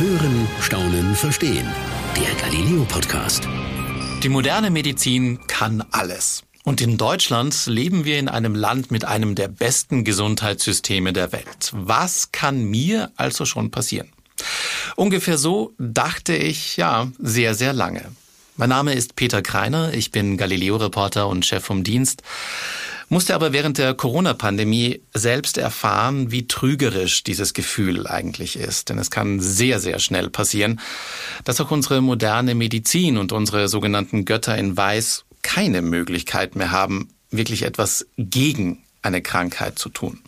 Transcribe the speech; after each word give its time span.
Hören, 0.00 0.48
Staunen, 0.62 1.14
Verstehen. 1.14 1.68
Der 2.16 2.34
Galileo 2.36 2.86
Podcast. 2.86 3.46
Die 4.22 4.30
moderne 4.30 4.70
Medizin 4.70 5.46
kann 5.46 5.84
alles. 5.90 6.42
Und 6.64 6.80
in 6.80 6.96
Deutschland 6.96 7.66
leben 7.66 8.06
wir 8.06 8.18
in 8.18 8.30
einem 8.30 8.54
Land 8.54 8.90
mit 8.90 9.04
einem 9.04 9.34
der 9.34 9.48
besten 9.48 10.02
Gesundheitssysteme 10.02 11.12
der 11.12 11.32
Welt. 11.32 11.72
Was 11.72 12.32
kann 12.32 12.64
mir 12.64 13.10
also 13.16 13.44
schon 13.44 13.70
passieren? 13.70 14.08
Ungefähr 14.96 15.36
so 15.36 15.74
dachte 15.76 16.34
ich, 16.34 16.78
ja, 16.78 17.12
sehr, 17.18 17.54
sehr 17.54 17.74
lange. 17.74 18.06
Mein 18.56 18.70
Name 18.70 18.94
ist 18.94 19.16
Peter 19.16 19.42
Kreiner, 19.42 19.92
ich 19.92 20.12
bin 20.12 20.38
Galileo-Reporter 20.38 21.28
und 21.28 21.44
Chef 21.44 21.62
vom 21.62 21.84
Dienst 21.84 22.22
musste 23.10 23.34
aber 23.34 23.52
während 23.52 23.76
der 23.76 23.92
Corona-Pandemie 23.92 25.02
selbst 25.12 25.58
erfahren, 25.58 26.30
wie 26.30 26.46
trügerisch 26.46 27.24
dieses 27.24 27.54
Gefühl 27.54 28.06
eigentlich 28.06 28.56
ist. 28.56 28.88
Denn 28.88 28.98
es 28.98 29.10
kann 29.10 29.40
sehr, 29.40 29.80
sehr 29.80 29.98
schnell 29.98 30.30
passieren, 30.30 30.80
dass 31.44 31.60
auch 31.60 31.72
unsere 31.72 32.00
moderne 32.00 32.54
Medizin 32.54 33.18
und 33.18 33.32
unsere 33.32 33.68
sogenannten 33.68 34.24
Götter 34.24 34.56
in 34.56 34.76
Weiß 34.76 35.24
keine 35.42 35.82
Möglichkeit 35.82 36.54
mehr 36.54 36.70
haben, 36.70 37.08
wirklich 37.30 37.64
etwas 37.64 38.06
gegen 38.16 38.84
eine 39.02 39.22
Krankheit 39.22 39.78
zu 39.78 39.88
tun. 39.88 40.20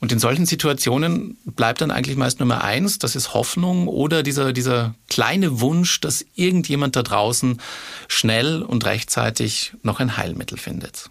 Und 0.00 0.12
in 0.12 0.20
solchen 0.20 0.46
Situationen 0.46 1.36
bleibt 1.44 1.80
dann 1.80 1.90
eigentlich 1.90 2.16
meist 2.16 2.38
Nummer 2.38 2.62
eins, 2.62 3.00
das 3.00 3.16
ist 3.16 3.34
Hoffnung 3.34 3.88
oder 3.88 4.22
dieser, 4.22 4.52
dieser 4.52 4.94
kleine 5.08 5.60
Wunsch, 5.60 6.00
dass 6.00 6.24
irgendjemand 6.36 6.94
da 6.94 7.02
draußen 7.02 7.60
schnell 8.06 8.62
und 8.62 8.84
rechtzeitig 8.84 9.72
noch 9.82 9.98
ein 9.98 10.16
Heilmittel 10.16 10.56
findet. 10.56 11.10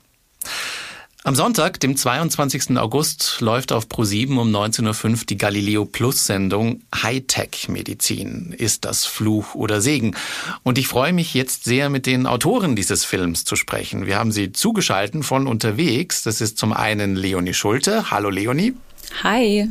Am 1.28 1.36
Sonntag, 1.36 1.82
dem 1.82 1.98
22. 1.98 2.78
August, 2.78 3.42
läuft 3.42 3.74
auf 3.74 3.88
Pro7 3.88 4.40
um 4.40 4.50
19.05 4.50 5.10
Uhr 5.10 5.18
die 5.28 5.38
Galileo 5.38 5.84
Plus 5.84 6.26
Sendung 6.26 6.84
Hightech 6.96 7.68
Medizin. 7.68 8.56
Ist 8.58 8.86
das 8.86 9.04
Fluch 9.04 9.54
oder 9.54 9.82
Segen? 9.82 10.16
Und 10.64 10.78
ich 10.78 10.88
freue 10.88 11.12
mich 11.12 11.34
jetzt 11.34 11.66
sehr, 11.66 11.90
mit 11.90 12.06
den 12.06 12.28
Autoren 12.28 12.78
dieses 12.78 13.04
Films 13.04 13.44
zu 13.44 13.58
sprechen. 13.58 14.06
Wir 14.06 14.18
haben 14.18 14.32
sie 14.32 14.54
zugeschalten 14.54 15.22
von 15.22 15.48
unterwegs. 15.48 16.24
Das 16.24 16.40
ist 16.40 16.58
zum 16.58 16.72
einen 16.72 17.18
Leonie 17.18 17.54
Schulte. 17.54 18.10
Hallo 18.10 18.30
Leonie. 18.30 18.76
Hi. 19.22 19.68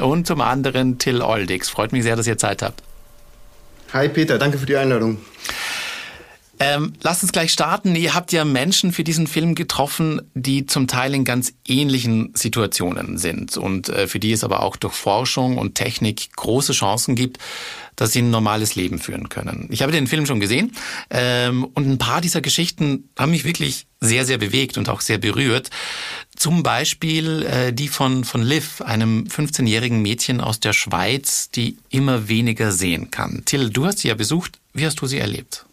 Und 0.00 0.26
zum 0.26 0.40
anderen 0.40 0.98
Till 0.98 1.22
Oldix. 1.22 1.70
Freut 1.70 1.92
mich 1.92 2.02
sehr, 2.02 2.16
dass 2.16 2.26
ihr 2.26 2.38
Zeit 2.38 2.60
habt. 2.60 2.82
Hi 3.92 4.08
Peter, 4.08 4.36
danke 4.36 4.58
für 4.58 4.66
die 4.66 4.76
Einladung. 4.76 5.18
Ähm, 6.64 6.92
lasst 7.02 7.24
uns 7.24 7.32
gleich 7.32 7.52
starten. 7.52 7.96
Ihr 7.96 8.14
habt 8.14 8.30
ja 8.30 8.44
Menschen 8.44 8.92
für 8.92 9.02
diesen 9.02 9.26
Film 9.26 9.56
getroffen, 9.56 10.22
die 10.34 10.64
zum 10.64 10.86
Teil 10.86 11.12
in 11.12 11.24
ganz 11.24 11.54
ähnlichen 11.66 12.30
Situationen 12.34 13.18
sind 13.18 13.56
und 13.56 13.88
äh, 13.88 14.06
für 14.06 14.20
die 14.20 14.30
es 14.30 14.44
aber 14.44 14.62
auch 14.62 14.76
durch 14.76 14.94
Forschung 14.94 15.58
und 15.58 15.74
Technik 15.74 16.30
große 16.36 16.72
Chancen 16.72 17.16
gibt, 17.16 17.38
dass 17.96 18.12
sie 18.12 18.22
ein 18.22 18.30
normales 18.30 18.76
Leben 18.76 19.00
führen 19.00 19.28
können. 19.28 19.66
Ich 19.72 19.82
habe 19.82 19.90
den 19.90 20.06
Film 20.06 20.24
schon 20.24 20.38
gesehen 20.38 20.70
ähm, 21.10 21.64
und 21.64 21.88
ein 21.88 21.98
paar 21.98 22.20
dieser 22.20 22.40
Geschichten 22.40 23.08
haben 23.18 23.32
mich 23.32 23.44
wirklich 23.44 23.88
sehr, 24.00 24.24
sehr 24.24 24.38
bewegt 24.38 24.78
und 24.78 24.88
auch 24.88 25.00
sehr 25.00 25.18
berührt. 25.18 25.70
Zum 26.36 26.62
Beispiel 26.62 27.42
äh, 27.42 27.72
die 27.72 27.88
von, 27.88 28.22
von 28.22 28.40
Liv, 28.40 28.82
einem 28.82 29.24
15-jährigen 29.24 30.00
Mädchen 30.00 30.40
aus 30.40 30.60
der 30.60 30.74
Schweiz, 30.74 31.50
die 31.50 31.78
immer 31.90 32.28
weniger 32.28 32.70
sehen 32.70 33.10
kann. 33.10 33.42
Till, 33.46 33.70
du 33.70 33.84
hast 33.84 33.98
sie 33.98 34.08
ja 34.08 34.14
besucht. 34.14 34.60
Wie 34.74 34.86
hast 34.86 35.00
du 35.00 35.08
sie 35.08 35.18
erlebt? 35.18 35.66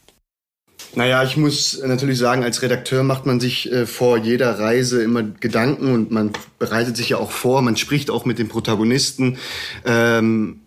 Naja, 0.96 1.24
ich 1.24 1.38
muss 1.38 1.82
natürlich 1.86 2.18
sagen, 2.18 2.44
als 2.44 2.62
Redakteur 2.62 3.04
macht 3.04 3.26
man 3.26 3.40
sich 3.40 3.72
äh, 3.72 3.86
vor 3.86 4.18
jeder 4.18 4.60
Reise 4.60 5.04
immer 5.04 5.24
Gedanken 5.24 5.94
und 5.94 6.12
man 6.12 6.32
bereitet 6.58 6.98
sich 6.98 7.10
ja 7.10 7.18
auch 7.18 7.32
vor, 7.32 7.62
man 7.62 7.78
spricht 7.78 8.10
auch 8.10 8.26
mit 8.26 8.40
den 8.40 8.48
Protagonisten. 8.48 9.38
Ähm, 9.86 10.62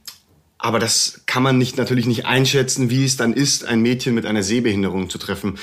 aber 0.62 0.78
das 0.78 1.22
kann 1.26 1.42
man 1.42 1.58
nicht, 1.58 1.76
natürlich 1.76 2.06
nicht 2.06 2.24
einschätzen, 2.24 2.88
wie 2.88 3.04
es 3.04 3.16
dann 3.16 3.32
ist, 3.32 3.64
ein 3.64 3.82
Mädchen 3.82 4.14
mit 4.14 4.26
einer 4.26 4.44
Sehbehinderung 4.44 5.10
zu 5.10 5.18
treffen. 5.18 5.58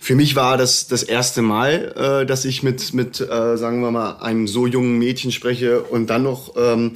Für 0.00 0.14
mich 0.14 0.36
war 0.36 0.56
das 0.56 0.86
das 0.86 1.02
erste 1.02 1.42
Mal, 1.42 2.22
äh, 2.22 2.24
dass 2.24 2.44
ich 2.44 2.62
mit, 2.62 2.94
mit 2.94 3.20
äh, 3.20 3.56
sagen 3.56 3.80
wir 3.80 3.90
mal, 3.90 4.18
einem 4.20 4.46
so 4.46 4.68
jungen 4.68 4.96
Mädchen 4.96 5.32
spreche 5.32 5.82
und 5.82 6.08
dann 6.08 6.22
noch, 6.22 6.54
ähm, 6.56 6.92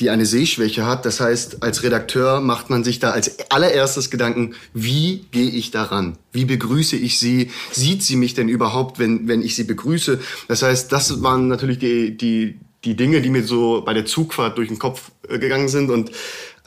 die 0.00 0.10
eine 0.10 0.26
Sehschwäche 0.26 0.86
hat. 0.86 1.06
Das 1.06 1.20
heißt, 1.20 1.62
als 1.62 1.84
Redakteur 1.84 2.40
macht 2.40 2.68
man 2.68 2.82
sich 2.82 2.98
da 2.98 3.10
als 3.10 3.48
allererstes 3.50 4.10
Gedanken, 4.10 4.56
wie 4.74 5.24
gehe 5.30 5.50
ich 5.50 5.70
daran? 5.70 6.18
Wie 6.32 6.46
begrüße 6.46 6.96
ich 6.96 7.20
sie? 7.20 7.52
Sieht 7.70 8.02
sie 8.02 8.16
mich 8.16 8.34
denn 8.34 8.48
überhaupt, 8.48 8.98
wenn, 8.98 9.28
wenn 9.28 9.42
ich 9.42 9.54
sie 9.54 9.64
begrüße? 9.64 10.18
Das 10.48 10.62
heißt, 10.62 10.90
das 10.90 11.22
waren 11.22 11.46
natürlich 11.46 11.78
die, 11.78 12.16
die, 12.16 12.58
die 12.84 12.96
Dinge, 12.96 13.20
die 13.20 13.30
mir 13.30 13.44
so 13.44 13.82
bei 13.84 13.94
der 13.94 14.04
Zugfahrt 14.04 14.58
durch 14.58 14.68
den 14.68 14.78
Kopf 14.78 15.10
äh, 15.28 15.38
gegangen 15.38 15.68
sind 15.68 15.90
und 15.90 16.10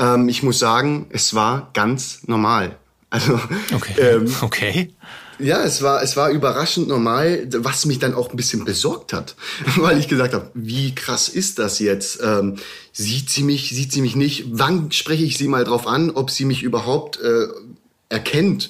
ähm, 0.01 0.27
ich 0.27 0.43
muss 0.43 0.59
sagen, 0.59 1.05
es 1.09 1.33
war 1.33 1.69
ganz 1.73 2.27
normal. 2.27 2.75
Also, 3.09 3.39
okay. 3.73 3.93
Ähm, 3.99 4.33
okay. 4.41 4.89
Ja, 5.37 5.63
es 5.63 5.81
war, 5.81 6.03
es 6.03 6.15
war 6.15 6.29
überraschend 6.29 6.87
normal, 6.87 7.47
was 7.57 7.85
mich 7.85 7.97
dann 7.97 8.13
auch 8.13 8.29
ein 8.29 8.35
bisschen 8.35 8.63
besorgt 8.63 9.11
hat, 9.11 9.35
weil 9.77 9.97
ich 9.97 10.07
gesagt 10.07 10.33
habe, 10.33 10.49
wie 10.53 10.93
krass 10.93 11.29
ist 11.29 11.59
das 11.59 11.79
jetzt? 11.79 12.19
Ähm, 12.23 12.57
sieht 12.91 13.29
sie 13.29 13.43
mich, 13.43 13.69
sieht 13.69 13.91
sie 13.91 14.01
mich 14.01 14.15
nicht? 14.15 14.45
Wann 14.51 14.91
spreche 14.91 15.23
ich 15.23 15.37
sie 15.37 15.47
mal 15.47 15.63
drauf 15.63 15.87
an, 15.87 16.11
ob 16.11 16.29
sie 16.29 16.45
mich 16.45 16.63
überhaupt 16.63 17.19
äh, 17.19 17.47
erkennt? 18.09 18.69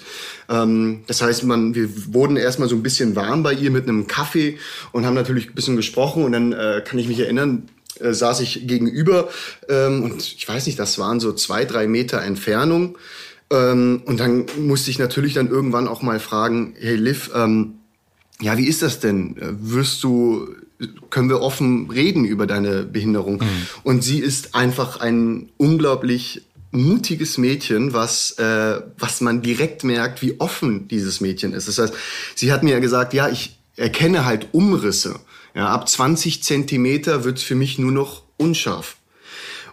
Ähm, 0.50 1.04
das 1.08 1.22
heißt, 1.22 1.44
man, 1.44 1.76
wir 1.76 1.90
wurden 2.14 2.38
erstmal 2.38 2.70
so 2.70 2.76
ein 2.76 2.84
bisschen 2.84 3.16
warm 3.16 3.44
bei 3.44 3.54
ihr 3.54 3.72
mit 3.72 3.88
einem 3.88 4.08
Kaffee 4.08 4.58
und 4.92 5.06
haben 5.06 5.14
natürlich 5.14 5.50
ein 5.50 5.56
bisschen 5.56 5.76
gesprochen 5.76 6.24
und 6.24 6.32
dann 6.32 6.54
äh, 6.54 6.82
kann 6.86 7.00
ich 7.00 7.08
mich 7.08 7.20
erinnern, 7.20 7.68
äh, 8.02 8.14
saß 8.14 8.42
ich 8.42 8.68
gegenüber 8.68 9.30
ähm, 9.70 10.04
und 10.04 10.22
ich 10.22 10.48
weiß 10.48 10.66
nicht, 10.66 10.80
das 10.80 11.00
waren 11.00 11.20
so 11.20 11.34
zwei, 11.34 11.66
drei 11.66 11.88
Meter 11.88 12.22
Entfernung. 12.22 12.98
Ähm, 13.52 14.02
und 14.06 14.20
dann 14.20 14.46
musste 14.60 14.92
ich 14.92 15.00
natürlich 15.00 15.34
dann 15.34 15.50
irgendwann 15.50 15.88
auch 15.88 16.02
mal 16.02 16.20
fragen, 16.20 16.74
hey 16.80 16.96
Liv, 16.96 17.32
ähm, 17.36 17.76
ja, 18.40 18.58
wie 18.58 18.66
ist 18.66 18.82
das 18.82 19.00
denn? 19.00 19.36
Wirst 19.62 20.04
du, 20.04 20.50
können 21.12 21.30
wir 21.30 21.42
offen 21.42 21.90
reden 21.92 22.26
über 22.26 22.48
deine 22.48 22.84
Behinderung? 22.84 23.36
Mhm. 23.36 23.68
Und 23.84 24.04
sie 24.04 24.20
ist 24.20 24.56
einfach 24.56 25.00
ein 25.00 25.50
unglaublich 25.58 26.42
mutiges 26.72 27.38
Mädchen, 27.38 27.94
was, 27.94 28.32
äh, 28.40 28.82
was 28.98 29.22
man 29.22 29.42
direkt 29.42 29.84
merkt, 29.84 30.22
wie 30.22 30.40
offen 30.40 30.88
dieses 30.88 31.22
Mädchen 31.22 31.54
ist. 31.54 31.68
Das 31.68 31.78
heißt, 31.78 31.94
sie 32.36 32.52
hat 32.52 32.64
mir 32.64 32.80
gesagt, 32.80 33.14
ja, 33.14 33.30
ich 33.30 33.60
erkenne 33.76 34.26
halt 34.26 34.48
Umrisse. 34.54 35.20
Ja, 35.54 35.68
ab 35.70 35.90
20 35.90 36.44
Zentimeter 36.44 37.24
wird's 37.24 37.44
für 37.44 37.56
mich 37.56 37.78
nur 37.78 37.92
noch 37.92 38.24
unscharf. 38.38 38.96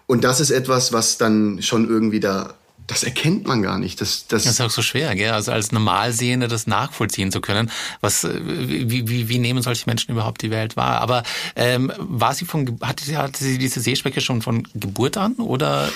Und 0.06 0.24
das 0.24 0.40
ist 0.40 0.50
etwas, 0.50 0.92
was 0.92 1.18
dann 1.18 1.60
schon 1.62 1.88
irgendwie 1.88 2.18
da, 2.18 2.54
das 2.86 3.02
erkennt 3.04 3.46
man 3.46 3.62
gar 3.62 3.78
nicht. 3.78 4.00
Das, 4.00 4.26
das, 4.26 4.44
das 4.44 4.52
ist 4.54 4.60
auch 4.62 4.70
so 4.70 4.80
schwer, 4.80 5.14
gell? 5.14 5.32
Also 5.32 5.52
als 5.52 5.70
Normalsehende 5.70 6.48
das 6.48 6.66
nachvollziehen 6.66 7.30
zu 7.30 7.40
können. 7.40 7.70
Was, 8.00 8.24
äh, 8.24 8.40
wie, 8.42 9.06
wie, 9.08 9.28
wie 9.28 9.38
nehmen 9.38 9.62
solche 9.62 9.84
Menschen 9.86 10.10
überhaupt 10.10 10.42
die 10.42 10.50
Welt 10.50 10.76
wahr? 10.76 11.00
Aber 11.02 11.22
ähm, 11.54 11.92
war 11.98 12.34
sie 12.34 12.46
von, 12.46 12.78
hatte 12.80 13.04
sie, 13.04 13.16
hatte 13.18 13.44
sie 13.44 13.58
diese 13.58 13.80
Sehschwäche 13.80 14.22
schon 14.22 14.40
von 14.40 14.66
Geburt 14.74 15.18
an 15.18 15.34
oder 15.34 15.90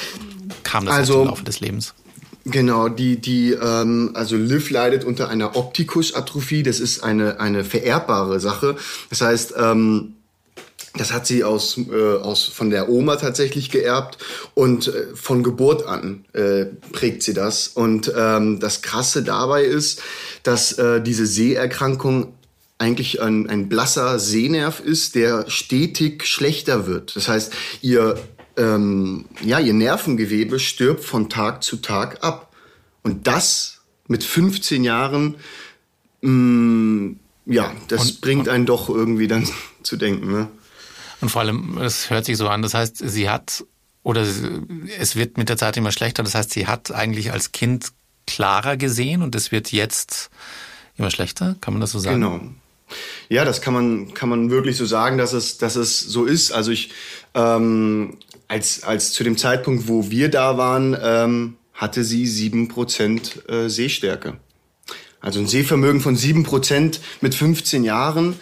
kam 0.63 0.85
das 0.85 0.95
also, 0.95 1.23
im 1.23 1.29
Laufe 1.29 1.45
des 1.45 1.61
Lebens? 1.61 1.95
Genau, 2.45 2.89
die, 2.89 3.21
die, 3.21 3.53
ähm, 3.53 4.11
also 4.15 4.37
Liv 4.37 4.71
leidet 4.71 5.05
unter 5.05 5.29
einer 5.29 5.57
Optikusatrophie. 5.57 6.63
Das 6.63 6.81
ist 6.81 7.03
eine, 7.03 7.39
eine 7.39 7.65
vererbbare 7.65 8.41
Sache. 8.41 8.77
Das 9.11 9.21
heißt, 9.21 9.55
ähm, 9.57 10.15
das 10.95 11.13
hat 11.13 11.27
sie 11.27 11.43
aus, 11.45 11.79
äh, 11.79 12.17
aus 12.17 12.45
von 12.45 12.71
der 12.71 12.89
Oma 12.89 13.17
tatsächlich 13.17 13.71
geerbt 13.71 14.19
und 14.55 14.89
äh, 14.89 15.15
von 15.15 15.43
Geburt 15.43 15.87
an 15.87 16.25
äh, 16.33 16.67
prägt 16.93 17.23
sie 17.23 17.33
das. 17.33 17.69
Und 17.69 18.13
ähm, 18.15 18.61
das 18.61 18.83
Krasse 18.83 19.23
dabei 19.23 19.65
ist, 19.65 20.03
dass 20.43 20.73
äh, 20.73 21.01
diese 21.01 21.27
Seherkrankung 21.27 22.35
eigentlich 22.79 23.23
ein, 23.23 23.49
ein 23.49 23.69
blasser 23.69 24.19
Sehnerv 24.19 24.81
ist, 24.81 25.15
der 25.15 25.49
stetig 25.49 26.27
schlechter 26.27 26.87
wird. 26.87 27.15
Das 27.15 27.29
heißt, 27.29 27.53
ihr 27.81 28.17
ähm, 28.63 29.25
ja, 29.43 29.59
ihr 29.59 29.75
Nervengewebe 29.75 30.59
stirbt 30.59 31.05
von 31.05 31.29
Tag 31.29 31.63
zu 31.63 31.79
Tag 31.79 32.23
ab. 32.23 32.53
Und 33.03 33.27
das 33.27 33.81
mit 34.07 34.23
15 34.23 34.85
Jahren, 34.85 35.37
mh, 36.21 36.31
mm, 36.31 37.21
ja, 37.47 37.73
das 37.89 38.03
und, 38.03 38.21
bringt 38.21 38.49
einen 38.49 38.67
doch 38.67 38.89
irgendwie 38.89 39.27
dann 39.27 39.49
zu 39.83 39.97
denken. 39.97 40.31
Ne? 40.31 40.49
Und 41.21 41.31
vor 41.31 41.43
allem, 41.43 41.79
es 41.79 42.11
hört 42.11 42.25
sich 42.25 42.37
so 42.37 42.49
an, 42.49 42.63
das 42.63 42.75
heißt, 42.75 42.99
sie 42.99 43.29
hat, 43.29 43.65
oder 44.05 44.25
es 44.99 45.17
wird 45.17 45.39
mit 45.39 45.49
der 45.49 45.57
Zeit 45.57 45.77
immer 45.77 45.93
schlechter, 45.93 46.23
das 46.23 46.35
heißt, 46.35 46.53
sie 46.53 46.67
hat 46.67 46.93
eigentlich 46.93 47.33
als 47.33 47.53
Kind 47.53 47.89
klarer 48.27 48.77
gesehen 48.77 49.23
und 49.23 49.35
es 49.35 49.51
wird 49.51 49.73
jetzt 49.73 50.31
immer 50.97 51.11
schlechter, 51.11 51.57
kann 51.61 51.75
man 51.75 51.81
das 51.81 51.91
so 51.91 51.99
sagen? 51.99 52.21
Genau. 52.21 52.41
Ja, 53.29 53.45
das 53.45 53.63
kann 53.63 53.73
man, 53.73 54.15
kann 54.15 54.29
man 54.29 54.51
wirklich 54.51 54.77
so 54.77 54.85
sagen, 54.85 55.17
dass 55.17 55.33
es, 55.33 55.59
dass 55.59 55.77
es 55.77 55.99
so 55.99 56.25
ist. 56.27 56.53
Also 56.53 56.71
ich 56.71 56.91
ähm, 57.35 58.19
als, 58.53 58.83
als 58.83 59.13
zu 59.13 59.25
dem 59.25 59.39
Zeitpunkt, 59.39 59.89
wo 59.89 60.11
wir 60.11 60.31
da 60.31 60.59
waren, 60.59 60.95
ähm, 61.03 61.57
hatte 61.73 62.05
sie 62.05 62.27
sieben 62.27 62.69
Prozent 62.69 63.49
äh, 63.49 63.69
Sehstärke. 63.69 64.37
Also 65.21 65.41
ein 65.41 65.47
Sehvermögen 65.47 66.03
von 66.03 66.17
sieben 66.17 66.43
Prozent 66.43 67.01
mit 67.23 67.35
15 67.35 67.83
Jahren, 67.83 68.37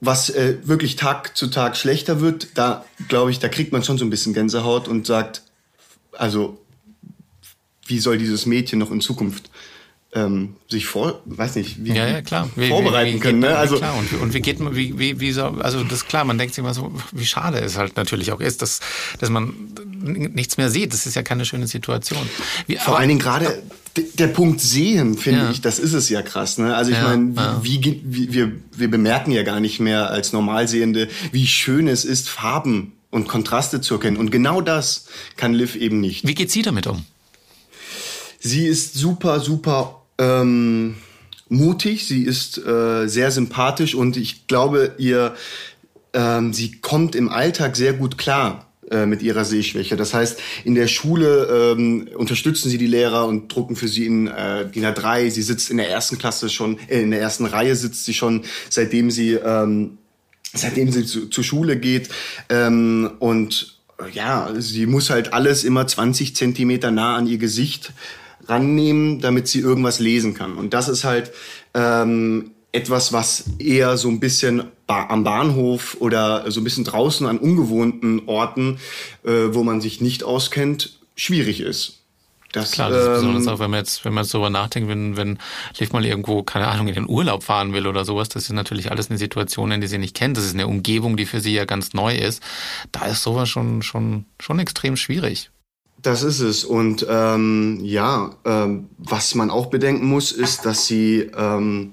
was 0.00 0.30
äh, 0.30 0.58
wirklich 0.62 0.94
Tag 0.94 1.36
zu 1.36 1.48
Tag 1.48 1.76
schlechter 1.76 2.20
wird. 2.20 2.50
Da 2.54 2.84
glaube 3.08 3.32
ich, 3.32 3.40
da 3.40 3.48
kriegt 3.48 3.72
man 3.72 3.82
schon 3.82 3.98
so 3.98 4.04
ein 4.04 4.10
bisschen 4.10 4.32
Gänsehaut 4.32 4.86
und 4.86 5.08
sagt, 5.08 5.42
also 6.12 6.64
wie 7.84 7.98
soll 7.98 8.16
dieses 8.16 8.46
Mädchen 8.46 8.78
noch 8.78 8.92
in 8.92 9.00
Zukunft 9.00 9.47
ähm, 10.14 10.54
sich 10.68 10.86
vor, 10.86 11.20
weiß 11.26 11.56
nicht, 11.56 11.84
wie, 11.84 11.92
ja, 11.92 12.06
ja, 12.06 12.22
klar. 12.22 12.48
Wie, 12.56 12.68
vorbereiten 12.68 13.10
wie, 13.10 13.14
wie 13.16 13.20
können. 13.20 13.40
Ne? 13.40 13.56
Also 13.56 13.76
klar. 13.76 13.94
Und, 13.98 14.20
und 14.20 14.32
wie 14.32 14.40
geht 14.40 14.58
man, 14.58 14.74
wie, 14.74 14.98
wie, 14.98 15.20
wie 15.20 15.32
so, 15.32 15.44
also 15.44 15.84
das 15.84 15.98
ist 15.98 16.08
klar, 16.08 16.24
man 16.24 16.38
denkt 16.38 16.54
sich 16.54 16.62
immer 16.62 16.72
so, 16.72 16.92
wie 17.12 17.26
schade 17.26 17.58
es 17.58 17.76
halt 17.76 17.96
natürlich 17.96 18.32
auch 18.32 18.40
ist, 18.40 18.62
dass, 18.62 18.80
dass 19.18 19.28
man 19.28 19.54
nichts 20.00 20.56
mehr 20.56 20.70
sieht. 20.70 20.94
Das 20.94 21.04
ist 21.04 21.14
ja 21.14 21.22
keine 21.22 21.44
schöne 21.44 21.66
Situation. 21.66 22.26
Wie, 22.66 22.76
Vor 22.76 22.88
aber, 22.88 22.98
allen 23.00 23.08
Dingen 23.08 23.20
gerade 23.20 23.62
der 24.14 24.28
Punkt 24.28 24.60
sehen, 24.60 25.18
finde 25.18 25.40
ja. 25.40 25.50
ich, 25.50 25.60
das 25.60 25.78
ist 25.78 25.92
es 25.92 26.08
ja 26.08 26.22
krass. 26.22 26.56
Ne? 26.56 26.74
Also 26.74 26.90
ich 26.90 26.96
ja, 26.96 27.04
meine, 27.04 27.34
wie, 27.62 27.84
wie, 27.84 28.02
wie, 28.04 28.32
wir, 28.32 28.52
wir 28.72 28.90
bemerken 28.90 29.30
ja 29.32 29.42
gar 29.42 29.60
nicht 29.60 29.78
mehr 29.78 30.10
als 30.10 30.32
Normalsehende, 30.32 31.08
wie 31.32 31.46
schön 31.46 31.86
es 31.86 32.04
ist, 32.06 32.30
Farben 32.30 32.92
und 33.10 33.28
Kontraste 33.28 33.80
zu 33.82 33.94
erkennen. 33.94 34.16
Und 34.16 34.30
genau 34.30 34.60
das 34.62 35.06
kann 35.36 35.52
Liv 35.52 35.76
eben 35.76 36.00
nicht. 36.00 36.26
Wie 36.26 36.34
geht 36.34 36.50
sie 36.50 36.62
damit 36.62 36.86
um? 36.86 37.04
Sie 38.40 38.66
ist 38.66 38.94
super, 38.94 39.40
super 39.40 39.97
ähm, 40.18 40.96
mutig, 41.48 42.06
sie 42.06 42.22
ist 42.22 42.58
äh, 42.58 43.06
sehr 43.06 43.30
sympathisch 43.30 43.94
und 43.94 44.16
ich 44.16 44.46
glaube, 44.46 44.94
ihr, 44.98 45.34
ähm, 46.12 46.52
sie 46.52 46.80
kommt 46.80 47.14
im 47.14 47.28
Alltag 47.28 47.76
sehr 47.76 47.94
gut 47.94 48.18
klar 48.18 48.66
äh, 48.90 49.06
mit 49.06 49.22
ihrer 49.22 49.44
Sehschwäche. 49.44 49.96
Das 49.96 50.14
heißt, 50.14 50.40
in 50.64 50.74
der 50.74 50.88
Schule 50.88 51.74
ähm, 51.76 52.08
unterstützen 52.16 52.70
sie 52.70 52.78
die 52.78 52.86
Lehrer 52.86 53.26
und 53.26 53.54
drucken 53.54 53.76
für 53.76 53.88
sie 53.88 54.06
in 54.06 54.28
äh, 54.28 54.68
DIN 54.68 54.84
A3. 54.84 55.30
Sie 55.30 55.42
sitzt 55.42 55.70
in 55.70 55.76
der 55.76 55.90
ersten 55.90 56.18
Klasse 56.18 56.48
schon, 56.48 56.78
äh, 56.88 57.02
in 57.02 57.10
der 57.10 57.20
ersten 57.20 57.46
Reihe 57.46 57.76
sitzt 57.76 58.04
sie 58.04 58.14
schon, 58.14 58.44
seitdem 58.70 59.10
sie 59.10 59.32
ähm, 59.32 59.98
seitdem 60.54 60.90
sie 60.90 61.04
zu, 61.04 61.28
zur 61.28 61.44
Schule 61.44 61.78
geht 61.78 62.08
ähm, 62.48 63.10
und 63.18 63.78
ja, 64.12 64.50
sie 64.56 64.86
muss 64.86 65.10
halt 65.10 65.32
alles 65.32 65.64
immer 65.64 65.86
20 65.86 66.36
Zentimeter 66.36 66.90
nah 66.90 67.16
an 67.16 67.26
ihr 67.26 67.38
Gesicht 67.38 67.92
rannehmen, 68.48 69.20
damit 69.20 69.46
sie 69.48 69.60
irgendwas 69.60 70.00
lesen 70.00 70.34
kann. 70.34 70.54
Und 70.56 70.74
das 70.74 70.88
ist 70.88 71.04
halt 71.04 71.32
ähm, 71.74 72.52
etwas, 72.72 73.12
was 73.12 73.44
eher 73.58 73.96
so 73.96 74.08
ein 74.08 74.20
bisschen 74.20 74.64
am 74.86 75.24
Bahnhof 75.24 75.96
oder 76.00 76.50
so 76.50 76.60
ein 76.60 76.64
bisschen 76.64 76.84
draußen 76.84 77.26
an 77.26 77.38
ungewohnten 77.38 78.22
Orten, 78.26 78.78
äh, 79.24 79.48
wo 79.50 79.62
man 79.62 79.80
sich 79.80 80.00
nicht 80.00 80.24
auskennt, 80.24 80.98
schwierig 81.14 81.60
ist. 81.60 81.94
Das, 82.52 82.72
Klar, 82.72 82.90
das 82.90 83.02
ist 83.02 83.08
besonders 83.08 83.46
ähm, 83.46 83.52
auch, 83.52 83.58
wenn 83.58 83.70
man 83.70 83.80
jetzt, 83.80 84.04
wenn 84.06 84.14
man 84.14 84.24
jetzt 84.24 84.32
darüber 84.32 84.48
nachdenkt, 84.48 84.88
wenn, 84.88 85.18
wenn 85.18 85.38
Liv 85.78 85.92
mal 85.92 86.04
irgendwo, 86.04 86.42
keine 86.42 86.68
Ahnung, 86.68 86.88
in 86.88 86.94
den 86.94 87.08
Urlaub 87.08 87.42
fahren 87.42 87.74
will 87.74 87.86
oder 87.86 88.06
sowas, 88.06 88.30
das 88.30 88.44
ist 88.44 88.52
natürlich 88.52 88.90
alles 88.90 89.10
eine 89.10 89.18
Situation, 89.18 89.70
in 89.70 89.82
die 89.82 89.86
sie 89.86 89.98
nicht 89.98 90.16
kennt. 90.16 90.38
Das 90.38 90.44
ist 90.44 90.54
eine 90.54 90.66
Umgebung, 90.66 91.18
die 91.18 91.26
für 91.26 91.40
sie 91.40 91.52
ja 91.52 91.66
ganz 91.66 91.92
neu 91.92 92.16
ist. 92.16 92.42
Da 92.90 93.04
ist 93.04 93.22
sowas 93.22 93.50
schon, 93.50 93.82
schon, 93.82 94.24
schon 94.40 94.58
extrem 94.60 94.96
schwierig. 94.96 95.50
Das 96.00 96.22
ist 96.22 96.40
es. 96.40 96.64
Und 96.64 97.06
ähm, 97.08 97.80
ja, 97.82 98.36
ähm, 98.44 98.88
was 98.98 99.34
man 99.34 99.50
auch 99.50 99.66
bedenken 99.66 100.06
muss, 100.06 100.30
ist, 100.30 100.64
dass 100.64 100.86
sie, 100.86 101.28
ähm, 101.36 101.92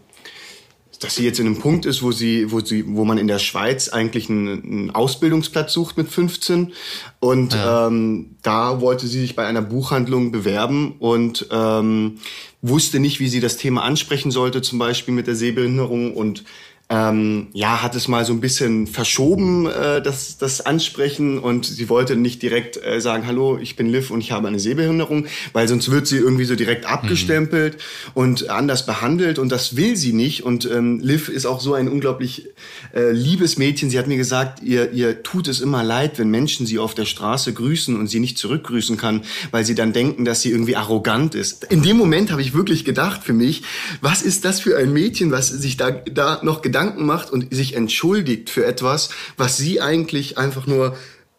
dass 1.00 1.16
sie 1.16 1.26
jetzt 1.26 1.40
in 1.40 1.48
einem 1.48 1.58
Punkt 1.58 1.86
ist, 1.88 2.04
wo 2.04 2.12
sie, 2.12 2.52
wo 2.52 2.60
sie, 2.60 2.86
wo 2.88 3.04
man 3.04 3.18
in 3.18 3.28
der 3.28 3.40
Schweiz 3.40 3.90
eigentlich 3.90 4.30
einen, 4.30 4.64
einen 4.64 4.92
Ausbildungsplatz 4.92 5.74
sucht 5.74 5.98
mit 5.98 6.10
15. 6.10 6.74
Und 7.20 7.56
ja. 7.56 7.88
ähm, 7.88 8.36
da 8.44 8.80
wollte 8.80 9.08
sie 9.08 9.20
sich 9.20 9.36
bei 9.36 9.48
einer 9.48 9.64
Buchhandlung 9.64 10.32
bewerben 10.32 10.96
und 11.00 11.48
ähm, 11.52 12.20
wusste 12.62 13.00
nicht, 13.00 13.20
wie 13.20 13.28
sie 13.28 13.40
das 13.40 13.58
Thema 13.58 13.84
ansprechen 13.84 14.30
sollte, 14.30 14.62
zum 14.62 14.78
Beispiel 14.78 15.16
mit 15.16 15.26
der 15.26 15.36
Sehbehinderung 15.36 16.14
und 16.14 16.44
ähm, 16.88 17.48
ja, 17.54 17.82
hat 17.82 17.96
es 17.96 18.08
mal 18.08 18.26
so 18.26 18.34
ein 18.34 18.42
bisschen 18.42 18.86
verschoben, 18.86 19.66
äh, 19.66 20.04
das, 20.04 20.38
das 20.38 20.62
Ansprechen 20.62 21.40
und 21.40 21.66
sie 21.66 21.90
wollte 21.90 22.16
nicht 22.16 22.44
direkt 22.44 22.78
äh, 22.78 23.02
sagen, 23.02 23.26
hallo, 23.26 23.58
ich 23.60 23.76
bin 23.76 23.90
Liv 23.90 24.12
und 24.12 24.22
ich 24.22 24.32
habe 24.32 24.48
eine 24.48 24.60
Sehbehinderung, 24.60 25.26
weil 25.52 25.68
sonst 25.68 25.90
wird 25.90 26.06
sie 26.06 26.18
irgendwie 26.18 26.46
so 26.46 26.56
direkt 26.56 26.86
abgestempelt 26.86 27.78
mhm. 27.78 28.12
und 28.14 28.50
anders 28.52 28.86
behandelt 28.86 29.40
und 29.40 29.52
das 29.52 29.76
will 29.76 29.96
sie 29.96 30.14
nicht 30.14 30.44
und 30.44 30.70
ähm, 30.72 31.00
Liv 31.00 31.28
ist 31.28 31.48
auch 31.48 31.60
so 31.60 31.74
ein 31.74 31.88
unglaublich 31.88 32.50
äh, 32.94 33.10
liebes 33.10 33.58
Mädchen. 33.58 33.90
Sie 33.90 33.98
hat 33.98 34.06
mir 34.06 34.18
gesagt, 34.18 34.62
ihr, 34.62 34.92
ihr 34.92 35.24
tut 35.24 35.48
es 35.48 35.62
immer 35.62 35.84
leid, 35.84 36.20
wenn 36.20 36.30
Menschen 36.30 36.68
sie 36.68 36.78
auf 36.78 36.94
der 36.94 37.06
Straße 37.06 37.52
grüßen 37.52 37.98
und 37.98 38.08
sie 38.08 38.20
nicht 38.20 38.38
zurückgrüßen 38.38 38.96
kann, 38.96 39.24
weil 39.50 39.66
sie 39.66 39.74
dann 39.74 39.92
denken, 39.92 40.24
dass 40.24 40.44
sie 40.44 40.52
irgendwie 40.52 40.76
arrogant 40.76 41.34
ist. 41.34 41.64
In 41.64 41.82
dem 41.82 41.98
Moment 41.98 42.32
habe 42.32 42.44
ich 42.44 42.54
wirklich 42.54 42.86
gedacht 42.86 43.24
für 43.24 43.34
mich, 43.34 43.64
was 44.02 44.22
ist 44.22 44.46
das 44.46 44.60
für 44.60 44.78
ein 44.78 44.94
Mädchen, 44.94 45.32
was 45.32 45.48
sich 45.48 45.78
da, 45.78 45.90
da 45.90 46.42
noch 46.44 46.62
gedacht 46.62 46.75
Gedanken 46.76 47.06
macht 47.06 47.32
und 47.32 47.56
sich 47.56 47.74
entschuldigt 47.74 48.50
für 48.50 48.66
etwas, 48.66 49.10
was 49.38 49.56
sie 49.56 49.80
eigentlich 49.80 50.38
einfach 50.38 50.68
nur 50.68 50.98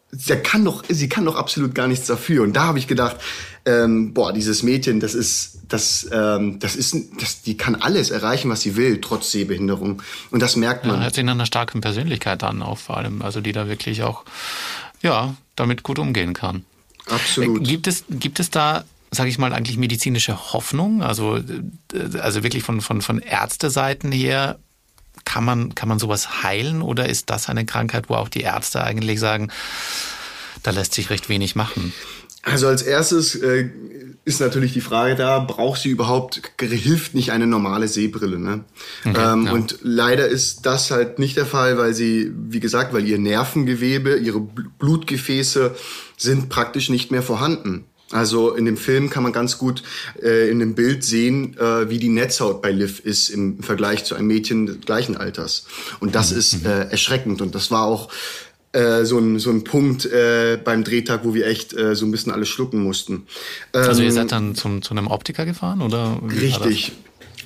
sie 0.09 0.35
kann 0.37 0.65
doch, 0.65 0.83
sie 0.89 1.09
kann 1.09 1.25
doch 1.25 1.35
absolut 1.35 1.75
gar 1.75 1.87
nichts 1.87 2.07
dafür. 2.07 2.41
Und 2.41 2.53
da 2.53 2.63
habe 2.63 2.79
ich 2.79 2.87
gedacht, 2.87 3.17
ähm, 3.65 4.15
boah, 4.15 4.33
dieses 4.33 4.63
Mädchen, 4.63 4.99
das 4.99 5.13
ist, 5.13 5.59
das, 5.67 6.09
ähm, 6.11 6.57
das 6.57 6.75
ist, 6.75 6.95
das, 7.19 7.43
die 7.43 7.55
kann 7.55 7.75
alles 7.75 8.09
erreichen, 8.09 8.49
was 8.49 8.61
sie 8.61 8.75
will, 8.75 8.99
trotz 8.99 9.29
Sehbehinderung. 9.29 10.01
Und 10.31 10.41
das 10.41 10.55
merkt 10.55 10.85
man. 10.85 10.95
Ja, 10.95 11.05
hat 11.05 11.13
sie 11.13 11.21
in 11.21 11.29
einer 11.29 11.45
starken 11.45 11.81
Persönlichkeit 11.81 12.41
dann 12.41 12.63
auch 12.63 12.79
vor 12.79 12.97
allem, 12.97 13.21
also 13.21 13.39
die 13.39 13.51
da 13.51 13.67
wirklich 13.67 14.01
auch, 14.01 14.23
ja, 15.03 15.35
damit 15.55 15.83
gut 15.83 15.99
umgehen 15.99 16.33
kann. 16.33 16.65
Absolut. 17.05 17.61
Äh, 17.61 17.63
gibt 17.63 17.85
es, 17.85 18.05
gibt 18.09 18.39
es 18.39 18.49
da 18.49 18.85
sage 19.11 19.29
ich 19.29 19.37
mal, 19.37 19.53
eigentlich 19.53 19.77
medizinische 19.77 20.51
Hoffnung? 20.53 21.01
Also, 21.01 21.37
äh, 21.37 22.17
also 22.19 22.43
wirklich 22.43 22.63
von, 22.63 22.81
von, 22.81 23.01
von 23.01 23.19
Ärzteseiten 23.19 24.11
her 24.11 24.59
kann 25.27 25.43
man, 25.43 25.75
kann 25.75 25.89
man 25.89 25.99
sowas 25.99 26.41
heilen 26.41 26.81
oder 26.81 27.09
ist 27.09 27.29
das 27.29 27.49
eine 27.49 27.65
Krankheit, 27.65 28.05
wo 28.07 28.13
auch 28.13 28.29
die 28.29 28.41
Ärzte 28.41 28.81
eigentlich 28.81 29.19
sagen, 29.19 29.49
da 30.63 30.71
lässt 30.71 30.93
sich 30.93 31.09
recht 31.09 31.27
wenig 31.27 31.53
machen? 31.53 31.91
Also 32.43 32.67
als 32.67 32.81
erstes 32.81 33.35
äh, 33.35 33.69
ist 34.23 34.39
natürlich 34.39 34.71
die 34.71 34.79
Frage 34.79 35.15
da, 35.15 35.39
braucht 35.39 35.81
sie 35.81 35.89
überhaupt, 35.89 36.41
hilft 36.61 37.13
nicht 37.13 37.33
eine 37.33 37.45
normale 37.45 37.89
Sehbrille? 37.89 38.39
Ne? 38.39 38.63
Okay, 39.03 39.19
ähm, 39.21 39.47
ja. 39.47 39.51
Und 39.51 39.79
leider 39.81 40.29
ist 40.29 40.65
das 40.65 40.91
halt 40.91 41.19
nicht 41.19 41.35
der 41.35 41.45
Fall, 41.45 41.77
weil 41.77 41.93
sie, 41.93 42.31
wie 42.33 42.61
gesagt, 42.61 42.93
weil 42.93 43.05
ihr 43.05 43.19
Nervengewebe, 43.19 44.15
ihre 44.15 44.39
Blutgefäße 44.39 45.75
sind 46.15 46.47
praktisch 46.47 46.89
nicht 46.89 47.11
mehr 47.11 47.21
vorhanden. 47.21 47.83
Also 48.11 48.53
in 48.55 48.65
dem 48.65 48.77
Film 48.77 49.09
kann 49.09 49.23
man 49.23 49.33
ganz 49.33 49.57
gut 49.57 49.83
äh, 50.21 50.49
in 50.49 50.59
dem 50.59 50.75
Bild 50.75 51.03
sehen, 51.03 51.57
äh, 51.57 51.89
wie 51.89 51.99
die 51.99 52.09
Netzhaut 52.09 52.61
bei 52.61 52.71
Liv 52.71 53.01
ist 53.01 53.29
im 53.29 53.61
Vergleich 53.61 54.05
zu 54.05 54.15
einem 54.15 54.27
Mädchen 54.27 54.79
gleichen 54.81 55.17
Alters. 55.17 55.65
Und 55.99 56.15
das 56.15 56.31
mhm. 56.31 56.37
ist 56.37 56.65
äh, 56.65 56.89
erschreckend. 56.89 57.41
Und 57.41 57.53
das 57.53 57.69
war 57.69 57.83
auch 57.83 58.09
äh, 58.71 59.03
so, 59.05 59.17
ein, 59.17 59.39
so 59.39 59.49
ein 59.49 59.63
Punkt 59.63 60.05
äh, 60.05 60.57
beim 60.63 60.83
Drehtag, 60.83 61.25
wo 61.25 61.33
wir 61.33 61.47
echt 61.47 61.73
äh, 61.73 61.95
so 61.95 62.05
ein 62.05 62.11
bisschen 62.11 62.31
alles 62.31 62.47
schlucken 62.47 62.81
mussten. 62.81 63.25
Ähm, 63.73 63.83
also 63.83 64.01
ihr 64.01 64.09
ähm, 64.09 64.13
seid 64.13 64.31
dann 64.31 64.55
zum, 64.55 64.81
zu 64.81 64.91
einem 64.91 65.07
Optiker 65.07 65.45
gefahren 65.45 65.81
oder? 65.81 66.17
Richtig. 66.29 66.93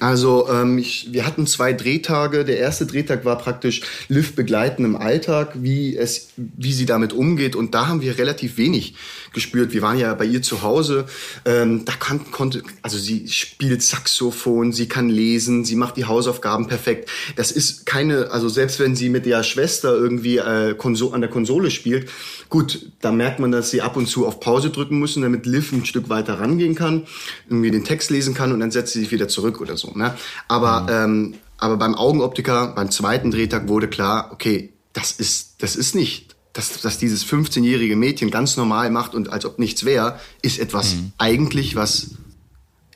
Also 0.01 0.49
ähm, 0.49 0.79
ich, 0.79 1.09
wir 1.11 1.27
hatten 1.27 1.45
zwei 1.45 1.73
Drehtage. 1.73 2.43
Der 2.43 2.57
erste 2.57 2.87
Drehtag 2.87 3.23
war 3.23 3.37
praktisch 3.37 3.81
Liv 4.07 4.35
begleiten 4.35 4.83
im 4.83 4.95
Alltag, 4.95 5.51
wie 5.61 5.95
es, 5.95 6.29
wie 6.37 6.73
sie 6.73 6.87
damit 6.87 7.13
umgeht. 7.13 7.55
Und 7.55 7.75
da 7.75 7.87
haben 7.87 8.01
wir 8.01 8.17
relativ 8.17 8.57
wenig 8.57 8.95
gespürt. 9.31 9.73
Wir 9.73 9.83
waren 9.83 9.99
ja 9.99 10.11
bei 10.15 10.25
ihr 10.25 10.41
zu 10.41 10.63
Hause. 10.63 11.05
Ähm, 11.45 11.85
da 11.85 11.93
kann, 11.93 12.31
konnte, 12.31 12.63
also 12.81 12.97
sie 12.97 13.27
spielt 13.27 13.83
Saxophon, 13.83 14.73
sie 14.73 14.87
kann 14.87 15.07
lesen, 15.07 15.65
sie 15.65 15.75
macht 15.75 15.97
die 15.97 16.05
Hausaufgaben 16.05 16.67
perfekt. 16.67 17.07
Das 17.35 17.51
ist 17.51 17.85
keine, 17.85 18.31
also 18.31 18.49
selbst 18.49 18.79
wenn 18.79 18.95
sie 18.95 19.09
mit 19.09 19.27
der 19.27 19.43
Schwester 19.43 19.93
irgendwie 19.93 20.37
äh, 20.37 20.73
Konso 20.73 21.11
an 21.11 21.21
der 21.21 21.29
Konsole 21.29 21.69
spielt, 21.69 22.09
gut, 22.49 22.87
da 23.01 23.11
merkt 23.11 23.39
man, 23.39 23.51
dass 23.51 23.69
sie 23.69 23.83
ab 23.83 23.97
und 23.97 24.07
zu 24.07 24.25
auf 24.25 24.39
Pause 24.39 24.71
drücken 24.71 24.97
müssen, 24.97 25.21
damit 25.21 25.45
Liv 25.45 25.71
ein 25.71 25.85
Stück 25.85 26.09
weiter 26.09 26.39
rangehen 26.39 26.73
kann, 26.73 27.05
irgendwie 27.47 27.69
den 27.69 27.83
Text 27.83 28.09
lesen 28.09 28.33
kann 28.33 28.51
und 28.51 28.59
dann 28.59 28.71
setzt 28.71 28.93
sie 28.93 29.01
sich 29.01 29.11
wieder 29.11 29.27
zurück 29.27 29.61
oder 29.61 29.77
so. 29.77 29.90
Ne? 29.95 30.15
Aber, 30.47 30.81
mhm. 30.81 30.89
ähm, 30.89 31.33
aber 31.57 31.77
beim 31.77 31.95
Augenoptiker, 31.95 32.67
beim 32.67 32.91
zweiten 32.91 33.31
Drehtag 33.31 33.67
wurde 33.67 33.87
klar, 33.87 34.29
okay, 34.31 34.73
das 34.93 35.11
ist, 35.11 35.55
das 35.59 35.75
ist 35.75 35.95
nicht, 35.95 36.35
dass, 36.53 36.81
dass 36.81 36.97
dieses 36.97 37.25
15-jährige 37.25 37.95
Mädchen 37.95 38.29
ganz 38.29 38.57
normal 38.57 38.89
macht 38.89 39.15
und 39.15 39.31
als 39.31 39.45
ob 39.45 39.59
nichts 39.59 39.85
wäre, 39.85 40.19
ist 40.41 40.59
etwas 40.59 40.95
mhm. 40.95 41.13
eigentlich, 41.17 41.75
was 41.75 42.11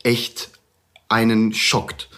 echt 0.03 0.49
einen 1.07 1.53
schockt. 1.53 2.09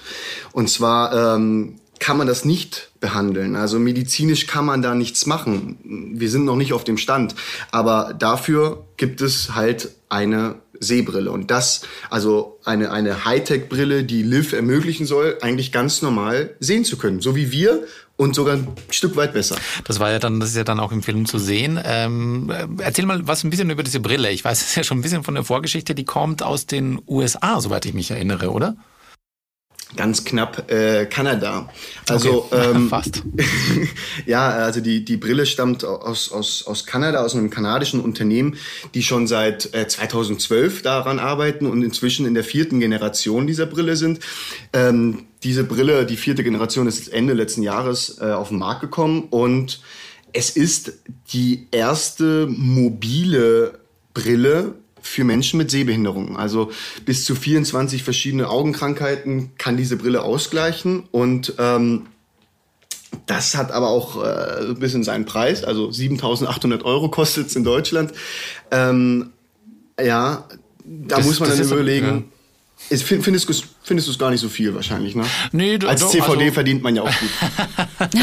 Und 0.52 0.70
zwar 0.70 1.36
ähm, 1.36 1.80
kann 2.00 2.18
man 2.18 2.28
das 2.28 2.46
nicht 2.46 2.92
behandeln. 3.00 3.56
Also 3.56 3.80
medizinisch 3.80 4.48
kann 4.48 4.66
man 4.66 4.82
da 4.82 4.96
nichts 4.96 5.26
machen. 5.26 6.14
Wir 6.16 6.30
sind 6.30 6.46
noch 6.46 6.56
nicht 6.56 6.74
auf 6.74 6.84
dem 6.84 6.98
Stand. 6.98 7.36
Aber 7.72 8.14
dafür 8.18 8.86
gibt 8.98 9.22
es 9.22 9.56
halt 9.56 9.92
eine 10.10 10.56
Sehbrille. 10.80 11.32
Und 11.32 11.52
das, 11.52 11.82
also 12.10 12.60
eine, 12.64 12.92
eine 12.92 13.26
Hightech-Brille, 13.26 14.04
die 14.04 14.24
Liv 14.24 14.54
ermöglichen 14.54 15.06
soll, 15.06 15.38
eigentlich 15.42 15.72
ganz 15.72 16.02
normal 16.02 16.56
sehen 16.60 16.86
zu 16.86 16.98
können. 16.98 17.22
So 17.22 17.36
wie 17.36 17.52
wir 17.52 17.84
und 18.16 18.36
sogar 18.36 18.56
ein 18.56 18.68
Stück 18.90 19.16
weit 19.16 19.34
besser. 19.34 19.56
Das 19.86 20.00
war 20.00 20.12
ja 20.12 20.20
dann, 20.20 20.40
das 20.40 20.50
ist 20.50 20.56
ja 20.56 20.64
dann 20.64 20.80
auch 20.80 20.92
im 20.92 21.04
Film 21.04 21.26
zu 21.26 21.38
sehen. 21.38 21.80
Ähm, 21.84 22.52
erzähl 22.80 23.06
mal 23.06 23.28
was 23.28 23.44
ein 23.44 23.50
bisschen 23.50 23.70
über 23.70 23.84
diese 23.84 24.00
Brille. 24.00 24.32
Ich 24.32 24.44
weiß 24.44 24.62
es 24.62 24.76
ja 24.76 24.84
schon 24.84 25.00
ein 25.00 25.02
bisschen 25.02 25.24
von 25.24 25.36
der 25.36 25.44
Vorgeschichte, 25.44 25.96
die 25.96 26.06
kommt 26.06 26.44
aus 26.44 26.66
den 26.66 27.00
USA, 27.08 27.62
soweit 27.62 27.86
ich 27.86 27.94
mich 27.94 28.12
erinnere, 28.12 28.52
oder? 28.52 28.76
Ganz 29.96 30.26
knapp 30.26 30.70
äh, 30.72 31.06
Kanada. 31.06 31.70
Also 32.10 32.46
okay. 32.46 32.72
ähm, 32.72 32.90
fast. 32.90 33.24
ja, 34.26 34.50
also 34.50 34.82
die 34.82 35.06
die 35.06 35.18
Brille 35.18 35.46
stammt 35.46 35.84
aus 35.86 36.32
aus 36.32 36.66
aus 36.68 36.86
Kanada, 36.86 37.24
aus 37.24 37.36
einem 37.36 37.50
kanadischen 37.50 38.00
Unternehmen, 38.02 38.58
die 38.94 39.04
schon 39.04 39.28
seit 39.28 39.74
äh, 39.74 39.88
2012 39.88 40.82
daran 40.82 41.20
arbeiten 41.20 41.66
und 41.66 41.84
inzwischen 41.84 42.26
in 42.26 42.34
der 42.34 42.44
vierten 42.44 42.80
Generation 42.80 43.48
dieser 43.48 43.66
Brille 43.66 43.96
sind. 43.96 44.20
Ähm, 44.74 45.26
diese 45.44 45.64
Brille, 45.64 46.06
die 46.06 46.18
vierte 46.18 46.44
Generation, 46.44 46.88
ist 46.88 47.08
Ende 47.08 47.34
letzten 47.34 47.64
Jahres 47.64 48.18
äh, 48.20 48.26
auf 48.26 48.50
den 48.50 48.58
Markt 48.58 48.82
gekommen 48.82 49.28
und 49.30 49.82
es 50.34 50.50
ist 50.50 50.94
die 51.32 51.68
erste 51.72 52.48
mobile 52.48 53.80
Brille 54.14 54.76
für 55.08 55.24
Menschen 55.24 55.58
mit 55.58 55.72
Sehbehinderungen. 55.72 56.36
Also 56.38 56.72
bis 57.06 57.26
zu 57.26 57.34
24 57.36 58.04
verschiedene 58.04 58.50
Augenkrankheiten 58.50 59.52
kann 59.58 59.78
diese 59.78 59.96
Brille 59.98 60.22
ausgleichen 60.24 61.04
und 61.12 61.54
ähm, 61.60 62.08
das 63.26 63.56
hat 63.56 63.72
aber 63.72 63.88
auch 63.90 64.22
äh, 64.24 64.68
ein 64.70 64.80
bisschen 64.80 65.04
seinen 65.04 65.26
Preis. 65.26 65.64
Also 65.64 65.88
7.800 65.90 66.84
Euro 66.84 67.10
kostet 67.10 67.48
es 67.48 67.56
in 67.56 67.64
Deutschland. 67.64 68.12
Ähm, 68.70 69.32
ja, 70.00 70.46
da 70.86 71.18
Das- 71.18 71.26
muss 71.26 71.40
man 71.40 71.50
dann 71.50 71.60
überlegen. 71.62 72.08
ja. 72.08 72.22
Ist, 72.92 73.04
find- 73.04 73.24
findest 73.24 73.48
du 73.50 73.54
es 73.54 73.64
findest 73.82 74.08
du's 74.08 74.20
gar 74.20 74.30
nicht 74.30 74.40
so 74.40 74.50
viel 74.50 74.76
wahrscheinlich, 74.76 75.16
ne? 75.16 75.26
Nee, 75.52 75.80
du- 75.80 75.88
Als 75.88 76.02
doch, 76.02 76.12
CVD 76.12 76.42
also- 76.44 76.54
verdient 76.54 76.84
man 76.84 76.96
ja 76.96 77.02
auch 77.02 77.10
gut. 77.20 77.30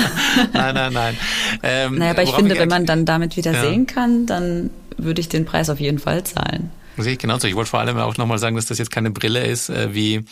Nein, 0.52 0.74
nein, 0.74 0.92
nein. 0.92 1.16
Ähm, 1.62 1.96
Naja, 1.96 2.12
aber 2.12 2.22
ich 2.22 2.30
finde, 2.32 2.56
wenn 2.56 2.68
man 2.68 2.86
dann 2.86 3.04
damit 3.04 3.36
wieder 3.36 3.52
Ja. 3.52 3.62
sehen 3.62 3.86
kann, 3.86 4.26
dann 4.26 4.70
würde 4.96 5.20
ich 5.20 5.28
den 5.28 5.44
Preis 5.44 5.70
auf 5.70 5.80
jeden 5.80 5.98
Fall 5.98 6.24
zahlen. 6.24 6.70
Sehe 6.96 7.14
ich 7.14 7.18
genauso. 7.18 7.48
Ich 7.48 7.56
wollte 7.56 7.70
vor 7.70 7.80
allem 7.80 7.96
auch 7.98 8.16
nochmal 8.16 8.38
sagen, 8.38 8.54
dass 8.54 8.66
das 8.66 8.78
jetzt 8.78 8.90
keine 8.90 9.10
Brille 9.10 9.44
ist, 9.44 9.68
äh, 9.68 9.92
wie, 9.94 10.24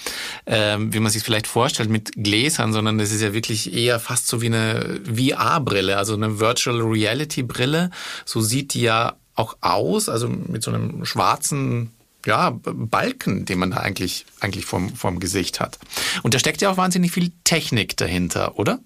ähm, 0.47 0.93
wie 0.93 1.01
man 1.01 1.11
sich 1.11 1.23
vielleicht 1.23 1.49
vorstellt 1.49 1.91
mit 1.91 2.13
Gläsern, 2.15 2.73
sondern 2.73 2.99
das 2.99 3.11
ist 3.11 3.21
ja 3.21 3.33
wirklich 3.33 3.75
eher 3.75 3.99
fast 3.99 4.29
so 4.29 4.41
wie 4.41 4.47
eine 4.47 5.01
VR-Brille, 5.05 5.97
also 5.97 6.15
eine 6.15 6.39
Virtual 6.39 6.81
Reality 6.81 7.43
Brille. 7.43 7.91
So 8.25 8.41
sieht 8.41 8.75
die 8.75 8.83
ja 8.83 9.17
auch 9.35 9.57
aus, 9.61 10.09
also 10.09 10.29
mit 10.29 10.63
so 10.63 10.71
einem 10.71 11.05
schwarzen 11.05 11.91
ja, 12.27 12.57
Balken, 12.63 13.45
den 13.45 13.59
man 13.59 13.73
da 13.73 13.79
eigentlich, 13.79 14.27
eigentlich 14.41 14.65
vorm, 14.65 14.95
vorm 14.95 15.19
Gesicht 15.19 15.59
hat. 15.59 15.79
Und 16.23 16.35
da 16.35 16.39
steckt 16.39 16.61
ja 16.63 16.71
auch 16.71 16.77
wahnsinnig 16.77 17.11
viel 17.11 17.33
Technik 17.43 17.97
dahinter, 17.97 18.59
oder? 18.59 18.79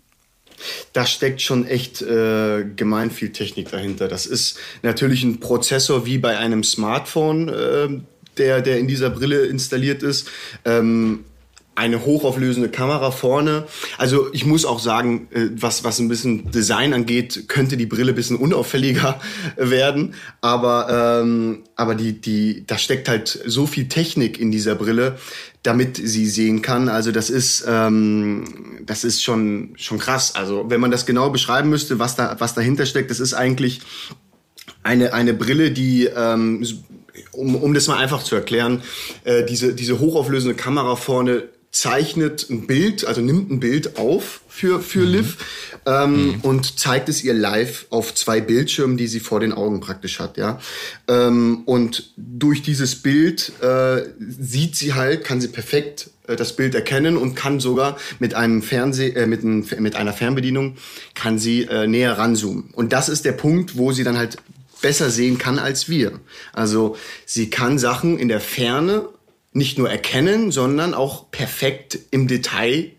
Da 0.92 1.06
steckt 1.06 1.42
schon 1.42 1.66
echt 1.66 2.02
äh, 2.02 2.64
gemein 2.76 3.10
viel 3.10 3.32
Technik 3.32 3.70
dahinter. 3.70 4.08
Das 4.08 4.26
ist 4.26 4.58
natürlich 4.82 5.22
ein 5.22 5.40
Prozessor 5.40 6.06
wie 6.06 6.18
bei 6.18 6.38
einem 6.38 6.64
Smartphone, 6.64 7.48
äh, 7.48 7.88
der, 8.38 8.62
der 8.62 8.78
in 8.78 8.88
dieser 8.88 9.10
Brille 9.10 9.46
installiert 9.46 10.02
ist. 10.02 10.28
Ähm, 10.64 11.24
eine 11.76 12.04
hochauflösende 12.04 12.70
Kamera 12.70 13.10
vorne. 13.10 13.66
Also 13.98 14.32
ich 14.32 14.46
muss 14.46 14.64
auch 14.64 14.80
sagen, 14.80 15.28
äh, 15.30 15.48
was, 15.54 15.84
was 15.84 15.98
ein 15.98 16.08
bisschen 16.08 16.50
Design 16.50 16.94
angeht, 16.94 17.44
könnte 17.48 17.76
die 17.76 17.86
Brille 17.86 18.12
ein 18.12 18.14
bisschen 18.14 18.36
unauffälliger 18.36 19.20
werden. 19.56 20.14
Aber, 20.40 21.20
ähm, 21.22 21.64
aber 21.76 21.94
die, 21.94 22.20
die, 22.20 22.64
da 22.66 22.78
steckt 22.78 23.08
halt 23.08 23.40
so 23.46 23.66
viel 23.66 23.88
Technik 23.88 24.40
in 24.40 24.50
dieser 24.50 24.74
Brille, 24.74 25.18
damit 25.62 25.98
sie 25.98 26.26
sehen 26.26 26.62
kann. 26.62 26.88
Also 26.88 27.12
das 27.12 27.28
ist, 27.28 27.64
ähm, 27.68 28.80
das 28.84 29.04
ist 29.04 29.22
schon, 29.22 29.74
schon 29.76 29.98
krass. 29.98 30.34
Also 30.34 30.70
wenn 30.70 30.80
man 30.80 30.90
das 30.90 31.04
genau 31.04 31.28
beschreiben 31.28 31.68
müsste, 31.68 31.98
was 31.98 32.16
da, 32.16 32.36
was 32.38 32.54
dahinter 32.54 32.86
steckt, 32.86 33.10
das 33.10 33.20
ist 33.20 33.34
eigentlich 33.34 33.80
eine, 34.82 35.12
eine 35.12 35.34
Brille, 35.34 35.72
die, 35.72 36.06
ähm, 36.06 36.66
um, 37.32 37.56
um 37.56 37.74
das 37.74 37.88
mal 37.88 37.98
einfach 37.98 38.22
zu 38.22 38.34
erklären, 38.34 38.82
äh, 39.24 39.44
diese, 39.44 39.74
diese 39.74 39.98
hochauflösende 39.98 40.54
Kamera 40.54 40.96
vorne 40.96 41.44
zeichnet 41.76 42.48
ein 42.48 42.66
Bild, 42.66 43.04
also 43.04 43.20
nimmt 43.20 43.50
ein 43.50 43.60
Bild 43.60 43.98
auf 43.98 44.40
für, 44.48 44.80
für 44.80 45.04
Liv 45.04 45.36
ähm, 45.84 46.36
und 46.40 46.80
zeigt 46.80 47.10
es 47.10 47.22
ihr 47.22 47.34
live 47.34 47.84
auf 47.90 48.14
zwei 48.14 48.40
Bildschirmen, 48.40 48.96
die 48.96 49.06
sie 49.06 49.20
vor 49.20 49.40
den 49.40 49.52
Augen 49.52 49.80
praktisch 49.80 50.18
hat, 50.18 50.38
ja. 50.38 50.58
Ähm, 51.06 51.64
und 51.66 52.14
durch 52.16 52.62
dieses 52.62 52.96
Bild 52.96 53.52
äh, 53.60 54.04
sieht 54.18 54.74
sie 54.74 54.94
halt, 54.94 55.24
kann 55.24 55.42
sie 55.42 55.48
perfekt 55.48 56.08
äh, 56.26 56.34
das 56.34 56.56
Bild 56.56 56.74
erkennen 56.74 57.18
und 57.18 57.34
kann 57.34 57.60
sogar 57.60 57.98
mit 58.20 58.32
einem 58.32 58.62
Fernseh, 58.62 59.10
äh, 59.10 59.26
mit, 59.26 59.42
einem, 59.42 59.66
mit 59.78 59.96
einer 59.96 60.14
Fernbedienung 60.14 60.78
kann 61.14 61.38
sie 61.38 61.64
äh, 61.64 61.86
näher 61.86 62.16
ranzoomen. 62.16 62.70
Und 62.72 62.94
das 62.94 63.10
ist 63.10 63.26
der 63.26 63.32
Punkt, 63.32 63.76
wo 63.76 63.92
sie 63.92 64.02
dann 64.02 64.16
halt 64.16 64.38
besser 64.80 65.10
sehen 65.10 65.36
kann 65.36 65.58
als 65.58 65.90
wir. 65.90 66.20
Also 66.54 66.96
sie 67.26 67.50
kann 67.50 67.78
Sachen 67.78 68.18
in 68.18 68.28
der 68.28 68.40
Ferne 68.40 69.06
nicht 69.56 69.78
nur 69.78 69.90
erkennen, 69.90 70.52
sondern 70.52 70.94
auch 70.94 71.30
perfekt 71.30 71.98
im 72.10 72.28
Detail 72.28 72.90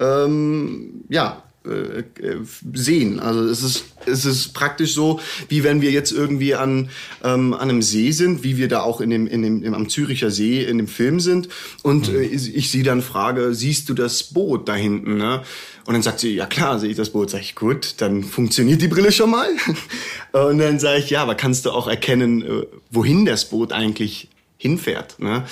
ähm, 0.00 1.04
ja, 1.08 1.42
äh, 1.66 1.98
äh, 2.22 2.38
sehen. 2.72 3.18
Also 3.18 3.44
es 3.44 3.62
ist, 3.62 3.84
es 4.06 4.24
ist 4.24 4.54
praktisch 4.54 4.94
so, 4.94 5.20
wie 5.48 5.64
wenn 5.64 5.82
wir 5.82 5.90
jetzt 5.90 6.12
irgendwie 6.12 6.54
an, 6.54 6.88
ähm, 7.24 7.52
an 7.52 7.62
einem 7.62 7.82
See 7.82 8.12
sind, 8.12 8.44
wie 8.44 8.56
wir 8.56 8.68
da 8.68 8.82
auch 8.82 9.00
in 9.00 9.10
dem, 9.10 9.26
in 9.26 9.42
dem, 9.42 9.62
im, 9.64 9.74
am 9.74 9.88
Züricher 9.88 10.30
See 10.30 10.62
in 10.62 10.78
dem 10.78 10.86
Film 10.86 11.18
sind. 11.18 11.48
Und 11.82 12.08
äh, 12.08 12.22
ich, 12.22 12.54
ich 12.54 12.70
sie 12.70 12.84
dann 12.84 13.02
frage, 13.02 13.52
siehst 13.54 13.88
du 13.88 13.94
das 13.94 14.22
Boot 14.22 14.68
da 14.68 14.76
hinten? 14.76 15.16
Ne? 15.16 15.42
Und 15.84 15.94
dann 15.94 16.02
sagt 16.02 16.20
sie, 16.20 16.34
ja 16.34 16.46
klar, 16.46 16.78
sehe 16.78 16.90
ich 16.90 16.96
das 16.96 17.10
Boot. 17.10 17.30
Sag 17.30 17.40
ich, 17.40 17.56
gut, 17.56 17.96
dann 17.98 18.22
funktioniert 18.22 18.80
die 18.80 18.88
Brille 18.88 19.10
schon 19.10 19.30
mal. 19.30 19.48
Und 20.32 20.58
dann 20.58 20.78
sage 20.78 21.00
ich, 21.00 21.10
ja, 21.10 21.22
aber 21.22 21.34
kannst 21.34 21.66
du 21.66 21.72
auch 21.72 21.88
erkennen, 21.88 22.42
äh, 22.42 22.66
wohin 22.90 23.24
das 23.24 23.46
Boot 23.46 23.72
eigentlich 23.72 24.28
hinfährt. 24.58 25.18
Ne? 25.20 25.44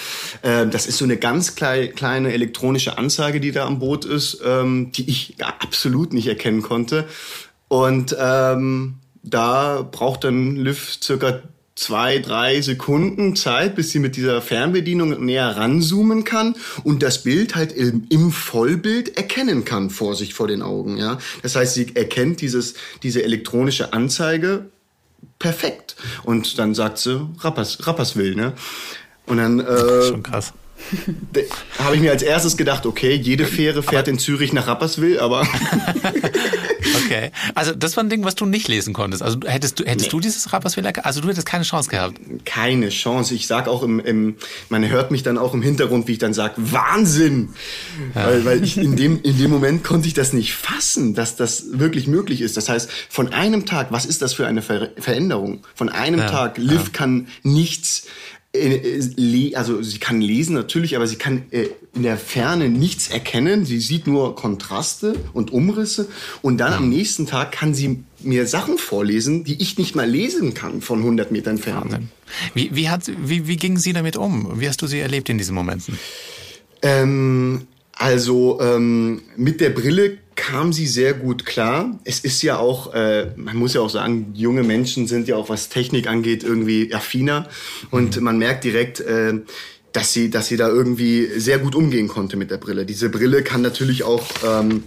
Ähm, 0.42 0.70
das 0.70 0.86
ist 0.86 0.98
so 0.98 1.04
eine 1.04 1.16
ganz 1.16 1.54
klei 1.54 1.86
kleine 1.86 2.32
elektronische 2.32 2.98
Anzeige, 2.98 3.40
die 3.40 3.52
da 3.52 3.64
am 3.64 3.78
Boot 3.78 4.04
ist, 4.04 4.40
ähm, 4.44 4.92
die 4.92 5.08
ich 5.08 5.36
absolut 5.40 6.12
nicht 6.12 6.26
erkennen 6.26 6.60
konnte. 6.60 7.06
Und 7.68 8.14
ähm, 8.18 8.96
da 9.22 9.88
braucht 9.90 10.24
dann 10.24 10.56
Liv 10.56 10.98
circa 11.02 11.42
zwei, 11.76 12.18
drei 12.18 12.60
Sekunden 12.62 13.36
Zeit, 13.36 13.76
bis 13.76 13.90
sie 13.90 13.98
mit 13.98 14.16
dieser 14.16 14.40
Fernbedienung 14.40 15.24
näher 15.24 15.56
ranzoomen 15.56 16.24
kann 16.24 16.56
und 16.84 17.02
das 17.02 17.22
Bild 17.22 17.54
halt 17.54 17.72
im, 17.72 18.06
im 18.08 18.32
Vollbild 18.32 19.16
erkennen 19.16 19.64
kann 19.64 19.90
vor 19.90 20.14
sich, 20.14 20.32
vor 20.34 20.48
den 20.48 20.62
Augen. 20.62 20.96
Ja, 20.96 21.18
Das 21.42 21.54
heißt, 21.54 21.74
sie 21.74 21.94
erkennt 21.94 22.40
dieses, 22.40 22.74
diese 23.02 23.22
elektronische 23.22 23.92
Anzeige 23.92 24.70
perfekt. 25.38 25.96
Und 26.24 26.58
dann 26.58 26.74
sagt 26.74 26.98
sie 26.98 27.26
Rappers, 27.40 27.86
Rapperswil, 27.86 28.34
ne? 28.34 28.52
Und 29.26 29.38
dann 29.38 29.60
äh, 29.60 30.02
Schon 30.08 30.22
krass. 30.22 30.52
habe 31.78 31.96
ich 31.96 32.00
mir 32.00 32.10
als 32.12 32.22
erstes 32.22 32.56
gedacht, 32.56 32.86
okay, 32.86 33.14
jede 33.14 33.44
Fähre 33.46 33.82
fährt 33.82 34.08
in 34.08 34.18
Zürich 34.18 34.52
nach 34.52 34.66
Rapperswil, 34.66 35.18
aber 35.18 35.46
Okay. 37.04 37.30
Also 37.54 37.72
das 37.72 37.96
war 37.96 38.04
ein 38.04 38.10
Ding, 38.10 38.24
was 38.24 38.34
du 38.34 38.46
nicht 38.46 38.68
lesen 38.68 38.92
konntest. 38.94 39.22
Also 39.22 39.38
hättest 39.44 39.80
du, 39.80 39.84
hättest 39.84 40.12
du 40.12 40.20
dieses 40.20 40.52
Rapperswil, 40.52 40.86
also 40.86 41.20
du 41.20 41.28
hättest 41.28 41.46
keine 41.46 41.64
Chance 41.64 41.90
gehabt. 41.90 42.18
keine 42.44 42.88
Chance. 42.90 43.34
Ich 43.34 43.46
sag 43.46 43.68
auch 43.68 43.82
im, 43.82 44.00
im 44.00 44.36
man 44.68 44.86
hört 44.88 45.10
mich 45.10 45.22
dann 45.22 45.38
auch 45.38 45.54
im 45.54 45.62
Hintergrund, 45.62 46.08
wie 46.08 46.12
ich 46.12 46.18
dann 46.18 46.34
sag, 46.34 46.54
Wahnsinn! 46.56 47.50
Weil, 48.14 48.44
weil 48.44 48.64
ich 48.64 48.76
in 48.78 48.96
dem, 48.96 49.20
in 49.22 49.38
dem 49.38 49.50
Moment 49.50 49.84
konnte 49.84 50.08
ich 50.08 50.14
das 50.14 50.32
nicht 50.32 50.54
fassen, 50.54 51.14
dass 51.14 51.36
das 51.36 51.64
wirklich 51.72 52.06
möglich 52.06 52.40
ist. 52.40 52.56
Das 52.56 52.68
heißt, 52.68 52.90
von 53.08 53.32
einem 53.32 53.66
Tag, 53.66 53.88
was 53.90 54.06
ist 54.06 54.22
das 54.22 54.32
für 54.34 54.46
eine 54.46 54.62
Ver 54.62 54.90
Veränderung? 54.98 55.62
Von 55.74 55.88
einem 55.88 56.20
Ja, 56.20 56.30
Tag, 56.30 56.58
Liv 56.58 56.92
kann 56.92 57.28
nichts 57.42 58.06
also 59.54 59.82
sie 59.82 59.98
kann 59.98 60.20
lesen 60.20 60.54
natürlich, 60.54 60.96
aber 60.96 61.06
sie 61.06 61.16
kann 61.16 61.44
äh, 61.50 61.68
in 61.94 62.02
der 62.02 62.16
Ferne 62.16 62.68
nichts 62.68 63.08
erkennen. 63.08 63.64
Sie 63.64 63.80
sieht 63.80 64.06
nur 64.06 64.34
Kontraste 64.34 65.14
und 65.32 65.52
Umrisse 65.52 66.08
und 66.42 66.58
dann 66.58 66.72
am 66.72 66.88
nächsten 66.88 67.26
Tag 67.26 67.52
kann 67.52 67.74
sie 67.74 68.04
mir 68.20 68.46
Sachen 68.46 68.78
vorlesen, 68.78 69.44
die 69.44 69.60
ich 69.62 69.78
nicht 69.78 69.94
mal 69.94 70.08
lesen 70.08 70.54
kann 70.54 70.80
von 70.80 71.00
100 71.00 71.32
Metern 71.32 71.56
entfernt. 71.56 71.98
Wie, 72.54 72.74
wie, 72.74 72.88
hat, 72.88 73.10
wie, 73.22 73.46
wie 73.46 73.56
ging 73.56 73.78
sie 73.78 73.92
damit 73.92 74.16
um? 74.16 74.60
Wie 74.60 74.68
hast 74.68 74.82
du 74.82 74.86
sie 74.86 74.98
erlebt 74.98 75.28
in 75.28 75.38
diesen 75.38 75.54
Momenten? 75.54 75.98
Ähm, 76.82 77.66
also 77.92 78.60
ähm, 78.60 79.22
mit 79.36 79.60
der 79.60 79.70
Brille 79.70 80.18
kam 80.36 80.72
sie 80.72 80.86
sehr 80.86 81.14
gut 81.14 81.44
klar. 81.44 81.98
Es 82.04 82.20
ist 82.20 82.42
ja 82.42 82.58
auch, 82.58 82.94
äh, 82.94 83.32
man 83.36 83.56
muss 83.56 83.74
ja 83.74 83.80
auch 83.80 83.90
sagen, 83.90 84.32
junge 84.34 84.62
Menschen 84.62 85.06
sind 85.06 85.26
ja 85.26 85.36
auch, 85.36 85.48
was 85.48 85.68
Technik 85.68 86.06
angeht, 86.06 86.44
irgendwie 86.44 86.94
affiner. 86.94 87.48
Und 87.90 88.20
man 88.20 88.38
merkt 88.38 88.64
direkt, 88.64 89.00
äh, 89.00 89.40
dass 89.92 90.12
sie, 90.12 90.30
dass 90.30 90.46
sie 90.48 90.58
da 90.58 90.68
irgendwie 90.68 91.26
sehr 91.38 91.58
gut 91.58 91.74
umgehen 91.74 92.06
konnte 92.06 92.36
mit 92.36 92.50
der 92.50 92.58
Brille. 92.58 92.84
Diese 92.84 93.08
Brille 93.08 93.42
kann 93.42 93.62
natürlich 93.62 94.04
auch 94.04 94.26
ähm, 94.46 94.84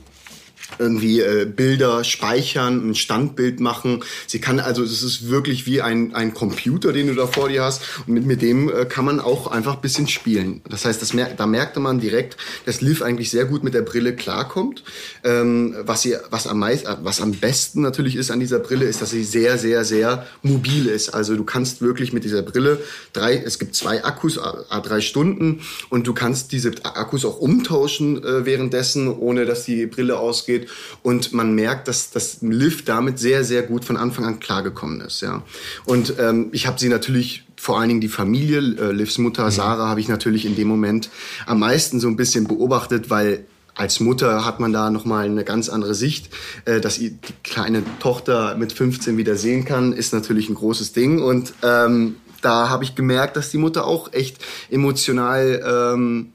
irgendwie 0.78 1.22
äh, 1.22 1.46
Bilder 1.46 2.04
speichern, 2.04 2.90
ein 2.90 2.96
Standbild 2.96 3.60
machen. 3.60 4.04
Sie 4.28 4.40
kann 4.40 4.60
also, 4.60 4.84
es 4.84 5.04
ist 5.04 5.30
wirklich 5.30 5.66
wie 5.66 5.82
ein, 5.82 6.14
ein 6.14 6.34
Computer, 6.34 6.94
den 6.94 7.08
du 7.08 7.16
da 7.16 7.28
vor 7.28 7.50
dir 7.50 7.64
hast. 7.64 7.82
Und 8.06 8.14
mit, 8.14 8.26
mit 8.26 8.42
dem 8.42 8.70
äh, 8.70 8.86
kann 8.86 9.06
man 9.06 9.20
auch 9.20 9.48
einfach 9.48 9.76
ein 9.76 9.82
bisschen 9.82 10.08
spielen. 10.08 10.62
Das 10.70 10.86
heißt, 10.86 11.02
das 11.02 11.14
mer 11.14 11.30
da 11.36 11.48
merkte 11.48 11.80
man 11.80 12.00
direkt, 12.00 12.38
dass 12.66 12.82
Liv 12.82 13.02
eigentlich 13.02 13.32
sehr 13.32 13.46
gut 13.46 13.64
mit 13.64 13.74
der 13.74 13.82
Brille 13.82 14.16
klarkommt. 14.16 14.84
Ähm, 15.24 15.76
was, 15.84 16.04
sie, 16.04 16.16
was, 16.30 16.48
am 16.48 16.60
meist, 16.60 16.86
äh, 16.86 16.96
was 17.02 17.22
am 17.22 17.32
besten 17.32 17.82
natürlich 17.82 18.16
ist 18.16 18.32
an 18.32 18.40
dieser 18.40 18.60
Brille, 18.60 18.86
ist, 18.86 19.02
dass 19.02 19.12
sie 19.12 19.24
sehr, 19.24 19.58
sehr, 19.58 19.86
sehr 19.86 20.28
mobil 20.42 20.88
ist. 20.88 21.10
Also 21.10 21.36
du 21.36 21.44
kannst 21.44 21.82
wirklich 21.82 22.14
mit 22.14 22.24
dieser 22.24 22.42
Brille 22.42 22.80
drei, 23.14 23.36
es 23.36 23.60
gibt 23.60 23.76
zwei 23.76 24.04
Akkus, 24.04 24.38
a, 24.38 24.80
drei 24.82 25.02
Stunden 25.02 25.62
und 25.90 26.08
du 26.08 26.14
kannst 26.14 26.52
diese 26.52 26.72
Akkus 26.84 27.26
auch 27.26 27.40
umtauschen 27.40 28.24
äh, 28.24 28.46
währenddessen, 28.46 29.10
ohne 29.10 29.46
dass 29.46 29.66
die 29.66 29.86
Brille 29.86 30.20
ausgeht 30.20 30.59
und 31.04 31.34
man 31.34 31.54
merkt, 31.54 31.88
dass 31.88 32.12
das 32.12 32.38
Liv 32.42 32.86
damit 32.86 33.20
sehr, 33.20 33.44
sehr 33.44 33.64
gut 33.64 33.86
von 33.86 33.98
Anfang 33.98 34.26
an 34.26 34.40
klargekommen 34.40 35.02
ist. 35.02 35.22
Ja. 35.22 35.44
Und 35.86 36.16
ähm, 36.20 36.50
ich 36.52 36.68
habe 36.68 36.80
sie 36.80 36.90
natürlich 36.90 37.46
vor 37.56 37.80
allen 37.80 37.90
Dingen 37.90 38.02
die 38.02 38.08
Familie, 38.08 38.60
äh, 38.60 38.92
Livs 38.92 39.18
Mutter 39.18 39.46
mhm. 39.46 39.52
Sarah, 39.52 39.90
habe 39.90 40.00
ich 40.00 40.08
natürlich 40.08 40.46
in 40.46 40.56
dem 40.56 40.68
Moment 40.68 41.10
am 41.46 41.60
meisten 41.60 42.00
so 42.00 42.08
ein 42.08 42.16
bisschen 42.16 42.48
beobachtet, 42.48 43.10
weil 43.10 43.46
als 43.76 44.02
Mutter 44.02 44.46
hat 44.46 44.60
man 44.60 44.74
da 44.74 44.90
nochmal 44.90 45.26
eine 45.26 45.46
ganz 45.46 45.70
andere 45.70 45.94
Sicht. 45.94 46.30
Äh, 46.66 46.82
dass 46.82 47.00
die 47.00 47.18
kleine 47.44 47.84
Tochter 48.00 48.56
mit 48.58 48.74
15 48.74 49.18
wieder 49.18 49.36
sehen 49.36 49.66
kann, 49.66 49.94
ist 49.94 50.14
natürlich 50.14 50.50
ein 50.50 50.56
großes 50.56 50.92
Ding. 50.92 51.22
Und 51.22 51.54
ähm, 51.64 52.18
da 52.42 52.70
habe 52.70 52.84
ich 52.84 52.96
gemerkt, 52.96 53.38
dass 53.38 53.52
die 53.52 53.58
Mutter 53.58 53.86
auch 53.86 54.14
echt 54.14 54.38
emotional 54.70 55.94
ähm, 55.96 56.34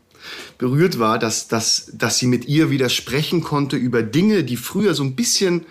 berührt 0.58 0.98
war, 0.98 1.18
dass, 1.18 1.48
dass, 1.48 1.90
dass 1.92 2.18
sie 2.18 2.26
mit 2.26 2.46
ihr 2.46 2.70
wieder 2.70 2.88
sprechen 2.88 3.42
konnte 3.42 3.76
über 3.76 4.02
Dinge, 4.02 4.44
die 4.44 4.56
früher 4.56 4.94
so 4.94 5.02
ein 5.02 5.14
bisschen, 5.14 5.66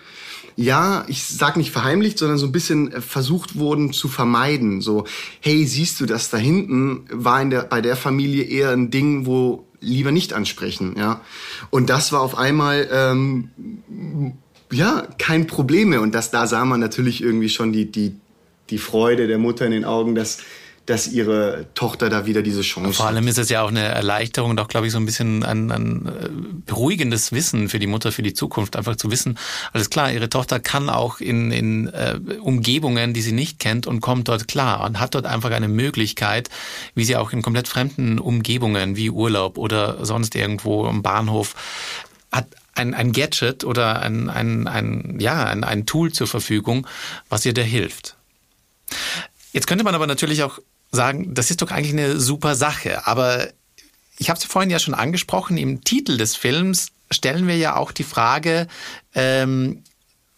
ja, 0.56 1.04
ich 1.08 1.24
sag 1.24 1.56
nicht 1.56 1.70
verheimlicht, 1.70 2.18
sondern 2.18 2.38
so 2.38 2.46
ein 2.46 2.52
bisschen 2.52 2.92
äh, 2.92 3.00
versucht 3.00 3.56
wurden 3.56 3.92
zu 3.92 4.08
vermeiden. 4.08 4.80
So, 4.80 5.04
hey, 5.40 5.66
siehst 5.66 6.00
du, 6.00 6.06
das 6.06 6.30
da 6.30 6.36
hinten 6.36 7.06
war 7.10 7.40
in 7.42 7.50
der, 7.50 7.62
bei 7.62 7.80
der 7.80 7.96
Familie 7.96 8.44
eher 8.44 8.70
ein 8.70 8.90
Ding, 8.90 9.26
wo 9.26 9.66
lieber 9.80 10.12
nicht 10.12 10.32
ansprechen, 10.32 10.94
ja. 10.96 11.20
Und 11.70 11.90
das 11.90 12.10
war 12.10 12.20
auf 12.20 12.38
einmal, 12.38 12.88
ähm, 12.90 13.50
ja, 14.72 15.06
kein 15.18 15.46
Problem 15.46 15.90
mehr. 15.90 16.00
Und 16.00 16.14
das, 16.14 16.30
da 16.30 16.46
sah 16.46 16.64
man 16.64 16.80
natürlich 16.80 17.22
irgendwie 17.22 17.48
schon 17.50 17.72
die, 17.72 17.90
die, 17.90 18.16
die 18.70 18.78
Freude 18.78 19.26
der 19.26 19.38
Mutter 19.38 19.66
in 19.66 19.72
den 19.72 19.84
Augen, 19.84 20.14
dass, 20.14 20.38
dass 20.86 21.06
ihre 21.06 21.66
Tochter 21.74 22.10
da 22.10 22.26
wieder 22.26 22.42
diese 22.42 22.60
Chance 22.60 22.92
Vor 22.92 23.06
allem 23.06 23.26
ist 23.26 23.38
es 23.38 23.48
ja 23.48 23.62
auch 23.62 23.68
eine 23.68 23.84
Erleichterung 23.84 24.50
und 24.50 24.60
auch, 24.60 24.68
glaube 24.68 24.86
ich, 24.86 24.92
so 24.92 24.98
ein 24.98 25.06
bisschen 25.06 25.42
ein, 25.42 25.70
ein 25.70 26.06
äh, 26.06 26.28
beruhigendes 26.66 27.32
Wissen 27.32 27.68
für 27.68 27.78
die 27.78 27.86
Mutter, 27.86 28.12
für 28.12 28.22
die 28.22 28.34
Zukunft. 28.34 28.76
Einfach 28.76 28.96
zu 28.96 29.10
wissen, 29.10 29.38
alles 29.72 29.88
klar, 29.88 30.12
ihre 30.12 30.28
Tochter 30.28 30.60
kann 30.60 30.90
auch 30.90 31.20
in, 31.20 31.50
in 31.50 31.88
äh, 31.88 32.18
Umgebungen, 32.40 33.14
die 33.14 33.22
sie 33.22 33.32
nicht 33.32 33.58
kennt 33.58 33.86
und 33.86 34.00
kommt 34.00 34.28
dort 34.28 34.46
klar 34.46 34.84
und 34.84 35.00
hat 35.00 35.14
dort 35.14 35.26
einfach 35.26 35.50
eine 35.50 35.68
Möglichkeit, 35.68 36.50
wie 36.94 37.04
sie 37.04 37.16
auch 37.16 37.32
in 37.32 37.40
komplett 37.40 37.68
fremden 37.68 38.18
Umgebungen 38.18 38.96
wie 38.96 39.10
Urlaub 39.10 39.56
oder 39.56 40.04
sonst 40.04 40.34
irgendwo 40.34 40.86
am 40.86 41.02
Bahnhof 41.02 41.54
hat 42.30 42.48
ein, 42.74 42.94
ein 42.94 43.12
Gadget 43.12 43.64
oder 43.64 44.00
ein, 44.00 44.28
ein, 44.28 44.66
ein, 44.66 45.18
ja, 45.20 45.44
ein, 45.44 45.64
ein 45.64 45.86
Tool 45.86 46.12
zur 46.12 46.26
Verfügung, 46.26 46.86
was 47.28 47.46
ihr 47.46 47.54
da 47.54 47.62
hilft. 47.62 48.16
Jetzt 49.52 49.68
könnte 49.68 49.84
man 49.84 49.94
aber 49.94 50.08
natürlich 50.08 50.42
auch 50.42 50.58
sagen, 50.94 51.34
das 51.34 51.50
ist 51.50 51.62
doch 51.62 51.70
eigentlich 51.70 51.92
eine 51.92 52.20
super 52.20 52.54
Sache. 52.54 53.06
Aber 53.06 53.48
ich 54.18 54.30
habe 54.30 54.38
es 54.38 54.44
vorhin 54.44 54.70
ja 54.70 54.78
schon 54.78 54.94
angesprochen, 54.94 55.56
im 55.56 55.82
Titel 55.84 56.16
des 56.16 56.36
Films 56.36 56.88
stellen 57.10 57.46
wir 57.46 57.56
ja 57.56 57.76
auch 57.76 57.92
die 57.92 58.04
Frage, 58.04 58.66
ähm, 59.14 59.82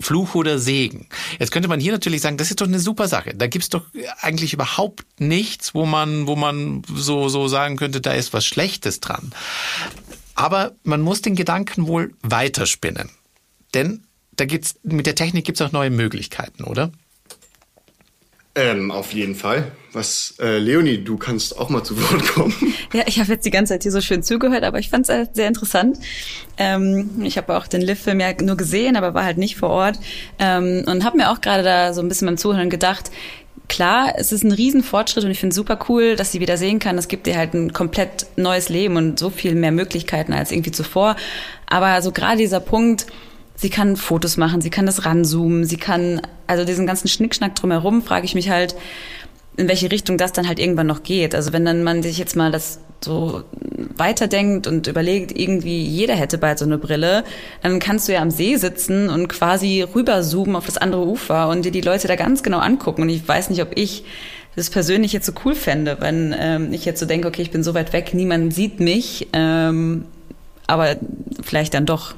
Fluch 0.01 0.35
oder 0.35 0.59
Segen. 0.59 1.09
Jetzt 1.39 1.53
könnte 1.53 1.69
man 1.69 1.81
hier 1.81 1.93
natürlich 1.93 2.21
sagen, 2.21 2.37
das 2.37 2.51
ist 2.51 2.61
doch 2.61 2.67
eine 2.67 2.81
super 2.81 3.09
Sache. 3.09 3.35
Da 3.35 3.47
gibt's 3.47 3.71
doch 3.71 3.87
eigentlich 4.21 4.53
überhaupt 4.53 5.07
nichts, 5.19 5.75
wo 5.75 5.87
man, 5.87 6.27
wo 6.27 6.37
man 6.37 6.83
so, 6.95 7.29
so 7.29 7.49
sagen 7.49 7.77
könnte, 7.77 8.01
da 8.03 8.13
ist 8.13 8.35
was 8.35 8.45
Schlechtes 8.45 9.01
dran. 9.01 9.33
Aber 10.35 10.73
man 10.83 11.01
muss 11.01 11.23
den 11.23 11.35
Gedanken 11.35 11.87
wohl 11.87 12.15
weiterspinnen. 12.21 13.09
Denn 13.73 14.05
da 14.33 14.45
gibt's, 14.45 14.75
mit 14.83 15.07
der 15.07 15.15
Technik 15.15 15.47
gibt's 15.47 15.63
auch 15.63 15.73
neue 15.73 15.91
Möglichkeiten, 15.91 16.65
oder? 16.65 16.93
Ähm, 18.59 18.91
auf 18.91 19.13
jeden 19.13 19.35
Fall. 19.35 19.71
Was, 19.93 20.35
äh, 20.41 20.57
Leonie, 20.57 20.97
du 20.97 21.19
kannst 21.19 21.59
auch 21.59 21.69
mal 21.69 21.85
zu 21.85 22.01
Wort 22.01 22.27
kommen. 22.29 22.55
Ja, 22.93 23.03
ich 23.07 23.19
habe 23.21 23.33
jetzt 23.33 23.45
die 23.45 23.51
ganze 23.51 23.75
Zeit 23.75 23.83
hier 23.83 23.93
so 23.93 24.01
schön 24.01 24.23
zugehört, 24.23 24.63
aber 24.63 24.79
ich 24.79 24.89
fand 24.89 25.07
es 25.07 25.11
äh, 25.11 25.27
sehr 25.33 25.49
interessant. 25.49 25.99
Ähm, 26.57 27.11
ich 27.25 27.37
habe 27.37 27.55
auch 27.55 27.67
den 27.67 27.83
Liv-Film 27.83 28.21
ja 28.21 28.29
nur 28.41 28.57
gesehen, 28.57 28.97
aber 28.97 29.13
war 29.13 29.25
halt 29.25 29.37
nicht 29.37 29.57
vor 29.57 29.69
Ort 29.69 29.99
ähm, 30.39 30.85
und 30.87 31.05
habe 31.05 31.19
mir 31.19 31.31
auch 31.31 31.43
gerade 31.43 31.63
da 31.63 31.93
so 31.93 32.01
ein 32.01 32.09
bisschen 32.09 32.27
beim 32.27 32.39
Zuhören 32.39 32.71
gedacht, 32.71 33.11
klar, 33.69 34.15
es 34.17 34.33
ist 34.33 34.45
ein 34.45 34.53
Riesenfortschritt 34.53 35.25
und 35.25 35.31
ich 35.31 35.41
finde 35.41 35.55
super 35.55 35.79
cool, 35.89 36.17
dass 36.17 36.33
sie 36.33 36.41
wieder 36.41 36.57
sehen 36.57 36.79
kann. 36.79 36.97
Es 36.97 37.09
gibt 37.09 37.27
ihr 37.27 37.37
halt 37.37 37.53
ein 37.53 37.73
komplett 37.73 38.27
neues 38.37 38.69
Leben 38.71 38.97
und 38.97 39.19
so 39.19 39.29
viel 39.29 39.55
mehr 39.55 39.73
Möglichkeiten 39.73 40.33
als 40.33 40.53
irgendwie 40.53 40.73
zuvor. 40.73 41.17
Aber 41.67 42.01
so 42.01 42.13
gerade 42.13 42.39
dieser 42.39 42.61
Punkt, 42.61 43.07
sie 43.57 43.71
kann 43.71 43.97
Fotos 43.97 44.37
machen, 44.37 44.61
sie 44.61 44.71
kann 44.71 44.87
das 44.87 45.05
ranzoomen, 45.05 45.65
sie 45.65 45.77
kann, 45.77 46.21
also 46.47 46.65
diesen 46.65 46.87
ganzen 46.87 47.09
Schnickschnack 47.09 47.55
drumherum, 47.55 48.03
frage 48.03 48.27
ich 48.27 48.35
mich 48.35 48.51
halt, 48.51 48.77
in 49.57 49.69
welche 49.69 49.91
Richtung 49.91 50.19
das 50.19 50.33
dann 50.33 50.47
halt 50.47 50.59
irgendwann 50.59 50.87
noch 50.87 51.03
geht. 51.03 51.35
Also 51.35 51.53
wenn 51.53 51.65
dann 51.65 51.83
man 51.83 52.03
sich 52.03 52.19
jetzt 52.19 52.37
mal 52.37 52.53
das 52.53 52.81
so 53.03 53.43
weiterdenkt 53.97 54.67
und 54.67 54.87
überlegt, 54.87 55.37
irgendwie 55.37 55.83
jeder 55.83 56.15
hätte 56.15 56.39
bald 56.39 56.59
so 56.59 56.65
eine 56.65 56.79
Brille, 56.79 57.25
dann 57.63 57.79
kannst 57.79 58.09
du 58.09 58.13
ja 58.13 58.21
am 58.21 58.31
See 58.31 58.57
sitzen 58.57 59.09
und 59.09 59.29
quasi 59.29 59.83
rüberzoomen 59.83 60.57
auf 60.57 60.67
das 60.67 60.77
andere 60.77 61.07
Ufer 61.07 61.49
und 61.49 61.65
dir 61.65 61.73
die 61.73 61.81
Leute 61.81 62.09
da 62.09 62.17
ganz 62.17 62.43
genau 62.43 62.59
angucken. 62.59 63.03
Und 63.03 63.09
ich 63.09 63.27
weiß 63.27 63.51
nicht, 63.51 63.63
ob 63.63 63.77
ich 63.77 64.05
das 64.57 64.71
persönlich 64.71 65.13
jetzt 65.13 65.27
so 65.27 65.33
cool 65.45 65.55
fände, 65.55 65.99
wenn 66.01 66.35
ähm, 66.39 66.73
ich 66.73 66.85
jetzt 66.85 67.01
so 67.01 67.07
denke, 67.07 67.29
okay, 67.29 67.43
ich 67.43 67.51
bin 67.51 67.63
so 67.63 67.75
weit 67.75 67.93
weg, 67.93 68.15
niemand 68.15 68.55
sieht 68.55 68.81
mich, 68.81 69.29
ähm, 69.35 70.07
aber 70.67 70.97
vielleicht 71.43 71.75
dann 71.75 71.87
doch. 71.87 72.15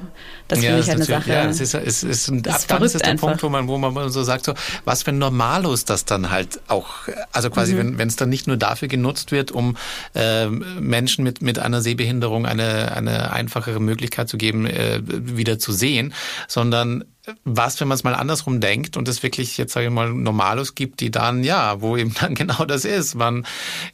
Das 0.47 0.63
ja, 0.63 0.69
finde 0.69 0.81
ich 0.81 0.87
halt 0.87 0.95
eine 0.97 1.05
Sache. 1.05 1.31
Ja, 1.31 1.45
es 1.45 1.61
ist, 1.61 1.75
es 1.75 2.03
ist 2.03 2.27
ein, 2.29 2.45
ab 2.47 2.61
dann 2.67 2.81
ist 2.81 2.95
es 2.95 3.01
der 3.03 3.11
einfach. 3.11 3.27
Punkt, 3.27 3.43
wo 3.43 3.49
man, 3.49 3.67
wo 3.67 3.77
man 3.77 4.09
so 4.09 4.23
sagt, 4.23 4.45
so, 4.45 4.55
was 4.83 5.03
für 5.03 5.11
ein 5.11 5.19
Normalus 5.19 5.85
das 5.85 6.05
dann 6.05 6.31
halt 6.31 6.59
auch, 6.67 6.87
also 7.31 7.51
quasi, 7.51 7.75
mhm. 7.75 7.99
wenn 7.99 8.07
es 8.07 8.15
dann 8.15 8.29
nicht 8.29 8.47
nur 8.47 8.57
dafür 8.57 8.87
genutzt 8.87 9.31
wird, 9.31 9.51
um 9.51 9.77
äh, 10.15 10.47
Menschen 10.47 11.23
mit, 11.23 11.43
mit 11.43 11.59
einer 11.59 11.81
Sehbehinderung 11.81 12.47
eine, 12.47 12.93
eine 12.93 13.31
einfachere 13.31 13.79
Möglichkeit 13.79 14.27
zu 14.27 14.37
geben, 14.37 14.65
äh, 14.65 15.01
wieder 15.05 15.59
zu 15.59 15.71
sehen, 15.71 16.15
sondern 16.47 17.05
was, 17.43 17.79
wenn 17.79 17.87
man 17.87 17.95
es 17.95 18.03
mal 18.03 18.15
andersrum 18.15 18.59
denkt 18.59 18.97
und 18.97 19.07
es 19.07 19.23
wirklich 19.23 19.57
jetzt 19.57 19.73
sage 19.73 19.87
ich 19.87 19.91
mal 19.91 20.13
Normalos 20.13 20.75
gibt, 20.75 20.99
die 20.99 21.11
dann 21.11 21.43
ja, 21.43 21.81
wo 21.81 21.97
eben 21.97 22.13
dann 22.19 22.35
genau 22.35 22.65
das 22.65 22.85
ist. 22.85 23.15
Man 23.15 23.45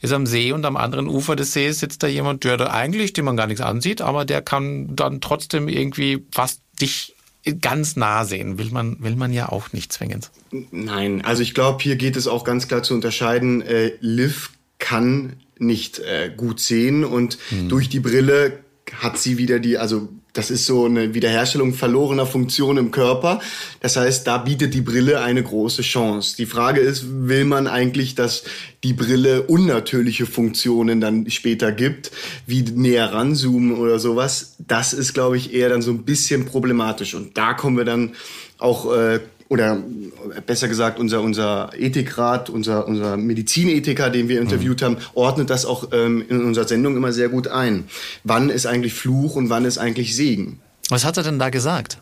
ist 0.01 0.13
am 0.13 0.25
See 0.25 0.51
und 0.51 0.65
am 0.65 0.77
anderen 0.77 1.07
Ufer 1.07 1.35
des 1.35 1.53
Sees 1.53 1.79
sitzt 1.79 2.03
da 2.03 2.07
jemand, 2.07 2.43
der 2.43 2.57
da 2.57 2.71
eigentlich, 2.71 3.13
dem 3.13 3.25
man 3.25 3.37
gar 3.37 3.47
nichts 3.47 3.61
ansieht, 3.61 4.01
aber 4.01 4.25
der 4.25 4.41
kann 4.41 4.95
dann 4.95 5.21
trotzdem 5.21 5.67
irgendwie 5.67 6.25
fast 6.31 6.61
dich 6.81 7.15
ganz 7.61 7.95
nah 7.95 8.25
sehen. 8.25 8.57
Will 8.57 8.71
man, 8.71 8.97
will 9.01 9.15
man 9.15 9.31
ja 9.31 9.49
auch 9.49 9.71
nicht 9.71 9.93
zwingend. 9.93 10.31
Nein, 10.71 11.23
also 11.23 11.43
ich 11.43 11.53
glaube, 11.53 11.83
hier 11.83 11.95
geht 11.95 12.15
es 12.15 12.27
auch 12.27 12.43
ganz 12.43 12.67
klar 12.67 12.83
zu 12.83 12.93
unterscheiden. 12.93 13.61
Äh, 13.61 13.91
Liv 13.99 14.51
kann 14.79 15.33
nicht 15.57 15.99
äh, 15.99 16.31
gut 16.35 16.59
sehen 16.59 17.03
und 17.03 17.37
hm. 17.49 17.69
durch 17.69 17.87
die 17.87 17.99
Brille 17.99 18.59
hat 18.93 19.17
sie 19.17 19.37
wieder 19.37 19.59
die, 19.59 19.77
also 19.77 20.09
das 20.35 20.51
ist 20.51 20.65
so 20.65 20.85
eine 20.85 21.13
Wiederherstellung 21.13 21.73
verlorener 21.73 22.25
Funktion 22.25 22.77
im 22.77 22.91
Körper. 22.91 23.39
Das 23.79 23.95
heißt, 23.95 24.27
da 24.27 24.37
bietet 24.37 24.73
die 24.73 24.81
Brille 24.81 25.21
eine 25.21 25.41
große 25.41 25.81
Chance. 25.81 26.35
Die 26.35 26.45
Frage 26.45 26.81
ist, 26.81 27.05
will 27.27 27.45
man 27.45 27.67
eigentlich, 27.67 28.15
dass 28.15 28.43
die 28.83 28.91
Brille 28.91 29.43
unnatürliche 29.43 30.25
Funktionen 30.25 30.99
dann 30.99 31.29
später 31.29 31.71
gibt, 31.71 32.11
wie 32.45 32.63
näher 32.63 33.13
ranzoomen 33.13 33.77
oder 33.77 33.97
sowas? 33.97 34.55
Das 34.59 34.91
ist, 34.91 35.13
glaube 35.13 35.37
ich, 35.37 35.53
eher 35.53 35.69
dann 35.69 35.81
so 35.81 35.91
ein 35.91 36.03
bisschen 36.03 36.45
problematisch. 36.45 37.15
Und 37.15 37.37
da 37.37 37.53
kommen 37.53 37.77
wir 37.77 37.85
dann 37.85 38.13
auch 38.57 38.93
äh, 38.93 39.21
oder 39.47 39.81
besser 40.45 40.67
gesagt 40.67 40.99
unser 40.99 41.21
unser 41.21 41.71
Ethikrat, 41.77 42.49
unser 42.49 42.87
unser 42.87 43.17
Medizinethiker, 43.17 44.09
den 44.09 44.27
wir 44.27 44.41
interviewt 44.41 44.81
mhm. 44.81 44.85
haben, 44.85 44.97
ordnet 45.13 45.49
das 45.49 45.65
auch 45.65 45.89
ähm, 45.91 46.23
in 46.27 46.43
unserer 46.43 46.67
Sendung 46.67 46.97
immer 46.97 47.13
sehr 47.13 47.29
gut 47.29 47.47
ein. 47.47 47.85
Wann 48.23 48.49
ist 48.49 48.65
eigentlich 48.65 48.93
Fluch 48.93 49.35
und 49.35 49.49
wann 49.49 49.65
ist 49.65 49.77
eigentlich 49.77 50.15
Segen? 50.15 50.59
Was 50.89 51.05
hat 51.05 51.17
er 51.17 51.23
denn 51.23 51.39
da 51.39 51.49
gesagt? 51.49 51.97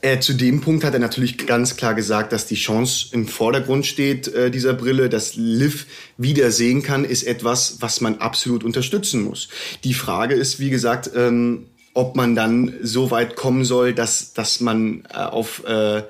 Äh, 0.00 0.20
zu 0.20 0.34
dem 0.34 0.60
Punkt 0.60 0.84
hat 0.84 0.94
er 0.94 1.00
natürlich 1.00 1.46
ganz 1.46 1.76
klar 1.76 1.94
gesagt, 1.94 2.32
dass 2.32 2.46
die 2.46 2.54
Chance 2.54 3.08
im 3.12 3.26
Vordergrund 3.26 3.84
steht 3.84 4.28
äh, 4.28 4.50
dieser 4.50 4.74
Brille, 4.74 5.08
dass 5.08 5.34
Liv 5.34 5.86
wieder 6.16 6.50
sehen 6.52 6.82
kann, 6.82 7.04
ist 7.04 7.24
etwas, 7.24 7.78
was 7.80 8.00
man 8.00 8.18
absolut 8.18 8.62
unterstützen 8.62 9.22
muss. 9.22 9.48
Die 9.82 9.94
Frage 9.94 10.34
ist, 10.34 10.60
wie 10.60 10.70
gesagt, 10.70 11.10
ähm, 11.16 11.66
ob 11.98 12.14
man 12.14 12.36
dann 12.36 12.74
so 12.80 13.10
weit 13.10 13.34
kommen 13.34 13.64
soll, 13.64 13.92
dass, 13.92 14.32
dass 14.32 14.60
man 14.60 15.02
äh, 15.12 15.16
auf, 15.16 15.64
äh, 15.66 16.04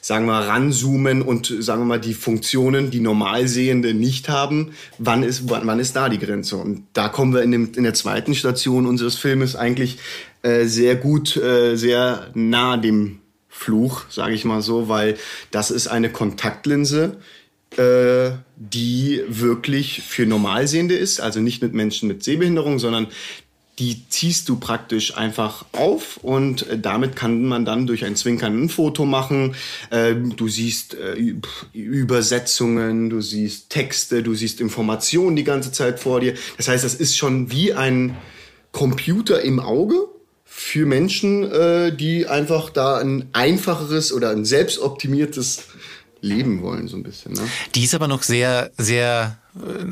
sagen 0.00 0.26
wir, 0.26 0.38
ranzoomen 0.38 1.20
und, 1.20 1.52
sagen 1.58 1.80
wir 1.80 1.86
mal, 1.86 2.00
die 2.00 2.14
Funktionen, 2.14 2.92
die 2.92 3.00
Normalsehende 3.00 3.92
nicht 3.92 4.28
haben, 4.28 4.70
wann 4.98 5.24
ist, 5.24 5.50
wann, 5.50 5.66
wann 5.66 5.80
ist 5.80 5.96
da 5.96 6.08
die 6.08 6.20
Grenze? 6.20 6.58
Und 6.58 6.84
da 6.92 7.08
kommen 7.08 7.34
wir 7.34 7.42
in, 7.42 7.50
dem, 7.50 7.72
in 7.74 7.82
der 7.82 7.94
zweiten 7.94 8.36
Station 8.36 8.86
unseres 8.86 9.16
Filmes 9.16 9.56
eigentlich 9.56 9.98
äh, 10.42 10.66
sehr 10.66 10.94
gut, 10.94 11.36
äh, 11.36 11.74
sehr 11.74 12.30
nah 12.34 12.76
dem 12.76 13.18
Fluch, 13.48 14.04
sage 14.10 14.34
ich 14.34 14.44
mal 14.44 14.62
so, 14.62 14.88
weil 14.88 15.16
das 15.50 15.72
ist 15.72 15.88
eine 15.88 16.12
Kontaktlinse, 16.12 17.16
äh, 17.78 18.30
die 18.56 19.22
wirklich 19.26 20.02
für 20.02 20.24
Normalsehende 20.24 20.94
ist, 20.94 21.20
also 21.20 21.40
nicht 21.40 21.62
mit 21.62 21.74
Menschen 21.74 22.06
mit 22.06 22.22
Sehbehinderung, 22.22 22.78
sondern 22.78 23.08
die 23.78 24.06
ziehst 24.08 24.48
du 24.48 24.56
praktisch 24.56 25.16
einfach 25.16 25.64
auf 25.72 26.18
und 26.18 26.68
äh, 26.68 26.78
damit 26.78 27.16
kann 27.16 27.44
man 27.44 27.64
dann 27.64 27.86
durch 27.86 28.04
ein 28.04 28.16
Zwinkern 28.16 28.64
ein 28.64 28.68
Foto 28.68 29.06
machen. 29.06 29.54
Ähm, 29.90 30.36
du 30.36 30.48
siehst 30.48 30.94
äh, 30.94 31.16
Übersetzungen, 31.72 33.08
du 33.08 33.20
siehst 33.20 33.70
Texte, 33.70 34.22
du 34.22 34.34
siehst 34.34 34.60
Informationen 34.60 35.36
die 35.36 35.44
ganze 35.44 35.72
Zeit 35.72 36.00
vor 36.00 36.20
dir. 36.20 36.34
Das 36.58 36.68
heißt, 36.68 36.84
das 36.84 36.94
ist 36.94 37.16
schon 37.16 37.50
wie 37.50 37.72
ein 37.72 38.16
Computer 38.72 39.42
im 39.42 39.58
Auge 39.58 40.08
für 40.44 40.84
Menschen, 40.84 41.50
äh, 41.50 41.96
die 41.96 42.26
einfach 42.26 42.68
da 42.68 42.98
ein 42.98 43.30
einfacheres 43.32 44.12
oder 44.12 44.30
ein 44.30 44.44
selbstoptimiertes 44.44 45.64
leben 46.20 46.62
wollen, 46.62 46.88
so 46.88 46.96
ein 46.96 47.02
bisschen. 47.02 47.32
Ne? 47.32 47.40
Die 47.74 47.84
ist 47.84 47.94
aber 47.94 48.06
noch 48.06 48.22
sehr, 48.22 48.70
sehr, 48.78 49.38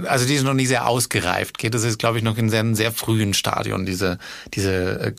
also 0.07 0.27
die 0.27 0.35
ist 0.35 0.45
noch 0.45 0.55
nicht 0.55 0.69
sehr 0.69 0.87
ausgereift. 0.87 1.57
Okay? 1.59 1.71
Das 1.71 1.85
ist, 1.85 1.99
glaube 1.99 2.19
ich, 2.19 2.25
noch 2.25 2.39
in 2.39 2.53
einem 2.53 2.75
sehr 2.75 2.93
frühen 2.93 3.35
Stadion, 3.35 3.87
diese, 3.87 4.19
diese 4.55 5.01
äh, 5.01 5.13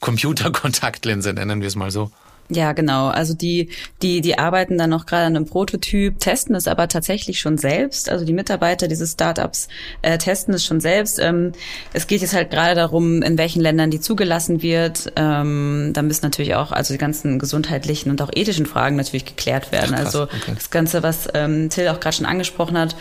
Computerkontaktlinse, 0.00 1.32
nennen 1.32 1.60
wir 1.60 1.68
es 1.68 1.76
mal 1.76 1.90
so. 1.90 2.10
Ja, 2.50 2.72
genau. 2.72 3.08
Also 3.08 3.34
die, 3.34 3.68
die, 4.00 4.22
die 4.22 4.38
arbeiten 4.38 4.78
dann 4.78 4.88
noch 4.88 5.04
gerade 5.04 5.26
an 5.26 5.36
einem 5.36 5.44
Prototyp, 5.44 6.18
testen 6.18 6.54
es 6.54 6.66
aber 6.66 6.88
tatsächlich 6.88 7.40
schon 7.40 7.58
selbst. 7.58 8.08
Also 8.08 8.24
die 8.24 8.32
Mitarbeiter 8.32 8.88
dieses 8.88 9.12
Startups 9.12 9.68
äh, 10.00 10.16
testen 10.16 10.54
es 10.54 10.64
schon 10.64 10.80
selbst. 10.80 11.18
Ähm, 11.18 11.52
es 11.92 12.06
geht 12.06 12.22
jetzt 12.22 12.32
halt 12.32 12.50
gerade 12.50 12.74
darum, 12.74 13.22
in 13.22 13.36
welchen 13.36 13.60
Ländern 13.60 13.90
die 13.90 14.00
zugelassen 14.00 14.62
wird. 14.62 15.12
Ähm, 15.16 15.90
da 15.92 16.00
müssen 16.00 16.24
natürlich 16.24 16.54
auch, 16.54 16.72
also 16.72 16.94
die 16.94 16.98
ganzen 16.98 17.38
gesundheitlichen 17.38 18.10
und 18.10 18.22
auch 18.22 18.30
ethischen 18.34 18.64
Fragen 18.64 18.96
natürlich 18.96 19.26
geklärt 19.26 19.70
werden. 19.70 19.94
Ach, 19.94 20.06
also 20.06 20.22
okay. 20.22 20.52
das 20.54 20.70
Ganze, 20.70 21.02
was 21.02 21.28
ähm, 21.34 21.68
Till 21.68 21.88
auch 21.88 22.00
gerade 22.00 22.16
schon 22.16 22.26
angesprochen 22.26 22.78
hat, 22.78 22.96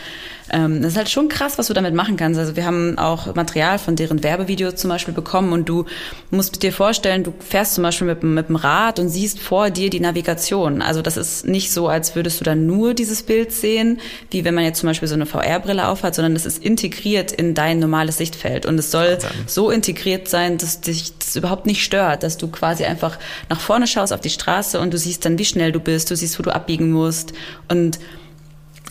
ähm, 0.52 0.82
das 0.82 0.94
ist 0.94 0.98
halt 0.98 1.10
schon 1.10 1.30
krass, 1.30 1.58
was 1.58 1.68
du 1.68 1.74
damit 1.74 1.94
machen 1.94 2.18
kannst. 2.18 2.40
Also 2.40 2.56
wir 2.56 2.66
haben 2.66 2.98
auch 2.98 3.36
Material 3.36 3.80
von 3.80 3.96
deren 3.96 4.24
Werbevideos 4.24 4.76
zum 4.76 4.90
Beispiel 4.90 5.14
bekommen 5.14 5.52
und 5.52 5.68
du 5.68 5.86
musst 6.32 6.62
dir 6.64 6.72
vorstellen, 6.72 7.24
du 7.24 7.34
fährst 7.40 7.76
zum 7.76 7.84
Beispiel 7.84 8.08
mit, 8.08 8.24
mit 8.24 8.50
dem 8.50 8.56
Rad 8.56 9.00
und 9.00 9.10
siehst 9.10 9.40
vor 9.40 9.70
dir 9.70 9.90
die 9.90 10.00
Navigation. 10.00 10.82
Also 10.82 11.02
das 11.02 11.18
ist 11.18 11.46
nicht 11.46 11.72
so, 11.72 11.88
als 11.88 12.16
würdest 12.16 12.40
du 12.40 12.44
dann 12.44 12.66
nur 12.66 12.94
dieses 12.94 13.24
Bild 13.24 13.52
sehen, 13.52 14.00
wie 14.32 14.46
wenn 14.46 14.54
man 14.54 14.64
jetzt 14.64 14.80
zum 14.80 14.88
Beispiel 14.88 15.08
so 15.08 15.16
eine 15.16 15.26
VR-Brille 15.26 15.88
aufhat, 15.88 16.16
sondern 16.16 16.36
es 16.36 16.46
ist 16.46 16.64
integriert 16.64 17.32
in 17.32 17.54
dein 17.54 17.80
normales 17.80 18.18
Sichtfeld 18.18 18.66
und 18.66 18.80
es 18.80 18.92
soll 18.92 19.18
so 19.46 19.70
integriert 19.70 20.28
sein, 20.28 20.58
dass 20.58 20.82
dich 20.82 21.18
das 21.18 21.36
überhaupt 21.36 21.66
nicht 21.66 21.84
stört, 21.84 22.24
dass 22.24 22.38
du 22.38 22.48
quasi 22.48 22.86
einfach 22.86 23.18
nach 23.50 23.60
vorne 23.60 23.88
schaust 23.88 24.14
auf 24.14 24.22
die 24.22 24.30
Straße 24.30 24.80
und 24.80 24.94
du 24.94 24.98
siehst 24.98 25.26
dann, 25.26 25.38
wie 25.38 25.46
schnell 25.46 25.72
du 25.72 25.80
bist, 25.80 26.10
du 26.12 26.16
siehst, 26.16 26.40
wo 26.40 26.44
du 26.44 26.54
abbiegen 26.54 26.92
musst 26.92 27.34
und 27.70 28.00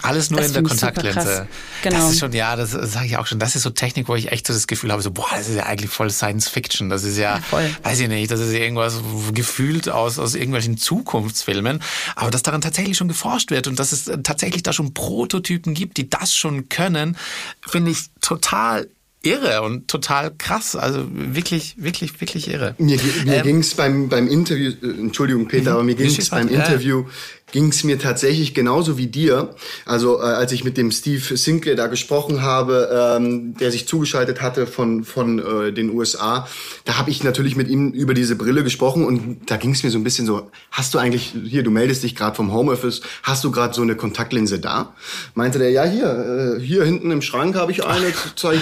alles 0.03 0.31
nur 0.31 0.41
das 0.41 0.49
in 0.49 0.55
der 0.55 0.63
Kontaktlinse. 0.63 1.49
Genau. 1.83 1.97
Das 1.97 2.13
ist 2.13 2.21
schon, 2.21 2.33
ja, 2.33 2.57
das 2.57 2.71
sage 2.71 3.07
ich 3.07 3.17
auch 3.17 3.27
schon. 3.27 3.39
Das 3.39 3.57
ist 3.57 3.63
so 3.63 3.71
Technik, 3.71 4.09
wo 4.09 4.15
ich 4.15 4.33
echt 4.33 4.47
so 4.47 4.53
das 4.53 4.67
Gefühl 4.67 4.93
habe, 4.93 5.03
so, 5.03 5.11
boah, 5.11 5.29
das 5.31 5.49
ist 5.49 5.57
ja 5.57 5.65
eigentlich 5.65 5.91
voll 5.91 6.11
Science 6.11 6.49
Fiction. 6.49 6.89
Das 6.89 7.05
ist 7.05 7.17
ja, 7.17 7.41
ja 7.53 7.75
weiß 7.83 8.01
ich 8.01 8.09
nicht, 8.09 8.31
das 8.31 8.41
ist 8.41 8.53
ja 8.53 8.61
irgendwas 8.61 9.01
gefühlt 9.33 9.89
aus, 9.89 10.19
aus 10.19 10.35
irgendwelchen 10.35 10.77
Zukunftsfilmen. 10.77 11.83
Aber 12.15 12.31
dass 12.31 12.43
daran 12.43 12.61
tatsächlich 12.61 12.97
schon 12.97 13.09
geforscht 13.09 13.51
wird 13.51 13.67
und 13.67 13.79
dass 13.79 13.93
es 13.93 14.11
tatsächlich 14.23 14.63
da 14.63 14.73
schon 14.73 14.95
Prototypen 14.95 15.75
gibt, 15.75 15.97
die 15.97 16.09
das 16.09 16.35
schon 16.35 16.69
können, 16.69 17.17
finde 17.63 17.91
ich 17.91 18.07
total 18.21 18.89
irre 19.27 19.63
und 19.63 19.89
total 19.89 20.33
krass. 20.37 20.77
Also 20.77 21.07
wirklich, 21.11 21.75
wirklich, 21.79 22.21
wirklich 22.21 22.49
irre. 22.49 22.75
Mir, 22.79 22.99
mir 23.25 23.37
ähm, 23.37 23.43
ging 23.43 23.59
es 23.59 23.75
beim, 23.75 24.09
beim 24.09 24.29
Interview, 24.29 24.73
äh, 24.83 24.87
Entschuldigung 24.87 25.49
Peter, 25.49 25.73
aber 25.73 25.83
mir 25.83 25.95
ging 25.95 26.07
es 26.07 26.31
beim 26.31 26.49
Interview 26.49 27.05
ging 27.53 27.69
es 27.69 27.85
mir 27.85 27.99
tatsächlich 27.99 28.55
genauso 28.55 28.99
wie 28.99 29.07
dir. 29.07 29.55
Also 29.85 30.19
äh, 30.19 30.23
als 30.23 30.53
ich 30.53 30.65
mit 30.65 30.77
dem 30.77 30.91
Steve 30.91 31.37
Sinclair 31.37 31.77
da 31.77 31.87
gesprochen 31.87 32.43
habe, 32.43 33.17
ähm, 33.17 33.55
der 33.57 33.71
sich 33.71 33.87
zugeschaltet 33.87 34.43
hatte 34.43 34.67
von, 34.67 35.05
von 35.05 35.39
äh, 35.39 35.73
den 35.73 35.91
USA, 35.91 36.49
da 36.85 36.99
habe 36.99 37.11
ich 37.11 37.23
natürlich 37.23 37.57
mit 37.57 37.69
ihm 37.69 37.93
über 37.93 38.15
diese 38.15 38.37
Brille 38.37 38.65
gesprochen 38.65 39.05
und 39.05 39.51
da 39.51 39.57
ging 39.57 39.73
es 39.73 39.83
mir 39.83 39.91
so 39.91 39.99
ein 39.99 40.05
bisschen 40.05 40.27
so, 40.27 40.51
hast 40.71 40.95
du 40.95 40.99
eigentlich, 40.99 41.35
hier, 41.45 41.63
du 41.63 41.71
meldest 41.71 42.03
dich 42.03 42.17
gerade 42.17 42.35
vom 42.35 42.53
Homeoffice, 42.53 43.03
hast 43.23 43.45
du 43.45 43.51
gerade 43.51 43.75
so 43.75 43.83
eine 43.83 43.95
Kontaktlinse 43.95 44.59
da? 44.59 44.95
Meinte 45.35 45.59
der, 45.59 45.71
ja, 45.71 45.85
hier, 45.85 46.57
äh, 46.59 46.61
hier 46.61 46.85
hinten 46.85 47.11
im 47.11 47.23
Schrank 47.23 47.55
habe 47.57 47.71
ich 47.71 47.85
eine. 47.85 48.13
Zeig, 48.35 48.59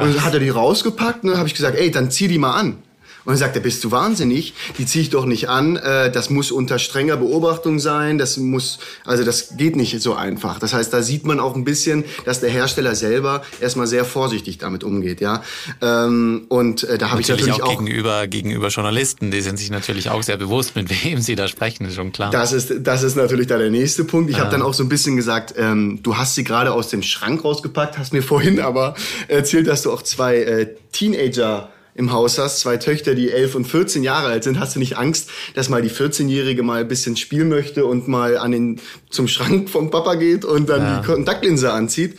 und 0.00 0.14
dann 0.14 0.24
hat 0.24 0.34
er 0.34 0.40
die 0.40 0.48
rausgepackt 0.48 1.24
dann 1.24 1.36
habe 1.36 1.48
ich 1.48 1.54
gesagt, 1.54 1.76
ey, 1.76 1.90
dann 1.90 2.10
zieh 2.10 2.28
die 2.28 2.38
mal 2.38 2.54
an. 2.54 2.82
Und 3.28 3.32
dann 3.32 3.40
sagt 3.40 3.56
er, 3.56 3.60
bist 3.60 3.84
du 3.84 3.90
wahnsinnig? 3.90 4.54
Die 4.78 4.86
ziehe 4.86 5.02
ich 5.02 5.10
doch 5.10 5.26
nicht 5.26 5.50
an. 5.50 5.76
Äh, 5.76 6.10
das 6.10 6.30
muss 6.30 6.50
unter 6.50 6.78
strenger 6.78 7.18
Beobachtung 7.18 7.78
sein. 7.78 8.16
Das 8.16 8.38
muss, 8.38 8.78
also 9.04 9.22
das 9.22 9.58
geht 9.58 9.76
nicht 9.76 10.00
so 10.00 10.14
einfach. 10.14 10.58
Das 10.58 10.72
heißt, 10.72 10.90
da 10.94 11.02
sieht 11.02 11.26
man 11.26 11.38
auch 11.38 11.54
ein 11.54 11.62
bisschen, 11.62 12.04
dass 12.24 12.40
der 12.40 12.48
Hersteller 12.48 12.94
selber 12.94 13.42
erstmal 13.60 13.86
sehr 13.86 14.06
vorsichtig 14.06 14.56
damit 14.56 14.82
umgeht, 14.82 15.20
ja. 15.20 15.42
Ähm, 15.82 16.46
und 16.48 16.84
äh, 16.84 16.96
da 16.96 17.10
habe 17.10 17.20
ich 17.20 17.28
natürlich 17.28 17.60
auch, 17.60 17.66
auch 17.68 17.70
gegenüber 17.72 18.26
gegenüber 18.28 18.68
Journalisten, 18.68 19.30
die 19.30 19.42
sind 19.42 19.58
sich 19.58 19.70
natürlich 19.70 20.08
auch 20.08 20.22
sehr 20.22 20.38
bewusst, 20.38 20.74
mit 20.74 20.88
wem 21.04 21.20
sie 21.20 21.34
da 21.34 21.48
sprechen, 21.48 21.84
ist 21.84 21.96
schon 21.96 22.12
klar. 22.12 22.30
Das 22.30 22.54
ist 22.54 22.76
das 22.80 23.02
ist 23.02 23.16
natürlich 23.16 23.46
da 23.46 23.58
der 23.58 23.68
nächste 23.68 24.04
Punkt. 24.04 24.30
Ich 24.30 24.38
ja. 24.38 24.44
habe 24.44 24.52
dann 24.52 24.62
auch 24.62 24.72
so 24.72 24.82
ein 24.82 24.88
bisschen 24.88 25.16
gesagt, 25.16 25.52
ähm, 25.58 25.98
du 26.02 26.16
hast 26.16 26.34
sie 26.34 26.44
gerade 26.44 26.72
aus 26.72 26.88
dem 26.88 27.02
Schrank 27.02 27.44
rausgepackt, 27.44 27.98
hast 27.98 28.14
mir 28.14 28.22
vorhin 28.22 28.58
aber 28.58 28.94
erzählt, 29.26 29.66
dass 29.66 29.82
du 29.82 29.92
auch 29.92 30.00
zwei 30.00 30.36
äh, 30.36 30.74
Teenager 30.92 31.68
im 31.98 32.12
Haus 32.12 32.38
hast, 32.38 32.60
zwei 32.60 32.76
Töchter, 32.76 33.16
die 33.16 33.32
elf 33.32 33.56
und 33.56 33.64
14 33.64 34.04
Jahre 34.04 34.28
alt 34.28 34.44
sind, 34.44 34.60
hast 34.60 34.76
du 34.76 34.78
nicht 34.78 34.96
Angst, 34.96 35.30
dass 35.54 35.68
mal 35.68 35.82
die 35.82 35.90
14-Jährige 35.90 36.62
mal 36.62 36.82
ein 36.82 36.88
bisschen 36.88 37.16
spielen 37.16 37.48
möchte 37.48 37.86
und 37.86 38.06
mal 38.06 38.38
an 38.38 38.52
den, 38.52 38.80
zum 39.10 39.26
Schrank 39.26 39.68
vom 39.68 39.90
Papa 39.90 40.14
geht 40.14 40.44
und 40.44 40.68
dann 40.68 40.80
ja. 40.80 41.00
die 41.00 41.06
Kontaktlinse 41.06 41.72
anzieht. 41.72 42.16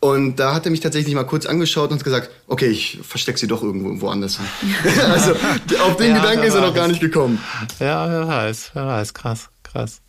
Und 0.00 0.36
da 0.36 0.54
hat 0.54 0.66
er 0.66 0.70
mich 0.70 0.80
tatsächlich 0.80 1.14
mal 1.14 1.24
kurz 1.24 1.46
angeschaut 1.46 1.90
und 1.90 2.04
gesagt, 2.04 2.30
okay, 2.46 2.66
ich 2.66 3.00
verstecke 3.02 3.38
sie 3.38 3.46
doch 3.46 3.62
irgendwo 3.62 3.98
woanders 4.02 4.36
hin. 4.36 4.46
also 5.10 5.32
auf 5.80 5.96
den 5.96 6.10
ja, 6.10 6.20
Gedanken 6.20 6.44
ist 6.44 6.54
er 6.54 6.60
noch 6.60 6.74
gar 6.74 6.86
nicht 6.86 7.00
gekommen. 7.00 7.42
Ja, 7.80 8.08
wer 8.10 8.28
weiß, 8.28 8.72
wer 8.74 8.86
weiß, 8.86 9.14
krass, 9.14 9.48
krass. 9.62 10.02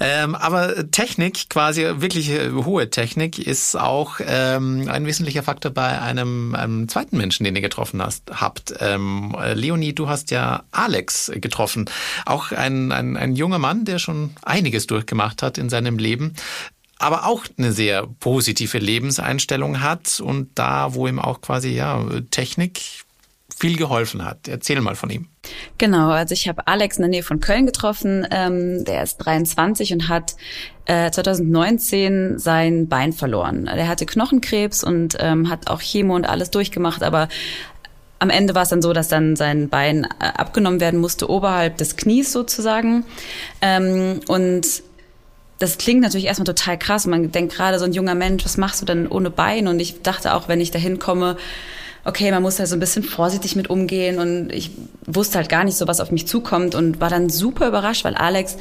Ähm, 0.00 0.34
aber 0.34 0.90
Technik, 0.90 1.48
quasi 1.48 1.82
wirklich 1.82 2.30
äh, 2.30 2.50
hohe 2.50 2.90
Technik, 2.90 3.38
ist 3.38 3.76
auch 3.76 4.20
ähm, 4.24 4.88
ein 4.88 5.06
wesentlicher 5.06 5.42
Faktor 5.42 5.72
bei 5.72 6.00
einem, 6.00 6.54
einem 6.54 6.88
zweiten 6.88 7.16
Menschen, 7.16 7.44
den 7.44 7.56
ihr 7.56 7.62
getroffen 7.62 8.02
hast, 8.02 8.30
habt. 8.32 8.74
Ähm, 8.80 9.34
Leonie, 9.54 9.94
du 9.94 10.08
hast 10.08 10.30
ja 10.30 10.64
Alex 10.70 11.30
getroffen. 11.34 11.90
Auch 12.26 12.52
ein, 12.52 12.92
ein, 12.92 13.16
ein 13.16 13.34
junger 13.34 13.58
Mann, 13.58 13.84
der 13.84 13.98
schon 13.98 14.30
einiges 14.42 14.86
durchgemacht 14.86 15.42
hat 15.42 15.58
in 15.58 15.68
seinem 15.68 15.98
Leben 15.98 16.34
aber 16.98 17.26
auch 17.26 17.44
eine 17.56 17.72
sehr 17.72 18.08
positive 18.18 18.78
Lebenseinstellung 18.78 19.80
hat 19.80 20.20
und 20.20 20.50
da, 20.56 20.94
wo 20.94 21.06
ihm 21.06 21.20
auch 21.20 21.40
quasi 21.40 21.70
ja 21.70 22.04
Technik 22.30 23.04
viel 23.58 23.76
geholfen 23.76 24.24
hat. 24.24 24.46
Erzähl 24.46 24.80
mal 24.80 24.94
von 24.94 25.10
ihm. 25.10 25.28
Genau, 25.78 26.10
also 26.10 26.32
ich 26.32 26.48
habe 26.48 26.66
Alex 26.66 26.96
in 26.96 27.02
der 27.02 27.10
Nähe 27.10 27.22
von 27.22 27.40
Köln 27.40 27.66
getroffen. 27.66 28.26
Ähm, 28.30 28.84
der 28.84 29.02
ist 29.02 29.18
23 29.18 29.92
und 29.92 30.08
hat 30.08 30.36
äh, 30.84 31.10
2019 31.10 32.38
sein 32.38 32.88
Bein 32.88 33.12
verloren. 33.12 33.64
Der 33.64 33.88
hatte 33.88 34.06
Knochenkrebs 34.06 34.84
und 34.84 35.16
ähm, 35.18 35.48
hat 35.48 35.68
auch 35.68 35.80
Chemo 35.80 36.14
und 36.14 36.28
alles 36.28 36.50
durchgemacht, 36.50 37.02
aber 37.02 37.28
am 38.20 38.30
Ende 38.30 38.54
war 38.54 38.62
es 38.62 38.68
dann 38.68 38.82
so, 38.82 38.92
dass 38.92 39.08
dann 39.08 39.36
sein 39.36 39.68
Bein 39.68 40.04
äh, 40.04 40.24
abgenommen 40.24 40.80
werden 40.80 41.00
musste, 41.00 41.30
oberhalb 41.30 41.76
des 41.76 41.96
Knies 41.96 42.32
sozusagen. 42.32 43.04
Ähm, 43.60 44.20
und 44.28 44.66
das 45.58 45.78
klingt 45.78 46.02
natürlich 46.02 46.26
erstmal 46.26 46.46
total 46.46 46.78
krass. 46.78 47.06
Man 47.06 47.30
denkt 47.32 47.54
gerade 47.54 47.78
so 47.78 47.84
ein 47.84 47.92
junger 47.92 48.14
Mensch, 48.14 48.44
was 48.44 48.56
machst 48.56 48.80
du 48.80 48.86
denn 48.86 49.08
ohne 49.08 49.30
Bein? 49.30 49.66
Und 49.66 49.80
ich 49.80 50.02
dachte 50.02 50.34
auch, 50.34 50.48
wenn 50.48 50.60
ich 50.60 50.70
da 50.70 50.78
hinkomme, 50.78 51.36
okay, 52.08 52.30
man 52.30 52.42
muss 52.42 52.56
da 52.56 52.66
so 52.66 52.74
ein 52.74 52.80
bisschen 52.80 53.02
vorsichtig 53.02 53.54
mit 53.54 53.68
umgehen 53.68 54.18
und 54.18 54.50
ich 54.50 54.70
wusste 55.04 55.36
halt 55.36 55.50
gar 55.50 55.64
nicht 55.64 55.76
so, 55.76 55.86
was 55.86 56.00
auf 56.00 56.10
mich 56.10 56.26
zukommt 56.26 56.74
und 56.74 57.00
war 57.02 57.10
dann 57.10 57.28
super 57.28 57.68
überrascht, 57.68 58.04
weil 58.04 58.14
Alex 58.14 58.56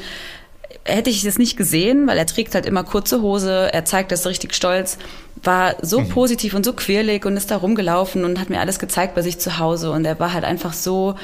hätte 0.84 1.10
ich 1.10 1.24
das 1.24 1.38
nicht 1.38 1.56
gesehen, 1.56 2.08
weil 2.08 2.18
er 2.18 2.26
trägt 2.26 2.56
halt 2.56 2.66
immer 2.66 2.84
kurze 2.84 3.22
Hose, 3.22 3.70
er 3.72 3.86
zeigt 3.86 4.12
das 4.12 4.28
richtig 4.28 4.54
stolz, 4.54 4.98
war 5.44 5.76
so 5.82 6.02
mhm. 6.02 6.10
positiv 6.10 6.56
und 6.56 6.66
so 6.66 6.74
quirlig 6.74 7.26
und 7.26 7.38
ist 7.38 7.50
da 7.50 7.56
rumgelaufen 7.56 8.26
und 8.26 8.38
hat 8.38 8.50
mir 8.50 8.60
alles 8.60 8.80
gezeigt 8.80 9.16
bei 9.16 9.22
sich 9.22 9.40
zu 9.40 9.60
Hause 9.60 9.92
und 9.92 10.04
er 10.04 10.20
war 10.20 10.34
halt 10.34 10.44
einfach 10.44 10.74
so, 10.74 11.16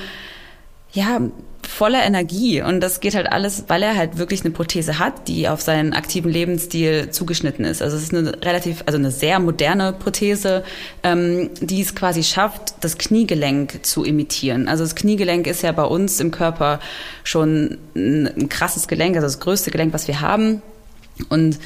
ja, 0.93 1.19
voller 1.67 2.04
Energie 2.04 2.62
und 2.62 2.82
das 2.82 2.99
geht 2.99 3.15
halt 3.15 3.32
alles, 3.32 3.65
weil 3.67 3.84
er 3.84 3.95
halt 3.95 4.17
wirklich 4.17 4.41
eine 4.41 4.52
Prothese 4.52 4.99
hat, 4.99 5.28
die 5.28 5.47
auf 5.47 5.62
seinen 5.62 5.93
aktiven 5.93 6.32
Lebensstil 6.32 7.10
zugeschnitten 7.12 7.65
ist. 7.65 7.82
Also 7.82 7.97
es 7.97 8.04
ist 8.04 8.13
eine 8.13 8.34
relativ, 8.43 8.84
also 8.86 8.97
eine 8.97 9.12
sehr 9.12 9.39
moderne 9.39 9.93
Prothese, 9.93 10.63
ähm, 11.04 11.49
die 11.60 11.82
es 11.82 11.95
quasi 11.95 12.23
schafft, 12.23 12.76
das 12.82 12.97
Kniegelenk 12.97 13.86
zu 13.86 14.04
imitieren. 14.04 14.67
Also 14.67 14.84
das 14.84 14.95
Kniegelenk 14.95 15.47
ist 15.47 15.63
ja 15.63 15.71
bei 15.71 15.86
uns 15.86 16.19
im 16.19 16.32
Körper 16.32 16.80
schon 17.23 17.78
ein, 17.95 18.28
ein 18.28 18.49
krasses 18.49 18.88
Gelenk, 18.88 19.15
also 19.15 19.28
das 19.28 19.39
größte 19.39 19.71
Gelenk, 19.71 19.93
was 19.93 20.08
wir 20.08 20.21
haben. 20.21 20.62
Und 21.30 21.60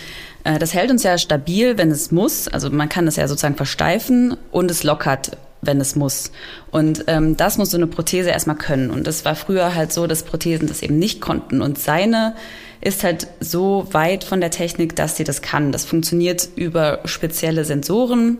äh, 0.43 0.59
das 0.59 0.73
hält 0.73 0.91
uns 0.91 1.03
ja 1.03 1.17
stabil, 1.17 1.77
wenn 1.77 1.91
es 1.91 2.11
muss. 2.11 2.47
Also 2.47 2.69
man 2.69 2.89
kann 2.89 3.07
es 3.07 3.15
ja 3.15 3.27
sozusagen 3.27 3.55
versteifen 3.55 4.37
und 4.51 4.71
es 4.71 4.83
lockert 4.83 5.37
wenn 5.67 5.79
es 5.79 5.95
muss. 5.95 6.31
Und 6.71 7.03
ähm, 7.07 7.37
das 7.37 7.57
muss 7.57 7.71
so 7.71 7.77
eine 7.77 7.87
Prothese 7.87 8.29
erstmal 8.29 8.55
können. 8.55 8.89
Und 8.89 9.05
das 9.05 9.25
war 9.25 9.35
früher 9.35 9.75
halt 9.75 9.93
so, 9.93 10.07
dass 10.07 10.23
Prothesen 10.23 10.67
das 10.67 10.81
eben 10.81 10.97
nicht 10.97 11.21
konnten. 11.21 11.61
Und 11.61 11.77
seine 11.77 12.35
ist 12.81 13.03
halt 13.03 13.27
so 13.39 13.87
weit 13.91 14.23
von 14.23 14.41
der 14.41 14.51
Technik, 14.51 14.95
dass 14.95 15.17
sie 15.17 15.23
das 15.23 15.41
kann. 15.41 15.71
Das 15.71 15.85
funktioniert 15.85 16.49
über 16.55 16.99
spezielle 17.05 17.65
Sensoren. 17.65 18.37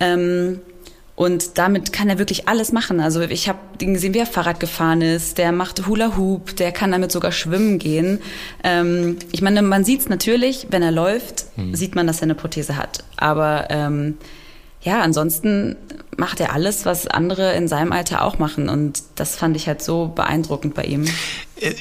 Ähm, 0.00 0.60
und 1.14 1.58
damit 1.58 1.92
kann 1.92 2.08
er 2.08 2.18
wirklich 2.18 2.48
alles 2.48 2.72
machen. 2.72 2.98
Also 2.98 3.20
ich 3.20 3.48
habe 3.48 3.58
gesehen, 3.78 4.14
wie 4.14 4.18
er 4.18 4.26
Fahrrad 4.26 4.60
gefahren 4.60 5.02
ist. 5.02 5.36
Der 5.38 5.52
macht 5.52 5.86
Hula 5.86 6.16
Hoop. 6.16 6.56
Der 6.56 6.72
kann 6.72 6.90
damit 6.90 7.12
sogar 7.12 7.32
schwimmen 7.32 7.78
gehen. 7.78 8.18
Ähm, 8.64 9.18
ich 9.30 9.42
meine, 9.42 9.62
man 9.62 9.84
sieht 9.84 10.00
es 10.00 10.08
natürlich, 10.08 10.68
wenn 10.70 10.82
er 10.82 10.90
läuft, 10.90 11.44
hm. 11.56 11.74
sieht 11.74 11.94
man, 11.94 12.06
dass 12.06 12.18
er 12.18 12.24
eine 12.24 12.34
Prothese 12.34 12.76
hat. 12.76 13.04
Aber 13.16 13.66
ähm, 13.68 14.16
ja, 14.82 15.00
ansonsten 15.00 15.76
macht 16.16 16.40
er 16.40 16.52
alles, 16.52 16.84
was 16.84 17.06
andere 17.06 17.54
in 17.54 17.68
seinem 17.68 17.92
Alter 17.92 18.22
auch 18.22 18.38
machen. 18.38 18.68
Und 18.68 19.02
das 19.14 19.36
fand 19.36 19.56
ich 19.56 19.66
halt 19.66 19.82
so 19.82 20.08
beeindruckend 20.08 20.74
bei 20.74 20.84
ihm. 20.84 21.06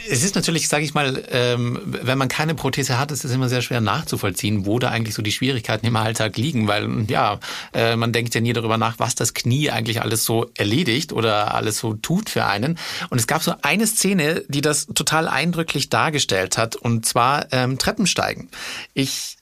Es 0.10 0.24
ist 0.24 0.36
natürlich, 0.36 0.68
sage 0.68 0.84
ich 0.84 0.94
mal, 0.94 1.24
ähm, 1.32 1.80
wenn 1.84 2.18
man 2.18 2.28
keine 2.28 2.54
Prothese 2.54 3.00
hat, 3.00 3.12
ist 3.12 3.26
es 3.26 3.32
immer 3.32 3.50
sehr 3.50 3.64
schwer 3.64 3.82
nachzuvollziehen, 3.82 4.66
wo 4.66 4.78
da 4.78 4.90
eigentlich 4.90 5.16
so 5.16 5.24
die 5.24 5.32
Schwierigkeiten 5.32 5.88
im 5.88 5.96
Alltag 5.96 6.38
liegen, 6.38 6.68
weil 6.68 7.06
ja, 7.10 7.40
äh, 7.74 7.96
man 7.96 8.14
denkt 8.14 8.36
ja 8.36 8.42
nie 8.42 8.54
darüber 8.54 8.78
nach, 8.78 9.00
was 9.00 9.16
das 9.16 9.34
Knie 9.34 9.72
eigentlich 9.72 10.02
alles 10.02 10.24
so 10.24 10.52
erledigt 10.56 11.14
oder 11.14 11.56
alles 11.56 11.80
so 11.80 11.96
tut 11.96 12.30
für 12.30 12.46
einen. 12.46 12.78
Und 13.10 13.20
es 13.20 13.26
gab 13.26 13.42
so 13.42 13.54
eine 13.64 13.88
Szene, 13.88 14.44
die 14.48 14.62
das 14.62 14.86
total 14.86 15.28
eindrücklich 15.28 15.90
dargestellt 15.90 16.60
hat, 16.60 16.76
und 16.76 17.06
zwar 17.06 17.48
ähm, 17.52 17.80
Treppensteigen. 17.80 18.50
Ich 18.94 19.38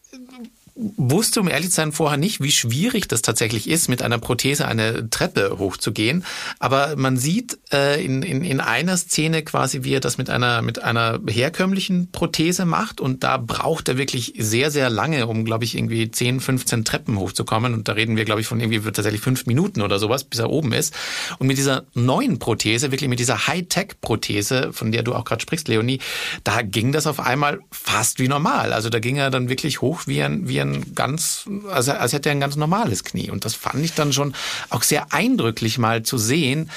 wusste, 0.79 1.41
um 1.41 1.49
ehrlich 1.49 1.69
zu 1.69 1.75
sein, 1.75 1.91
vorher 1.91 2.17
nicht, 2.17 2.41
wie 2.41 2.51
schwierig 2.51 3.07
das 3.07 3.21
tatsächlich 3.21 3.69
ist, 3.69 3.89
mit 3.89 4.01
einer 4.01 4.17
Prothese 4.17 4.65
eine 4.65 5.09
Treppe 5.09 5.57
hochzugehen. 5.57 6.23
Aber 6.59 6.95
man 6.95 7.17
sieht 7.17 7.59
äh, 7.73 8.03
in, 8.03 8.23
in, 8.23 8.43
in 8.43 8.61
einer 8.61 8.95
Szene 8.95 9.43
quasi, 9.43 9.83
wie 9.83 9.93
er 9.93 9.99
das 9.99 10.17
mit 10.17 10.29
einer, 10.29 10.61
mit 10.61 10.81
einer 10.81 11.19
herkömmlichen 11.27 12.11
Prothese 12.11 12.65
macht. 12.65 13.01
Und 13.01 13.23
da 13.23 13.37
braucht 13.37 13.89
er 13.89 13.97
wirklich 13.97 14.35
sehr, 14.37 14.71
sehr 14.71 14.89
lange, 14.89 15.27
um, 15.27 15.43
glaube 15.43 15.65
ich, 15.65 15.77
irgendwie 15.77 16.09
10, 16.09 16.39
15 16.39 16.85
Treppen 16.85 17.19
hochzukommen. 17.19 17.73
Und 17.73 17.87
da 17.89 17.93
reden 17.93 18.15
wir, 18.15 18.23
glaube 18.23 18.41
ich, 18.41 18.47
von 18.47 18.59
irgendwie 18.59 18.79
tatsächlich 18.79 19.21
fünf 19.21 19.45
Minuten 19.47 19.81
oder 19.81 19.99
sowas, 19.99 20.23
bis 20.23 20.39
er 20.39 20.49
oben 20.49 20.71
ist. 20.71 20.93
Und 21.39 21.47
mit 21.47 21.57
dieser 21.57 21.83
neuen 21.93 22.39
Prothese, 22.39 22.91
wirklich 22.91 23.09
mit 23.09 23.19
dieser 23.19 23.47
Hightech-Prothese, 23.47 24.71
von 24.71 24.93
der 24.93 25.03
du 25.03 25.13
auch 25.13 25.25
gerade 25.25 25.41
sprichst, 25.41 25.67
Leonie, 25.67 25.99
da 26.45 26.61
ging 26.61 26.93
das 26.93 27.05
auf 27.05 27.19
einmal 27.19 27.59
fast 27.69 28.19
wie 28.19 28.29
normal. 28.29 28.71
Also 28.71 28.89
da 28.89 28.99
ging 28.99 29.17
er 29.17 29.29
dann 29.29 29.49
wirklich 29.49 29.81
hoch 29.81 30.03
wie 30.07 30.21
ein, 30.21 30.47
wie 30.47 30.61
ein 30.61 30.68
ein 30.73 30.95
ganz, 30.95 31.47
also 31.69 31.91
als 31.91 32.13
hätte 32.13 32.29
er 32.29 32.35
ein 32.35 32.39
ganz 32.39 32.55
normales 32.55 33.03
Knie. 33.03 33.29
Und 33.29 33.45
das 33.45 33.55
fand 33.55 33.83
ich 33.83 33.93
dann 33.93 34.13
schon 34.13 34.33
auch 34.69 34.83
sehr 34.83 35.13
eindrücklich 35.13 35.77
mal 35.77 36.03
zu 36.03 36.17
sehen, 36.17 36.69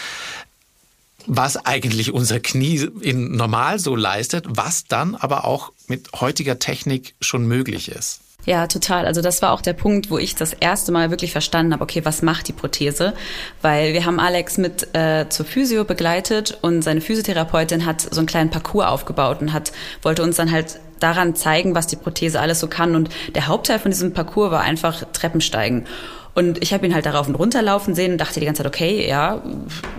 was 1.26 1.56
eigentlich 1.56 2.12
unser 2.12 2.40
Knie 2.40 2.88
in 3.00 3.36
normal 3.36 3.78
so 3.78 3.94
leistet, 3.94 4.44
was 4.48 4.84
dann 4.84 5.14
aber 5.14 5.44
auch 5.44 5.72
mit 5.86 6.10
heutiger 6.20 6.58
Technik 6.58 7.14
schon 7.20 7.46
möglich 7.46 7.88
ist. 7.88 8.20
Ja, 8.44 8.66
total. 8.66 9.06
Also 9.06 9.22
das 9.22 9.40
war 9.40 9.52
auch 9.52 9.60
der 9.60 9.72
Punkt, 9.72 10.10
wo 10.10 10.18
ich 10.18 10.34
das 10.34 10.52
erste 10.52 10.90
Mal 10.90 11.10
wirklich 11.10 11.30
verstanden 11.30 11.72
habe, 11.72 11.84
okay, 11.84 12.04
was 12.04 12.22
macht 12.22 12.48
die 12.48 12.52
Prothese? 12.52 13.14
Weil 13.60 13.92
wir 13.92 14.04
haben 14.04 14.18
Alex 14.18 14.58
mit 14.58 14.94
äh, 14.94 15.28
zur 15.28 15.46
Physio 15.46 15.84
begleitet 15.84 16.58
und 16.60 16.82
seine 16.82 17.00
Physiotherapeutin 17.00 17.86
hat 17.86 18.00
so 18.00 18.18
einen 18.18 18.26
kleinen 18.26 18.50
Parcours 18.50 18.86
aufgebaut 18.86 19.40
und 19.42 19.52
hat 19.52 19.70
wollte 20.02 20.24
uns 20.24 20.36
dann 20.36 20.50
halt 20.50 20.80
daran 21.02 21.34
zeigen, 21.34 21.74
was 21.74 21.86
die 21.86 21.96
Prothese 21.96 22.40
alles 22.40 22.60
so 22.60 22.68
kann. 22.68 22.94
Und 22.94 23.10
der 23.34 23.46
Hauptteil 23.48 23.78
von 23.78 23.90
diesem 23.90 24.12
Parcours 24.12 24.50
war 24.50 24.60
einfach 24.60 25.04
Treppensteigen. 25.12 25.86
Und 26.34 26.62
ich 26.62 26.72
habe 26.72 26.86
ihn 26.86 26.94
halt 26.94 27.04
darauf 27.04 27.28
und 27.28 27.34
runter 27.34 27.60
laufen 27.60 27.94
sehen 27.94 28.12
und 28.12 28.18
dachte 28.18 28.40
die 28.40 28.46
ganze 28.46 28.62
Zeit, 28.62 28.72
okay, 28.72 29.06
ja, 29.06 29.42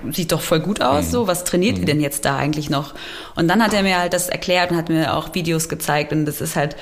sieht 0.09 0.31
doch 0.31 0.41
voll 0.41 0.61
gut 0.61 0.81
aus, 0.81 1.05
mhm. 1.05 1.11
so, 1.11 1.27
was 1.27 1.43
trainiert 1.43 1.75
mhm. 1.75 1.81
ihr 1.81 1.85
denn 1.85 2.01
jetzt 2.01 2.25
da 2.25 2.37
eigentlich 2.37 2.71
noch? 2.71 2.95
Und 3.35 3.47
dann 3.47 3.63
hat 3.63 3.73
er 3.73 3.83
mir 3.83 3.99
halt 3.99 4.13
das 4.13 4.29
erklärt 4.29 4.71
und 4.71 4.77
hat 4.77 4.89
mir 4.89 5.15
auch 5.15 5.35
Videos 5.35 5.69
gezeigt 5.69 6.11
und 6.11 6.25
das 6.25 6.41
ist 6.41 6.55
halt 6.55 6.75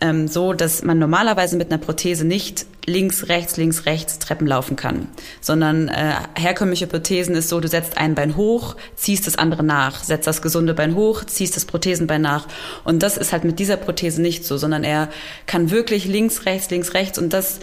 ähm, 0.00 0.28
so, 0.28 0.52
dass 0.52 0.82
man 0.82 0.98
normalerweise 0.98 1.56
mit 1.56 1.70
einer 1.70 1.78
Prothese 1.78 2.24
nicht 2.24 2.66
links, 2.86 3.28
rechts, 3.28 3.56
links, 3.56 3.86
rechts 3.86 4.18
Treppen 4.18 4.46
laufen 4.46 4.76
kann, 4.76 5.08
sondern 5.40 5.88
äh, 5.88 6.14
herkömmliche 6.36 6.86
Prothesen 6.86 7.34
ist 7.34 7.48
so, 7.48 7.60
du 7.60 7.68
setzt 7.68 7.98
ein 7.98 8.14
Bein 8.14 8.36
hoch, 8.36 8.76
ziehst 8.94 9.26
das 9.26 9.36
andere 9.36 9.64
nach, 9.64 10.02
setzt 10.04 10.26
das 10.26 10.42
gesunde 10.42 10.74
Bein 10.74 10.94
hoch, 10.94 11.24
ziehst 11.24 11.56
das 11.56 11.64
Prothesenbein 11.64 12.22
nach. 12.22 12.46
Und 12.84 13.02
das 13.02 13.16
ist 13.16 13.32
halt 13.32 13.44
mit 13.44 13.58
dieser 13.58 13.76
Prothese 13.76 14.22
nicht 14.22 14.44
so, 14.44 14.56
sondern 14.56 14.84
er 14.84 15.08
kann 15.46 15.70
wirklich 15.70 16.06
links, 16.06 16.46
rechts, 16.46 16.70
links, 16.70 16.94
rechts. 16.94 17.18
Und 17.18 17.32
das 17.32 17.60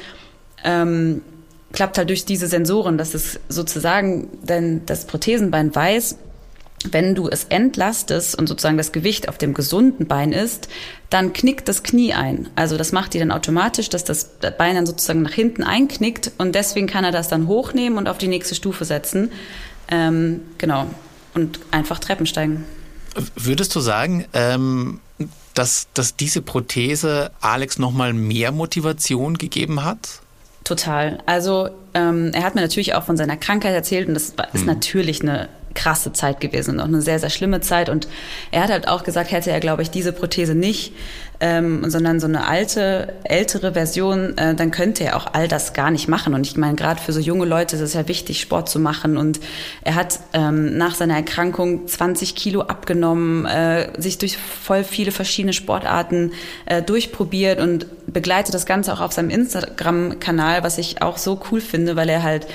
ähm, 0.63 1.21
klappt 1.71 1.97
halt 1.97 2.09
durch 2.09 2.25
diese 2.25 2.47
Sensoren, 2.47 2.97
dass 2.97 3.13
es 3.13 3.39
sozusagen 3.47 4.27
denn 4.43 4.85
das 4.85 5.05
Prothesenbein 5.05 5.73
weiß, 5.73 6.17
wenn 6.91 7.15
du 7.15 7.29
es 7.29 7.45
entlastest 7.45 8.37
und 8.37 8.47
sozusagen 8.47 8.77
das 8.77 8.91
Gewicht 8.91 9.29
auf 9.29 9.37
dem 9.37 9.53
gesunden 9.53 10.07
Bein 10.07 10.31
ist, 10.31 10.67
dann 11.09 11.33
knickt 11.33 11.67
das 11.67 11.83
Knie 11.83 12.13
ein. 12.13 12.49
Also 12.55 12.77
das 12.77 12.91
macht 12.91 13.13
die 13.13 13.19
dann 13.19 13.31
automatisch, 13.31 13.89
dass 13.89 14.03
das 14.03 14.31
Bein 14.57 14.75
dann 14.75 14.85
sozusagen 14.85 15.21
nach 15.21 15.33
hinten 15.33 15.63
einknickt 15.63 16.31
und 16.37 16.55
deswegen 16.55 16.87
kann 16.87 17.03
er 17.03 17.11
das 17.11 17.27
dann 17.27 17.47
hochnehmen 17.47 17.97
und 17.97 18.07
auf 18.07 18.17
die 18.17 18.27
nächste 18.27 18.55
Stufe 18.55 18.85
setzen. 18.85 19.31
Ähm, 19.89 20.41
genau. 20.57 20.87
Und 21.33 21.59
einfach 21.71 21.99
Treppen 21.99 22.25
steigen. 22.25 22.63
Würdest 23.35 23.75
du 23.75 23.79
sagen, 23.79 24.25
ähm, 24.33 24.99
dass, 25.53 25.87
dass 25.93 26.15
diese 26.15 26.41
Prothese 26.41 27.31
Alex 27.41 27.77
nochmal 27.79 28.13
mehr 28.13 28.51
Motivation 28.51 29.37
gegeben 29.37 29.83
hat? 29.83 30.21
Total. 30.63 31.19
Also 31.25 31.69
ähm, 31.93 32.31
er 32.33 32.43
hat 32.43 32.55
mir 32.55 32.61
natürlich 32.61 32.95
auch 32.95 33.03
von 33.03 33.17
seiner 33.17 33.37
Krankheit 33.37 33.73
erzählt 33.73 34.07
und 34.07 34.13
das 34.13 34.33
ist 34.53 34.61
hm. 34.61 34.65
natürlich 34.65 35.21
eine 35.21 35.49
krasse 35.73 36.13
Zeit 36.13 36.39
gewesen 36.39 36.75
und 36.75 36.79
auch 36.79 36.87
eine 36.87 37.01
sehr, 37.01 37.19
sehr 37.19 37.29
schlimme 37.29 37.61
Zeit. 37.61 37.89
Und 37.89 38.07
er 38.51 38.63
hat 38.63 38.69
halt 38.69 38.87
auch 38.87 39.03
gesagt, 39.03 39.31
hätte 39.31 39.51
er, 39.51 39.59
glaube 39.59 39.81
ich, 39.81 39.91
diese 39.91 40.13
Prothese 40.13 40.55
nicht, 40.55 40.93
ähm, 41.39 41.89
sondern 41.89 42.19
so 42.21 42.27
eine 42.27 42.47
alte, 42.47 43.13
ältere 43.23 43.73
Version, 43.73 44.37
äh, 44.37 44.55
dann 44.55 44.71
könnte 44.71 45.03
er 45.03 45.17
auch 45.17 45.33
all 45.33 45.47
das 45.49 45.73
gar 45.73 45.91
nicht 45.91 46.07
machen. 46.07 46.33
Und 46.33 46.47
ich 46.47 46.55
meine, 46.55 46.75
gerade 46.75 47.01
für 47.01 47.11
so 47.11 47.19
junge 47.19 47.45
Leute 47.45 47.75
ist 47.75 47.81
es 47.81 47.93
ja 47.93 48.07
wichtig, 48.07 48.39
Sport 48.39 48.69
zu 48.69 48.79
machen. 48.79 49.17
Und 49.17 49.41
er 49.83 49.95
hat 49.95 50.19
ähm, 50.31 50.77
nach 50.77 50.95
seiner 50.95 51.15
Erkrankung 51.15 51.87
20 51.87 52.35
Kilo 52.35 52.61
abgenommen, 52.61 53.45
äh, 53.45 53.89
sich 53.99 54.17
durch 54.19 54.37
voll 54.37 54.85
viele 54.85 55.11
verschiedene 55.11 55.53
Sportarten 55.53 56.31
äh, 56.65 56.81
durchprobiert 56.81 57.59
und 57.59 57.87
begleitet 58.07 58.53
das 58.53 58.65
Ganze 58.65 58.93
auch 58.93 59.01
auf 59.01 59.11
seinem 59.11 59.29
Instagram-Kanal, 59.29 60.63
was 60.63 60.77
ich 60.77 61.01
auch 61.01 61.17
so 61.17 61.41
cool 61.51 61.59
finde, 61.59 61.95
weil 61.95 62.07
er 62.07 62.23
halt 62.23 62.47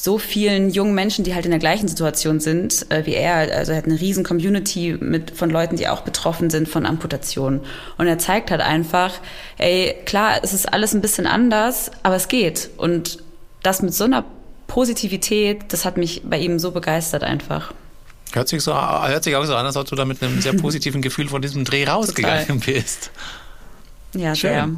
so 0.00 0.16
vielen 0.16 0.70
jungen 0.70 0.94
Menschen, 0.94 1.24
die 1.24 1.34
halt 1.34 1.44
in 1.44 1.50
der 1.50 1.58
gleichen 1.58 1.88
Situation 1.88 2.38
sind 2.38 2.88
äh, 2.90 3.04
wie 3.04 3.14
er. 3.14 3.34
Also 3.56 3.72
er 3.72 3.78
hat 3.78 3.86
eine 3.86 4.00
riesen 4.00 4.22
Community 4.22 4.96
mit 5.00 5.32
von 5.32 5.50
Leuten, 5.50 5.76
die 5.76 5.88
auch 5.88 6.02
betroffen 6.02 6.50
sind 6.50 6.68
von 6.68 6.86
Amputationen. 6.86 7.60
Und 7.96 8.06
er 8.06 8.16
zeigt 8.18 8.52
halt 8.52 8.60
einfach, 8.60 9.14
ey, 9.58 9.96
klar, 10.06 10.38
es 10.42 10.52
ist 10.52 10.72
alles 10.72 10.94
ein 10.94 11.00
bisschen 11.00 11.26
anders, 11.26 11.90
aber 12.04 12.14
es 12.14 12.28
geht. 12.28 12.70
Und 12.76 13.18
das 13.64 13.82
mit 13.82 13.92
so 13.92 14.04
einer 14.04 14.24
Positivität, 14.68 15.64
das 15.72 15.84
hat 15.84 15.96
mich 15.96 16.22
bei 16.24 16.38
ihm 16.38 16.60
so 16.60 16.70
begeistert 16.70 17.24
einfach. 17.24 17.72
Hört 18.32 18.48
sich, 18.48 18.62
so, 18.62 18.74
hört 18.74 19.24
sich 19.24 19.34
auch 19.34 19.44
so 19.46 19.56
an, 19.56 19.66
als 19.66 19.76
ob 19.76 19.88
du 19.88 19.96
da 19.96 20.04
mit 20.04 20.22
einem 20.22 20.40
sehr 20.40 20.52
positiven 20.60 21.02
Gefühl 21.02 21.28
von 21.28 21.42
diesem 21.42 21.64
Dreh 21.64 21.84
rausgegangen 21.84 22.46
Total. 22.46 22.74
bist. 22.74 23.10
Ja, 24.14 24.36
Schön. 24.36 24.50
sehr. 24.50 24.68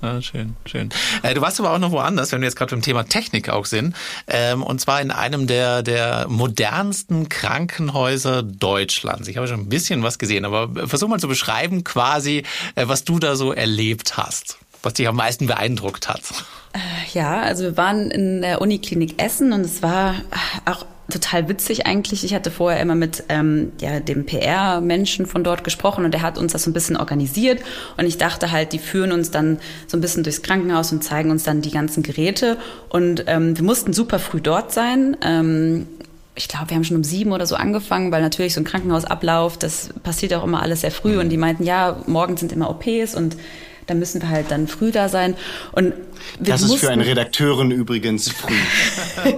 Ah, 0.00 0.20
schön, 0.22 0.54
schön. 0.64 0.90
Äh, 1.22 1.34
du 1.34 1.40
warst 1.40 1.58
aber 1.58 1.72
auch 1.72 1.78
noch 1.78 1.90
woanders, 1.90 2.30
wenn 2.30 2.40
wir 2.40 2.46
jetzt 2.46 2.56
gerade 2.56 2.70
beim 2.70 2.82
Thema 2.82 3.04
Technik 3.04 3.48
auch 3.48 3.66
sind. 3.66 3.96
Ähm, 4.28 4.62
und 4.62 4.80
zwar 4.80 5.00
in 5.00 5.10
einem 5.10 5.46
der, 5.48 5.82
der 5.82 6.26
modernsten 6.28 7.28
Krankenhäuser 7.28 8.44
Deutschlands. 8.44 9.26
Ich 9.26 9.36
habe 9.36 9.48
schon 9.48 9.60
ein 9.60 9.68
bisschen 9.68 10.04
was 10.04 10.18
gesehen, 10.18 10.44
aber 10.44 10.86
versuch 10.86 11.08
mal 11.08 11.18
zu 11.18 11.26
beschreiben 11.26 11.82
quasi, 11.82 12.44
äh, 12.76 12.86
was 12.86 13.04
du 13.04 13.18
da 13.18 13.34
so 13.34 13.52
erlebt 13.52 14.16
hast, 14.16 14.58
was 14.84 14.94
dich 14.94 15.08
am 15.08 15.16
meisten 15.16 15.46
beeindruckt 15.48 16.08
hat. 16.08 16.22
Äh, 16.72 16.78
ja, 17.12 17.40
also 17.40 17.64
wir 17.64 17.76
waren 17.76 18.10
in 18.12 18.42
der 18.42 18.60
Uniklinik 18.60 19.20
Essen 19.20 19.52
und 19.52 19.62
es 19.62 19.82
war 19.82 20.14
auch 20.64 20.86
total 21.10 21.48
witzig 21.48 21.86
eigentlich. 21.86 22.24
Ich 22.24 22.34
hatte 22.34 22.50
vorher 22.50 22.80
immer 22.80 22.94
mit 22.94 23.24
ähm, 23.28 23.72
ja, 23.80 24.00
dem 24.00 24.26
PR-Menschen 24.26 25.26
von 25.26 25.42
dort 25.42 25.64
gesprochen 25.64 26.04
und 26.04 26.12
der 26.12 26.22
hat 26.22 26.36
uns 26.36 26.52
das 26.52 26.64
so 26.64 26.70
ein 26.70 26.74
bisschen 26.74 26.96
organisiert. 26.96 27.60
Und 27.96 28.06
ich 28.06 28.18
dachte 28.18 28.52
halt, 28.52 28.72
die 28.72 28.78
führen 28.78 29.12
uns 29.12 29.30
dann 29.30 29.58
so 29.86 29.96
ein 29.96 30.00
bisschen 30.00 30.22
durchs 30.22 30.42
Krankenhaus 30.42 30.92
und 30.92 31.02
zeigen 31.02 31.30
uns 31.30 31.44
dann 31.44 31.62
die 31.62 31.70
ganzen 31.70 32.02
Geräte. 32.02 32.58
Und 32.90 33.24
ähm, 33.26 33.56
wir 33.56 33.64
mussten 33.64 33.92
super 33.92 34.18
früh 34.18 34.40
dort 34.40 34.72
sein. 34.72 35.16
Ähm, 35.22 35.86
ich 36.34 36.46
glaube, 36.46 36.70
wir 36.70 36.76
haben 36.76 36.84
schon 36.84 36.96
um 36.96 37.04
sieben 37.04 37.32
oder 37.32 37.46
so 37.46 37.56
angefangen, 37.56 38.12
weil 38.12 38.22
natürlich 38.22 38.54
so 38.54 38.60
ein 38.60 38.64
Krankenhausablauf, 38.64 39.56
das 39.56 39.90
passiert 40.02 40.34
auch 40.34 40.44
immer 40.44 40.62
alles 40.62 40.82
sehr 40.82 40.92
früh. 40.92 41.18
Und 41.18 41.30
die 41.30 41.36
meinten, 41.38 41.64
ja, 41.64 42.00
morgen 42.06 42.36
sind 42.36 42.52
immer 42.52 42.70
OPs 42.70 43.14
und 43.14 43.36
da 43.88 43.94
müssen 43.94 44.22
wir 44.22 44.28
halt 44.28 44.50
dann 44.50 44.68
früh 44.68 44.92
da 44.92 45.08
sein. 45.08 45.34
Und 45.72 45.94
das 46.38 46.62
ist 46.62 46.76
für 46.76 46.90
eine 46.90 47.04
Redakteurin 47.04 47.70
übrigens 47.70 48.30
früh. 48.30 48.54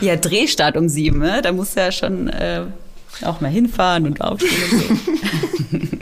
ja, 0.00 0.16
Drehstart 0.16 0.76
um 0.76 0.88
sieben, 0.88 1.18
ne? 1.18 1.40
da 1.42 1.50
muss 1.52 1.74
ja 1.74 1.90
schon 1.90 2.28
äh, 2.28 2.62
auch 3.22 3.40
mal 3.40 3.50
hinfahren 3.50 4.06
und 4.06 4.20
aufstehen 4.20 4.52
und 4.70 4.80
so. 4.80 5.86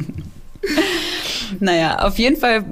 Naja, 1.61 2.01
auf 2.01 2.19
jeden 2.19 2.37
Fall 2.37 2.65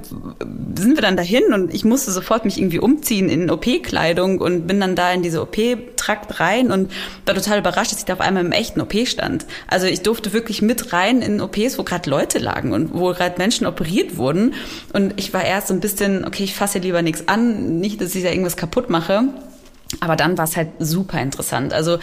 sind 0.77 0.95
wir 0.95 1.01
dann 1.01 1.17
dahin 1.17 1.53
und 1.53 1.73
ich 1.73 1.85
musste 1.85 2.11
sofort 2.11 2.45
mich 2.45 2.57
irgendwie 2.57 2.79
umziehen 2.79 3.29
in 3.29 3.49
OP-Kleidung 3.49 4.39
und 4.39 4.67
bin 4.67 4.79
dann 4.79 4.95
da 4.95 5.11
in 5.11 5.21
diese 5.21 5.41
OP-Trakt 5.41 6.39
rein 6.39 6.71
und 6.71 6.91
war 7.25 7.35
total 7.35 7.59
überrascht, 7.59 7.91
dass 7.91 7.99
ich 7.99 8.05
da 8.05 8.13
auf 8.13 8.21
einmal 8.21 8.45
im 8.45 8.51
echten 8.51 8.81
OP 8.81 8.93
stand. 9.07 9.45
Also 9.67 9.87
ich 9.87 10.01
durfte 10.01 10.33
wirklich 10.33 10.61
mit 10.61 10.93
rein 10.93 11.21
in 11.21 11.41
OPs, 11.41 11.77
wo 11.77 11.83
gerade 11.83 12.09
Leute 12.09 12.39
lagen 12.39 12.73
und 12.73 12.93
wo 12.93 13.11
gerade 13.11 13.37
Menschen 13.37 13.67
operiert 13.67 14.17
wurden. 14.17 14.53
Und 14.93 15.13
ich 15.17 15.33
war 15.33 15.43
erst 15.43 15.67
so 15.67 15.73
ein 15.73 15.79
bisschen, 15.79 16.25
okay, 16.25 16.43
ich 16.43 16.55
fasse 16.55 16.79
lieber 16.79 17.01
nichts 17.01 17.27
an, 17.27 17.79
nicht, 17.79 18.01
dass 18.01 18.15
ich 18.15 18.23
da 18.23 18.29
irgendwas 18.29 18.57
kaputt 18.57 18.89
mache. 18.89 19.23
Aber 19.99 20.15
dann 20.15 20.37
war 20.37 20.45
es 20.45 20.57
halt 20.57 20.69
super 20.79 21.21
interessant. 21.21 21.73
Also 21.73 21.99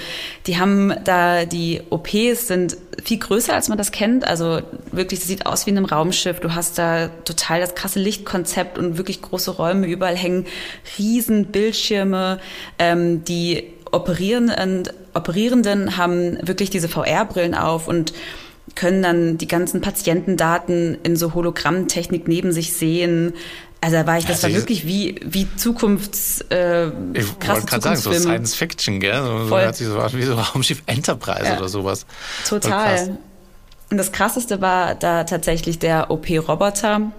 die 0.47 0.59
haben 0.59 0.95
da, 1.05 1.45
die 1.45 1.83
OPs 1.91 2.47
sind 2.47 2.77
viel 3.03 3.19
größer, 3.19 3.55
als 3.55 3.69
man 3.69 3.79
das 3.79 3.93
kennt. 3.93 4.27
Also 4.27 4.61
wirklich, 4.93 5.21
das 5.21 5.29
sieht 5.29 5.47
aus 5.47 5.67
wie 5.67 5.71
in 5.71 5.77
einem 5.77 5.87
Raumschiff. 5.87 6.41
Du 6.41 6.55
hast 6.55 6.79
da 6.79 7.09
total 7.25 7.61
das 7.61 7.75
krasse 7.75 7.99
Lichtkonzept 7.99 8.79
und 8.79 8.97
wirklich 8.97 9.23
große 9.23 9.51
Räume. 9.53 9.87
Überall 9.87 10.17
hängen 10.17 10.47
riesen 10.99 11.47
Bildschirme. 11.47 12.39
Ähm, 12.79 13.25
die 13.25 13.73
Operierenden, 13.93 14.89
Operierenden 15.15 15.97
haben 15.97 16.39
wirklich 16.47 16.71
diese 16.71 16.89
VR-Brillen 16.89 17.55
auf 17.55 17.89
und 17.89 18.13
können 18.77 19.03
dann 19.03 19.39
die 19.39 19.49
ganzen 19.49 19.81
Patientendaten 19.81 20.99
in 21.03 21.17
so 21.17 21.35
Hologrammtechnik 21.35 22.29
neben 22.29 22.53
sich 22.53 22.73
sehen. 22.73 23.33
Also 23.83 23.97
da 23.97 24.07
war 24.07 24.19
ich, 24.19 24.27
das 24.27 24.45
also 24.45 24.55
war 24.55 24.63
wirklich 24.63 24.87
wie, 24.87 25.17
wie 25.25 25.49
Zukunfts, 25.57 26.43
äh, 26.51 26.89
ich 27.15 27.27
wollte 27.47 27.67
gerade 27.67 27.83
sagen, 27.83 27.97
so 27.97 28.13
Science 28.13 28.55
Fiction, 28.55 29.01
gell? 29.01 29.23
So, 29.23 29.47
Voll. 29.47 29.65
hat 29.65 29.77
sich 29.77 29.87
so 29.87 29.97
wie 30.13 30.23
so 30.23 30.35
Raumschiff 30.35 30.83
Enterprise 30.87 31.45
ja. 31.45 31.57
oder 31.57 31.69
sowas. 31.69 32.05
Total. 32.47 33.17
Und 33.91 33.97
das 33.97 34.13
krasseste 34.13 34.61
war 34.61 34.95
da 34.95 35.25
tatsächlich 35.25 35.79
der 35.79 36.11
OP-Roboter. 36.11 37.11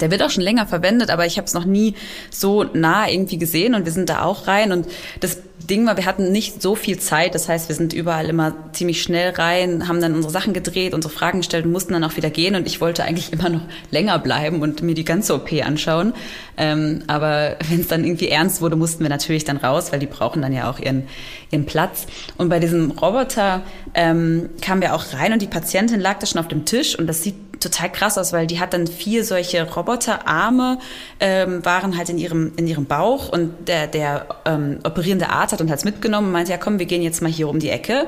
Der 0.00 0.10
wird 0.10 0.22
auch 0.22 0.30
schon 0.30 0.42
länger 0.42 0.66
verwendet, 0.66 1.10
aber 1.10 1.26
ich 1.26 1.36
habe 1.36 1.46
es 1.46 1.52
noch 1.52 1.66
nie 1.66 1.94
so 2.30 2.64
nah 2.64 3.08
irgendwie 3.08 3.36
gesehen 3.36 3.74
und 3.74 3.84
wir 3.84 3.92
sind 3.92 4.08
da 4.08 4.22
auch 4.22 4.46
rein 4.46 4.72
und 4.72 4.86
das 5.20 5.36
Ding 5.66 5.86
war, 5.86 5.96
wir 5.96 6.06
hatten 6.06 6.32
nicht 6.32 6.62
so 6.62 6.74
viel 6.74 6.98
Zeit. 6.98 7.34
Das 7.34 7.48
heißt, 7.48 7.68
wir 7.68 7.76
sind 7.76 7.92
überall 7.92 8.28
immer 8.28 8.54
ziemlich 8.72 9.02
schnell 9.02 9.30
rein, 9.30 9.88
haben 9.88 10.00
dann 10.00 10.14
unsere 10.14 10.32
Sachen 10.32 10.52
gedreht, 10.52 10.94
unsere 10.94 11.12
Fragen 11.12 11.38
gestellt 11.38 11.64
und 11.64 11.72
mussten 11.72 11.92
dann 11.92 12.04
auch 12.04 12.16
wieder 12.16 12.30
gehen. 12.30 12.54
Und 12.54 12.66
ich 12.66 12.80
wollte 12.80 13.04
eigentlich 13.04 13.32
immer 13.32 13.48
noch 13.48 13.62
länger 13.90 14.18
bleiben 14.18 14.62
und 14.62 14.82
mir 14.82 14.94
die 14.94 15.04
ganze 15.04 15.34
OP 15.34 15.52
anschauen. 15.64 16.14
Ähm, 16.56 17.02
aber 17.06 17.56
wenn 17.68 17.80
es 17.80 17.88
dann 17.88 18.04
irgendwie 18.04 18.28
ernst 18.28 18.60
wurde, 18.60 18.76
mussten 18.76 19.02
wir 19.02 19.10
natürlich 19.10 19.44
dann 19.44 19.56
raus, 19.56 19.92
weil 19.92 20.00
die 20.00 20.06
brauchen 20.06 20.42
dann 20.42 20.52
ja 20.52 20.70
auch 20.70 20.78
ihren, 20.78 21.04
ihren 21.50 21.66
Platz. 21.66 22.06
Und 22.38 22.48
bei 22.48 22.58
diesem 22.58 22.90
Roboter 22.90 23.62
ähm, 23.94 24.50
kamen 24.60 24.80
wir 24.80 24.94
auch 24.94 25.12
rein 25.14 25.32
und 25.32 25.42
die 25.42 25.46
Patientin 25.46 26.00
lag 26.00 26.18
da 26.18 26.26
schon 26.26 26.40
auf 26.40 26.48
dem 26.48 26.64
Tisch 26.64 26.98
und 26.98 27.06
das 27.06 27.22
sieht 27.22 27.34
total 27.62 27.90
krass 27.90 28.18
aus, 28.18 28.32
weil 28.32 28.46
die 28.46 28.60
hat 28.60 28.72
dann 28.74 28.86
vier 28.86 29.24
solche 29.24 29.62
Roboterarme, 29.70 30.78
ähm, 31.20 31.64
waren 31.64 31.96
halt 31.96 32.08
in 32.08 32.18
ihrem, 32.18 32.52
in 32.56 32.66
ihrem 32.66 32.86
Bauch 32.86 33.28
und 33.28 33.68
der, 33.68 33.86
der 33.86 34.26
ähm, 34.44 34.80
operierende 34.84 35.30
Arzt 35.30 35.52
hat 35.52 35.60
uns 35.60 35.70
halt 35.70 35.84
mitgenommen 35.84 36.28
und 36.28 36.32
meinte, 36.32 36.52
ja 36.52 36.58
komm, 36.58 36.78
wir 36.78 36.86
gehen 36.86 37.02
jetzt 37.02 37.22
mal 37.22 37.30
hier 37.30 37.48
um 37.48 37.58
die 37.58 37.70
Ecke. 37.70 38.06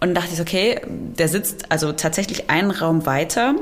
Und 0.00 0.14
dachte 0.14 0.30
ich, 0.32 0.40
okay, 0.40 0.80
der 0.86 1.28
sitzt 1.28 1.72
also 1.72 1.90
tatsächlich 1.92 2.50
einen 2.50 2.70
Raum 2.70 3.04
weiter. 3.04 3.56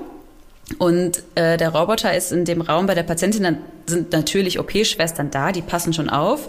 Und 0.79 1.23
äh, 1.35 1.57
der 1.57 1.71
Roboter 1.71 2.15
ist 2.15 2.33
in 2.33 2.45
dem 2.45 2.61
Raum 2.61 2.87
bei 2.87 2.95
der 2.95 3.05
Patientin, 3.05 3.45
dann 3.45 3.59
sind 3.87 4.13
natürlich 4.13 4.59
OP-Schwestern 4.59 5.31
da, 5.31 5.53
die 5.53 5.63
passen 5.63 5.93
schon 5.93 6.11
auf. 6.11 6.49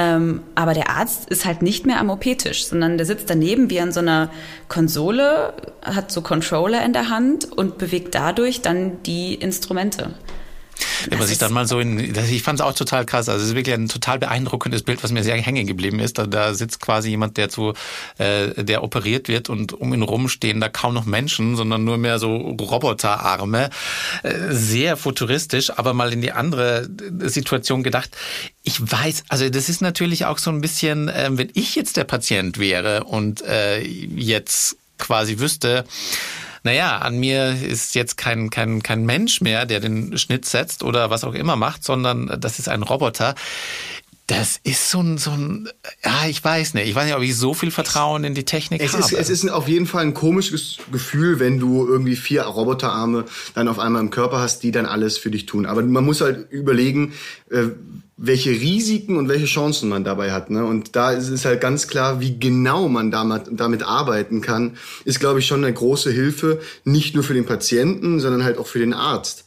Ähm, 0.00 0.42
aber 0.54 0.74
der 0.74 0.90
Arzt 0.90 1.28
ist 1.28 1.44
halt 1.44 1.60
nicht 1.60 1.84
mehr 1.84 1.98
am 1.98 2.08
OP-Tisch, 2.08 2.66
sondern 2.66 2.98
der 2.98 3.04
sitzt 3.04 3.28
daneben 3.28 3.68
wie 3.68 3.80
an 3.80 3.90
so 3.90 3.98
einer 3.98 4.30
Konsole, 4.68 5.54
hat 5.82 6.12
so 6.12 6.22
Controller 6.22 6.84
in 6.84 6.92
der 6.92 7.10
Hand 7.10 7.52
und 7.52 7.78
bewegt 7.78 8.14
dadurch 8.14 8.62
dann 8.62 9.02
die 9.02 9.34
Instrumente. 9.34 10.10
Wenn 11.08 11.18
man 11.18 11.26
sich 11.26 11.38
dann 11.38 11.52
mal 11.52 11.66
so 11.66 11.80
in, 11.80 11.98
ich 11.98 12.42
fand 12.42 12.60
es 12.60 12.66
auch 12.66 12.74
total 12.74 13.04
krass. 13.04 13.28
Also 13.28 13.42
es 13.42 13.50
ist 13.50 13.56
wirklich 13.56 13.74
ein 13.74 13.88
total 13.88 14.18
beeindruckendes 14.18 14.82
Bild, 14.82 15.02
was 15.02 15.12
mir 15.12 15.22
sehr 15.22 15.36
hängen 15.36 15.66
geblieben 15.66 16.00
ist. 16.00 16.18
Da, 16.18 16.26
da 16.26 16.54
sitzt 16.54 16.80
quasi 16.80 17.10
jemand, 17.10 17.36
der 17.36 17.48
zu, 17.48 17.74
äh, 18.18 18.64
der 18.64 18.82
operiert 18.82 19.28
wird 19.28 19.48
und 19.48 19.72
um 19.72 19.92
ihn 19.94 20.02
rum 20.02 20.28
stehen 20.28 20.60
da 20.60 20.68
kaum 20.68 20.94
noch 20.94 21.06
Menschen, 21.06 21.56
sondern 21.56 21.84
nur 21.84 21.98
mehr 21.98 22.18
so 22.18 22.36
Roboterarme. 22.36 23.70
Äh, 24.22 24.34
sehr 24.50 24.96
futuristisch, 24.96 25.70
aber 25.76 25.94
mal 25.94 26.12
in 26.12 26.22
die 26.22 26.32
andere 26.32 26.88
Situation 27.20 27.82
gedacht. 27.82 28.10
Ich 28.62 28.80
weiß, 28.80 29.24
also 29.28 29.48
das 29.48 29.68
ist 29.68 29.80
natürlich 29.80 30.26
auch 30.26 30.38
so 30.38 30.50
ein 30.50 30.60
bisschen, 30.60 31.08
äh, 31.08 31.28
wenn 31.30 31.50
ich 31.54 31.74
jetzt 31.74 31.96
der 31.96 32.04
Patient 32.04 32.58
wäre 32.58 33.04
und 33.04 33.42
äh, 33.42 33.80
jetzt 33.82 34.76
quasi 34.98 35.38
wüsste, 35.38 35.84
naja, 36.62 36.98
an 36.98 37.18
mir 37.18 37.50
ist 37.50 37.94
jetzt 37.94 38.16
kein, 38.16 38.50
kein, 38.50 38.82
kein 38.82 39.04
Mensch 39.04 39.40
mehr, 39.40 39.66
der 39.66 39.80
den 39.80 40.18
Schnitt 40.18 40.44
setzt 40.44 40.82
oder 40.82 41.10
was 41.10 41.24
auch 41.24 41.34
immer 41.34 41.56
macht, 41.56 41.84
sondern 41.84 42.36
das 42.40 42.58
ist 42.58 42.68
ein 42.68 42.82
Roboter. 42.82 43.34
Das 44.28 44.60
ist 44.62 44.90
so 44.90 45.00
ein, 45.00 45.16
so 45.16 45.30
ein, 45.30 45.70
ja, 46.04 46.28
ich 46.28 46.44
weiß 46.44 46.74
nicht. 46.74 46.86
Ich 46.86 46.94
weiß 46.94 47.06
nicht, 47.06 47.16
ob 47.16 47.22
ich 47.22 47.34
so 47.34 47.54
viel 47.54 47.70
Vertrauen 47.70 48.24
in 48.24 48.34
die 48.34 48.44
Technik 48.44 48.82
es 48.82 48.92
habe. 48.92 49.02
Ist, 49.02 49.12
es 49.12 49.30
ist 49.30 49.48
auf 49.50 49.68
jeden 49.68 49.86
Fall 49.86 50.02
ein 50.02 50.12
komisches 50.12 50.76
Gefühl, 50.92 51.40
wenn 51.40 51.58
du 51.58 51.86
irgendwie 51.86 52.14
vier 52.14 52.42
Roboterarme 52.42 53.24
dann 53.54 53.68
auf 53.68 53.78
einmal 53.78 54.02
im 54.02 54.10
Körper 54.10 54.38
hast, 54.38 54.62
die 54.62 54.70
dann 54.70 54.84
alles 54.84 55.16
für 55.16 55.30
dich 55.30 55.46
tun. 55.46 55.64
Aber 55.64 55.82
man 55.82 56.04
muss 56.04 56.20
halt 56.20 56.52
überlegen, 56.52 57.14
äh, 57.48 57.68
welche 58.18 58.50
Risiken 58.50 59.16
und 59.16 59.30
welche 59.30 59.46
Chancen 59.46 59.88
man 59.88 60.04
dabei 60.04 60.30
hat. 60.30 60.50
Ne? 60.50 60.62
Und 60.62 60.94
da 60.94 61.12
ist 61.12 61.30
es 61.30 61.46
halt 61.46 61.62
ganz 61.62 61.88
klar, 61.88 62.20
wie 62.20 62.38
genau 62.38 62.88
man 62.88 63.10
damit, 63.10 63.44
damit 63.52 63.82
arbeiten 63.82 64.42
kann, 64.42 64.76
ist, 65.06 65.20
glaube 65.20 65.38
ich, 65.38 65.46
schon 65.46 65.64
eine 65.64 65.72
große 65.72 66.10
Hilfe, 66.10 66.60
nicht 66.84 67.14
nur 67.14 67.24
für 67.24 67.34
den 67.34 67.46
Patienten, 67.46 68.20
sondern 68.20 68.44
halt 68.44 68.58
auch 68.58 68.66
für 68.66 68.80
den 68.80 68.92
Arzt. 68.92 69.46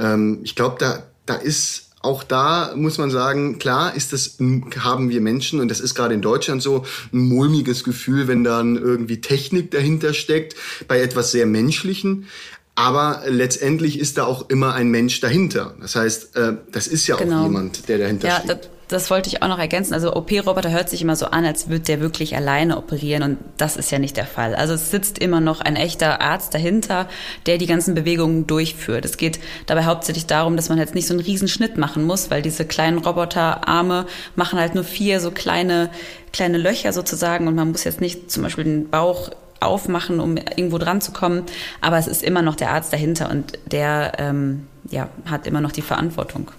Ähm, 0.00 0.40
ich 0.42 0.56
glaube, 0.56 0.76
da, 0.80 1.04
da 1.26 1.36
ist 1.36 1.85
auch 2.06 2.22
da 2.22 2.72
muss 2.76 2.98
man 2.98 3.10
sagen, 3.10 3.58
klar 3.58 3.94
ist 3.94 4.12
das, 4.12 4.38
haben 4.78 5.10
wir 5.10 5.20
Menschen, 5.20 5.60
und 5.60 5.68
das 5.68 5.80
ist 5.80 5.94
gerade 5.94 6.14
in 6.14 6.22
Deutschland 6.22 6.62
so, 6.62 6.84
ein 7.12 7.18
mulmiges 7.18 7.84
Gefühl, 7.84 8.28
wenn 8.28 8.44
dann 8.44 8.76
irgendwie 8.76 9.20
Technik 9.20 9.72
dahinter 9.72 10.14
steckt, 10.14 10.54
bei 10.88 11.00
etwas 11.00 11.32
sehr 11.32 11.46
Menschlichen. 11.46 12.26
Aber 12.76 13.22
letztendlich 13.26 13.98
ist 13.98 14.18
da 14.18 14.24
auch 14.24 14.50
immer 14.50 14.74
ein 14.74 14.90
Mensch 14.90 15.20
dahinter. 15.20 15.74
Das 15.80 15.96
heißt, 15.96 16.36
äh, 16.36 16.56
das 16.70 16.86
ist 16.86 17.06
ja 17.06 17.16
genau. 17.16 17.40
auch 17.40 17.44
jemand, 17.44 17.88
der 17.88 17.98
dahinter 17.98 18.28
ja, 18.28 18.40
steht. 18.44 18.70
Das, 18.88 19.10
wollte 19.10 19.28
ich 19.28 19.42
auch 19.42 19.48
noch 19.48 19.58
ergänzen. 19.58 19.94
Also 19.94 20.14
OP-Roboter 20.14 20.70
hört 20.70 20.88
sich 20.88 21.02
immer 21.02 21.16
so 21.16 21.26
an, 21.26 21.44
als 21.44 21.68
würde 21.68 21.84
der 21.84 22.00
wirklich 22.00 22.36
alleine 22.36 22.76
operieren 22.76 23.22
und 23.22 23.38
das 23.56 23.76
ist 23.76 23.90
ja 23.90 23.98
nicht 23.98 24.16
der 24.16 24.26
Fall. 24.26 24.54
Also 24.54 24.74
es 24.74 24.90
sitzt 24.90 25.18
immer 25.18 25.40
noch 25.40 25.60
ein 25.60 25.76
echter 25.76 26.20
Arzt 26.20 26.54
dahinter, 26.54 27.08
der 27.46 27.58
die 27.58 27.66
ganzen 27.66 27.94
Bewegungen 27.94 28.46
durchführt. 28.46 29.04
Es 29.04 29.16
geht 29.16 29.40
dabei 29.66 29.84
hauptsächlich 29.84 30.26
darum, 30.26 30.56
dass 30.56 30.68
man 30.68 30.78
jetzt 30.78 30.94
nicht 30.94 31.06
so 31.06 31.14
einen 31.14 31.24
riesen 31.24 31.48
Schnitt 31.48 31.76
machen 31.76 32.04
muss, 32.04 32.30
weil 32.30 32.42
diese 32.42 32.64
kleinen 32.64 32.98
Roboterarme 32.98 34.06
machen 34.36 34.58
halt 34.58 34.74
nur 34.74 34.84
vier 34.84 35.20
so 35.20 35.30
kleine 35.30 35.90
kleine 36.32 36.58
Löcher 36.58 36.92
sozusagen 36.92 37.48
und 37.48 37.54
man 37.54 37.72
muss 37.72 37.84
jetzt 37.84 38.00
nicht 38.00 38.30
zum 38.30 38.42
Beispiel 38.42 38.64
den 38.64 38.90
Bauch 38.90 39.30
aufmachen, 39.58 40.20
um 40.20 40.36
irgendwo 40.36 40.78
dran 40.78 41.00
zu 41.00 41.12
kommen. 41.12 41.44
Aber 41.80 41.98
es 41.98 42.06
ist 42.06 42.22
immer 42.22 42.42
noch 42.42 42.56
der 42.56 42.70
Arzt 42.70 42.92
dahinter 42.92 43.30
und 43.30 43.58
der 43.64 44.12
ähm, 44.18 44.66
ja, 44.90 45.08
hat 45.24 45.46
immer 45.46 45.60
noch 45.60 45.72
die 45.72 45.82
Verantwortung. 45.82 46.50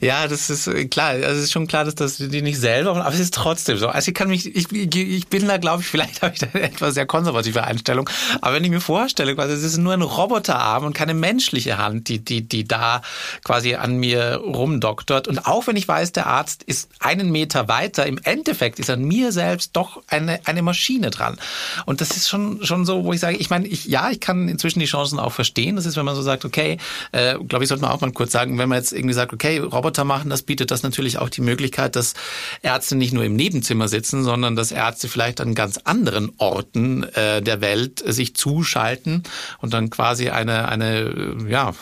Ja, 0.00 0.28
das 0.28 0.50
ist 0.50 0.66
äh, 0.66 0.86
klar. 0.86 1.10
Also 1.10 1.26
es 1.26 1.44
ist 1.44 1.52
schon 1.52 1.66
klar, 1.66 1.84
dass 1.84 1.94
das 1.94 2.16
die 2.16 2.42
nicht 2.42 2.58
selber, 2.58 2.90
aber 2.90 3.14
es 3.14 3.20
ist 3.20 3.34
trotzdem 3.34 3.78
so. 3.78 3.88
Also 3.88 4.10
ich 4.10 4.14
kann 4.14 4.28
mich, 4.28 4.54
ich, 4.54 4.72
ich 4.72 5.26
bin 5.28 5.46
da, 5.46 5.58
glaube 5.58 5.82
ich, 5.82 5.88
vielleicht 5.88 6.22
habe 6.22 6.34
ich 6.34 6.40
da 6.40 6.48
eine 6.52 6.62
etwas 6.62 6.94
sehr 6.94 7.06
konservative 7.06 7.64
Einstellung. 7.64 8.08
Aber 8.40 8.54
wenn 8.54 8.64
ich 8.64 8.70
mir 8.70 8.80
vorstelle, 8.80 9.34
quasi, 9.34 9.54
es 9.54 9.62
ist 9.62 9.78
nur 9.78 9.92
ein 9.92 10.02
Roboterarm 10.02 10.84
und 10.84 10.94
keine 10.94 11.14
menschliche 11.14 11.78
Hand, 11.78 12.08
die, 12.08 12.18
die, 12.18 12.42
die 12.42 12.64
da 12.64 13.02
quasi 13.44 13.74
an 13.74 13.96
mir 13.96 14.36
rumdoktort. 14.36 15.28
Und 15.28 15.46
auch 15.46 15.66
wenn 15.66 15.76
ich 15.76 15.88
weiß, 15.88 16.12
der 16.12 16.26
Arzt 16.26 16.62
ist 16.62 16.88
einen 17.00 17.30
Meter 17.30 17.68
weiter, 17.68 18.06
im 18.06 18.18
Endeffekt 18.22 18.78
ist 18.78 18.90
an 18.90 19.02
mir 19.02 19.32
selbst 19.32 19.76
doch 19.76 20.02
eine, 20.08 20.40
eine 20.44 20.62
Maschine 20.62 21.10
dran. 21.10 21.38
Und 21.86 22.00
das 22.00 22.16
ist 22.16 22.28
schon, 22.28 22.64
schon 22.64 22.84
so, 22.84 23.04
wo 23.04 23.12
ich 23.12 23.20
sage, 23.20 23.36
ich 23.36 23.50
meine, 23.50 23.66
ich, 23.66 23.86
ja, 23.86 24.10
ich 24.10 24.20
kann 24.20 24.48
inzwischen 24.48 24.80
die 24.80 24.86
Chancen 24.86 25.18
auch 25.18 25.32
verstehen. 25.32 25.76
Das 25.76 25.86
ist, 25.86 25.96
wenn 25.96 26.04
man 26.04 26.14
so 26.14 26.22
sagt, 26.22 26.44
okay, 26.44 26.78
äh, 27.12 27.38
glaube 27.38 27.64
ich, 27.64 27.68
sollte 27.68 27.82
man 27.82 27.90
auch 27.90 28.00
mal 28.00 28.12
kurz 28.12 28.32
sagen, 28.32 28.58
wenn 28.58 28.68
man 28.68 28.78
jetzt 28.78 28.92
irgendwie 28.92 29.14
sagt, 29.14 29.32
okay, 29.32 29.61
Roboter 29.62 30.04
machen, 30.04 30.30
das 30.30 30.42
bietet 30.42 30.70
das 30.70 30.82
natürlich 30.82 31.18
auch 31.18 31.28
die 31.28 31.40
Möglichkeit, 31.40 31.96
dass 31.96 32.14
Ärzte 32.62 32.96
nicht 32.96 33.12
nur 33.12 33.24
im 33.24 33.36
Nebenzimmer 33.36 33.88
sitzen, 33.88 34.24
sondern 34.24 34.56
dass 34.56 34.72
Ärzte 34.72 35.08
vielleicht 35.08 35.40
an 35.40 35.54
ganz 35.54 35.78
anderen 35.78 36.32
Orten 36.38 37.04
äh, 37.14 37.42
der 37.42 37.60
Welt 37.60 38.02
sich 38.04 38.34
zuschalten 38.34 39.22
und 39.60 39.72
dann 39.72 39.90
quasi 39.90 40.30
eine, 40.30 40.68
eine, 40.68 41.36
ja, 41.48 41.74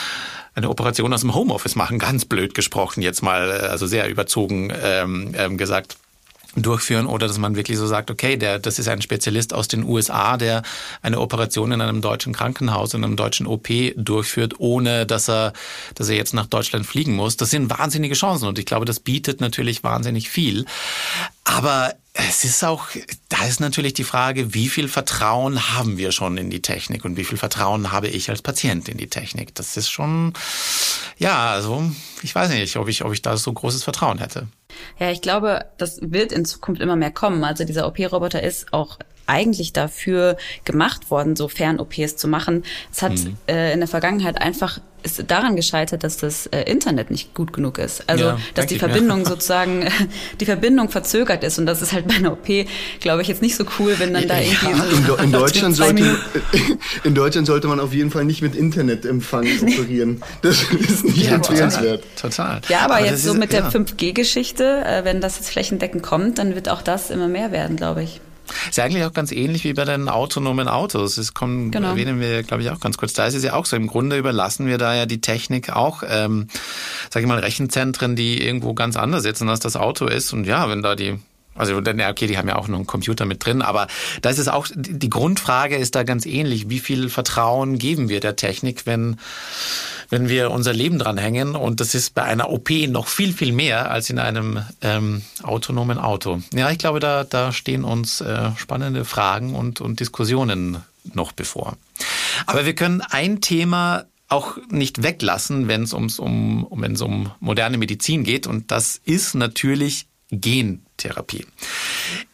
eine 0.54 0.70
Operation 0.70 1.12
aus 1.12 1.20
dem 1.20 1.34
Homeoffice 1.34 1.76
machen, 1.76 1.98
ganz 1.98 2.24
blöd 2.24 2.54
gesprochen 2.54 3.02
jetzt 3.02 3.22
mal, 3.22 3.50
äh, 3.50 3.66
also 3.66 3.86
sehr 3.86 4.08
überzogen 4.08 4.72
ähm, 4.82 5.34
ähm, 5.36 5.56
gesagt. 5.56 5.96
Durchführen 6.62 7.06
oder 7.06 7.26
dass 7.26 7.38
man 7.38 7.56
wirklich 7.56 7.78
so 7.78 7.86
sagt, 7.86 8.10
okay, 8.10 8.36
der, 8.36 8.58
das 8.58 8.78
ist 8.78 8.88
ein 8.88 9.02
Spezialist 9.02 9.54
aus 9.54 9.68
den 9.68 9.84
USA, 9.84 10.36
der 10.36 10.62
eine 11.02 11.20
Operation 11.20 11.72
in 11.72 11.80
einem 11.80 12.00
deutschen 12.00 12.32
Krankenhaus, 12.32 12.94
in 12.94 13.04
einem 13.04 13.16
deutschen 13.16 13.46
OP 13.46 13.68
durchführt, 13.96 14.54
ohne 14.58 15.06
dass 15.06 15.28
er, 15.28 15.52
dass 15.94 16.08
er 16.08 16.16
jetzt 16.16 16.34
nach 16.34 16.46
Deutschland 16.46 16.86
fliegen 16.86 17.14
muss. 17.14 17.36
Das 17.36 17.50
sind 17.50 17.70
wahnsinnige 17.70 18.14
Chancen 18.14 18.48
und 18.48 18.58
ich 18.58 18.66
glaube, 18.66 18.84
das 18.84 19.00
bietet 19.00 19.40
natürlich 19.40 19.84
wahnsinnig 19.84 20.30
viel. 20.30 20.64
Aber 21.44 21.94
es 22.12 22.44
ist 22.44 22.64
auch, 22.64 22.88
da 23.28 23.44
ist 23.44 23.60
natürlich 23.60 23.94
die 23.94 24.04
Frage, 24.04 24.52
wie 24.52 24.68
viel 24.68 24.88
Vertrauen 24.88 25.74
haben 25.74 25.98
wir 25.98 26.10
schon 26.10 26.36
in 26.36 26.50
die 26.50 26.62
Technik 26.62 27.04
und 27.04 27.16
wie 27.16 27.24
viel 27.24 27.38
Vertrauen 27.38 27.92
habe 27.92 28.08
ich 28.08 28.28
als 28.28 28.42
Patient 28.42 28.88
in 28.88 28.98
die 28.98 29.08
Technik? 29.08 29.54
Das 29.54 29.76
ist 29.76 29.88
schon, 29.88 30.32
ja, 31.16 31.50
also 31.50 31.90
ich 32.22 32.34
weiß 32.34 32.50
nicht, 32.50 32.76
ob 32.76 32.88
ich, 32.88 33.04
ob 33.04 33.12
ich 33.12 33.22
da 33.22 33.36
so 33.36 33.52
großes 33.52 33.84
Vertrauen 33.84 34.18
hätte. 34.18 34.48
Ja, 34.98 35.10
ich 35.10 35.22
glaube, 35.22 35.64
das 35.76 35.98
wird 36.02 36.32
in 36.32 36.44
Zukunft 36.44 36.80
immer 36.80 36.96
mehr 36.96 37.10
kommen. 37.10 37.44
Also 37.44 37.64
dieser 37.64 37.86
OP-Roboter 37.86 38.42
ist 38.42 38.72
auch 38.72 38.98
eigentlich 39.26 39.72
dafür 39.72 40.36
gemacht 40.64 41.10
worden, 41.10 41.36
so 41.36 41.48
Fern-OPs 41.48 42.16
zu 42.16 42.28
machen. 42.28 42.64
Es 42.90 43.02
hat 43.02 43.12
mhm. 43.12 43.36
äh, 43.46 43.72
in 43.72 43.80
der 43.80 43.88
Vergangenheit 43.88 44.40
einfach 44.40 44.80
ist 45.08 45.30
daran 45.30 45.56
gescheitert, 45.56 46.04
dass 46.04 46.16
das 46.16 46.46
äh, 46.46 46.62
Internet 46.62 47.10
nicht 47.10 47.34
gut 47.34 47.52
genug 47.52 47.78
ist. 47.78 48.08
Also, 48.08 48.24
ja, 48.24 48.38
dass 48.54 48.66
die 48.66 48.78
Verbindung 48.78 49.24
sozusagen, 49.26 49.86
die 50.40 50.44
Verbindung 50.44 50.90
verzögert 50.90 51.44
ist. 51.44 51.58
Und 51.58 51.66
das 51.66 51.82
ist 51.82 51.92
halt 51.92 52.06
bei 52.06 52.14
einer 52.14 52.32
OP, 52.32 52.46
glaube 53.00 53.22
ich, 53.22 53.28
jetzt 53.28 53.42
nicht 53.42 53.56
so 53.56 53.64
cool, 53.78 53.94
wenn 53.98 54.14
dann 54.14 54.28
da 54.28 54.38
irgendwie 54.38 54.66
ja, 54.66 55.06
so 55.06 55.14
in, 55.16 55.24
in, 55.24 55.32
Deutschland 55.32 55.76
sollte, 55.76 56.16
in 57.04 57.14
Deutschland 57.14 57.46
sollte 57.46 57.68
man 57.68 57.80
auf 57.80 57.92
jeden 57.92 58.10
Fall 58.10 58.24
nicht 58.24 58.42
mit 58.42 58.54
Internetempfang 58.54 59.46
operieren. 59.62 60.22
Das 60.42 60.62
ist 60.72 61.04
nicht 61.04 61.26
ja, 61.26 61.34
empfehlenswert. 61.34 62.04
Total. 62.20 62.60
Ja, 62.68 62.80
aber, 62.80 62.96
aber 62.96 63.06
jetzt 63.06 63.24
so 63.24 63.34
mit 63.34 63.52
der 63.52 63.70
5G-Geschichte, 63.70 64.84
äh, 64.84 65.04
wenn 65.04 65.20
das 65.20 65.38
jetzt 65.38 65.50
flächendeckend 65.50 66.02
kommt, 66.02 66.38
dann 66.38 66.54
wird 66.54 66.68
auch 66.68 66.82
das 66.82 67.10
immer 67.10 67.28
mehr 67.28 67.52
werden, 67.52 67.76
glaube 67.76 68.02
ich. 68.02 68.20
Ist 68.68 68.76
ja 68.76 68.84
eigentlich 68.84 69.04
auch 69.04 69.12
ganz 69.12 69.32
ähnlich 69.32 69.64
wie 69.64 69.72
bei 69.72 69.84
den 69.84 70.08
autonomen 70.08 70.68
Autos. 70.68 71.16
Das 71.16 71.34
kommen, 71.34 71.70
genau. 71.70 71.90
erwähnen 71.90 72.20
wir, 72.20 72.42
glaube 72.42 72.62
ich, 72.62 72.70
auch 72.70 72.80
ganz 72.80 72.96
kurz. 72.96 73.12
Da 73.12 73.26
ist 73.26 73.34
es 73.34 73.44
ja 73.44 73.54
auch 73.54 73.66
so. 73.66 73.76
Im 73.76 73.86
Grunde 73.86 74.16
überlassen 74.16 74.66
wir 74.66 74.78
da 74.78 74.94
ja 74.94 75.06
die 75.06 75.20
Technik 75.20 75.70
auch, 75.70 76.02
ähm, 76.08 76.48
sage 77.10 77.24
ich 77.24 77.28
mal, 77.28 77.38
Rechenzentren, 77.38 78.16
die 78.16 78.42
irgendwo 78.42 78.74
ganz 78.74 78.96
anders 78.96 79.22
sitzen, 79.22 79.48
als 79.48 79.60
das 79.60 79.76
Auto 79.76 80.06
ist. 80.06 80.32
Und 80.32 80.44
ja, 80.44 80.68
wenn 80.68 80.82
da 80.82 80.94
die 80.94 81.18
also 81.58 81.76
okay, 81.76 82.26
die 82.26 82.38
haben 82.38 82.48
ja 82.48 82.56
auch 82.56 82.68
noch 82.68 82.78
einen 82.78 82.86
Computer 82.86 83.24
mit 83.24 83.44
drin, 83.44 83.62
aber 83.62 83.86
da 84.22 84.30
ist 84.30 84.38
es 84.38 84.48
auch, 84.48 84.66
die 84.74 85.10
Grundfrage 85.10 85.76
ist 85.76 85.94
da 85.94 86.02
ganz 86.02 86.26
ähnlich. 86.26 86.70
Wie 86.70 86.78
viel 86.78 87.08
Vertrauen 87.08 87.78
geben 87.78 88.08
wir 88.08 88.20
der 88.20 88.36
Technik, 88.36 88.86
wenn 88.86 89.16
wenn 90.10 90.28
wir 90.28 90.50
unser 90.50 90.72
Leben 90.72 90.98
dran 90.98 91.18
hängen. 91.18 91.54
Und 91.54 91.80
das 91.80 91.94
ist 91.94 92.14
bei 92.14 92.22
einer 92.22 92.50
OP 92.50 92.70
noch 92.88 93.08
viel, 93.08 93.32
viel 93.32 93.52
mehr 93.52 93.90
als 93.90 94.10
in 94.10 94.18
einem 94.18 94.62
ähm, 94.80 95.22
autonomen 95.42 95.98
Auto. 95.98 96.40
Ja, 96.54 96.70
ich 96.70 96.78
glaube, 96.78 97.00
da, 97.00 97.24
da 97.24 97.52
stehen 97.52 97.84
uns 97.84 98.20
äh, 98.20 98.50
spannende 98.56 99.04
Fragen 99.04 99.54
und, 99.54 99.80
und 99.80 100.00
Diskussionen 100.00 100.78
noch 101.12 101.32
bevor. 101.32 101.76
Aber 102.46 102.64
wir 102.64 102.74
können 102.74 103.02
ein 103.02 103.40
Thema 103.40 104.04
auch 104.28 104.58
nicht 104.70 105.02
weglassen, 105.02 105.68
wenn 105.68 105.84
es 105.84 105.92
um, 105.92 106.08
um, 106.18 106.64
um 106.64 107.32
moderne 107.40 107.78
Medizin 107.78 108.24
geht. 108.24 108.46
Und 108.46 108.70
das 108.70 109.00
ist 109.04 109.34
natürlich 109.34 110.06
Gentherapie. 110.98 111.46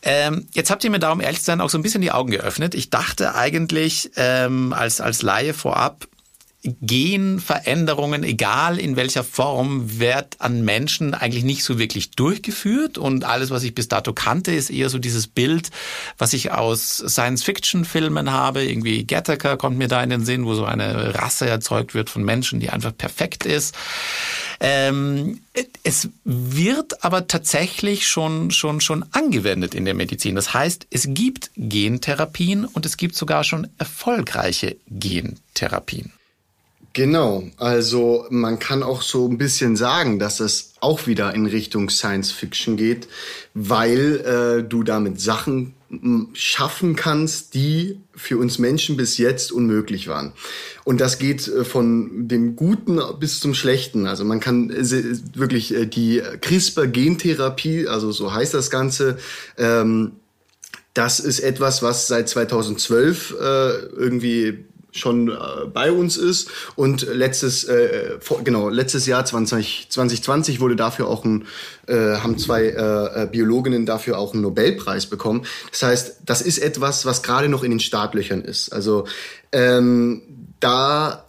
Ähm, 0.03 0.47
jetzt 0.53 0.71
habt 0.71 0.83
ihr 0.85 0.91
mir 0.91 0.99
da, 0.99 1.13
um 1.13 1.21
ehrlich 1.21 1.39
zu 1.39 1.45
sein, 1.45 1.61
auch 1.61 1.71
so 1.71 1.79
ein 1.79 1.83
bisschen 1.83 2.01
die 2.01 2.13
Augen 2.13 2.31
geöffnet. 2.31 2.75
Ich 2.75 2.91
dachte 2.91 3.35
eigentlich 3.35 4.11
ähm, 4.17 4.73
als, 4.73 5.01
als 5.01 5.23
Laie 5.23 5.55
vorab, 5.55 6.09
Genveränderungen, 6.65 8.25
egal 8.25 8.79
in 8.79 8.97
welcher 8.97 9.23
Form, 9.23 9.99
wird 9.99 10.41
an 10.41 10.65
Menschen 10.65 11.13
eigentlich 11.13 11.45
nicht 11.45 11.63
so 11.63 11.79
wirklich 11.79 12.13
durchgeführt. 12.13 12.97
Und 12.97 13.25
alles, 13.25 13.51
was 13.51 13.63
ich 13.65 13.75
bis 13.75 13.89
dato 13.89 14.15
kannte, 14.15 14.53
ist 14.53 14.71
eher 14.71 14.89
so 14.89 14.99
dieses 14.99 15.27
Bild, 15.27 15.71
was 16.17 16.33
ich 16.33 16.53
aus 16.53 16.97
Science-Fiction-Filmen 17.07 18.33
habe. 18.33 18.65
Irgendwie 18.65 19.05
Gattaker 19.05 19.59
kommt 19.59 19.77
mir 19.77 19.89
da 19.89 20.03
in 20.03 20.09
den 20.09 20.25
Sinn, 20.25 20.47
wo 20.47 20.55
so 20.55 20.65
eine 20.65 21.15
Rasse 21.15 21.47
erzeugt 21.47 21.95
wird 21.95 22.09
von 22.09 22.25
Menschen, 22.25 22.61
die 22.61 22.71
einfach 22.71 22.97
perfekt 22.97 23.45
ist. 23.45 23.75
Ähm, 24.61 25.41
es 25.83 26.09
wird 26.25 27.05
aber 27.05 27.29
tatsächlich 27.29 28.09
schon, 28.09 28.51
schon, 28.51 28.81
schon 28.81 29.05
angewendet 29.13 29.75
in 29.75 29.85
der 29.85 29.95
Medizin. 29.95 30.35
Das 30.35 30.55
heißt, 30.55 30.87
es 30.91 31.09
gibt 31.11 31.51
Gentherapien 31.57 32.65
und 32.65 32.87
es 32.87 32.97
gibt 32.97 33.17
sogar 33.17 33.45
schon 33.45 33.69
erfolgreiche 33.79 34.77
Gentherapien. 34.89 36.13
Genau, 36.95 37.43
also 37.57 38.25
man 38.31 38.61
kann 38.61 38.85
auch 38.85 39.03
so 39.03 39.29
ein 39.29 39.37
bisschen 39.37 39.75
sagen, 39.75 40.21
dass 40.21 40.39
es 40.39 40.75
auch 40.81 41.09
wieder 41.09 41.35
in 41.35 41.47
Richtung 41.47 41.91
Science 41.91 42.31
Fiction 42.31 42.77
geht, 42.77 43.09
weil 43.53 44.21
äh, 44.21 44.63
du 44.63 44.85
damit 44.85 45.21
Sachen 45.21 45.75
schaffen 46.35 46.95
kannst, 46.95 47.55
die 47.55 47.99
für 48.15 48.39
uns 48.39 48.61
Menschen 48.61 48.97
bis 48.97 49.19
jetzt 49.19 49.51
unmöglich 49.51 50.07
waren. 50.07 50.35
Und 50.85 51.01
das 51.01 51.19
geht 51.19 51.49
äh, 51.49 51.65
von 51.65 52.29
dem 52.29 52.55
Guten 52.55 53.01
bis 53.19 53.41
zum 53.41 53.55
Schlechten. 53.55 54.07
Also 54.07 54.25
man 54.25 54.39
kann 54.39 54.71
äh, 54.71 54.85
wirklich 55.35 55.75
äh, 55.75 55.87
die 55.87 56.23
CRISPR-Gentherapie, 56.41 57.89
also 57.89 58.13
so 58.13 58.33
heißt 58.33 58.55
das 58.55 58.71
Ganze, 58.71 59.19
ähm, 59.59 60.13
das 60.95 61.19
ist 61.19 61.41
etwas, 61.41 61.83
was 61.83 62.07
seit 62.07 62.29
2012 62.29 63.33
äh, 63.33 63.71
irgendwie 63.97 64.65
schon 64.95 65.29
äh, 65.29 65.35
bei 65.73 65.91
uns 65.91 66.17
ist 66.17 66.49
und 66.77 67.03
letztes 67.03 67.65
äh, 67.65 68.19
vor, 68.21 68.43
genau 68.45 68.69
letztes 68.69 69.07
Jahr 69.07 69.25
20, 69.25 69.89
2020 69.91 70.61
wurde 70.61 70.77
dafür 70.77 71.09
auch 71.09 71.25
ein 71.25 71.47
äh, 71.87 72.17
haben 72.17 72.39
zwei 72.39 72.67
äh, 72.67 73.23
äh, 73.23 73.27
Biologinnen 73.27 73.87
dafür 73.87 74.19
auch 74.19 74.33
einen 74.33 74.43
Nobelpreis 74.43 75.07
bekommen. 75.07 75.45
Das 75.71 75.83
heißt, 75.83 76.17
das 76.25 76.43
ist 76.43 76.59
etwas, 76.59 77.05
was 77.05 77.23
gerade 77.23 77.49
noch 77.49 77.65
in 77.65 77.71
den 77.71 77.81
Startlöchern 77.81 78.43
ist. 78.43 78.73
Also 78.73 79.07
ähm, 79.53 80.23
da 80.61 81.25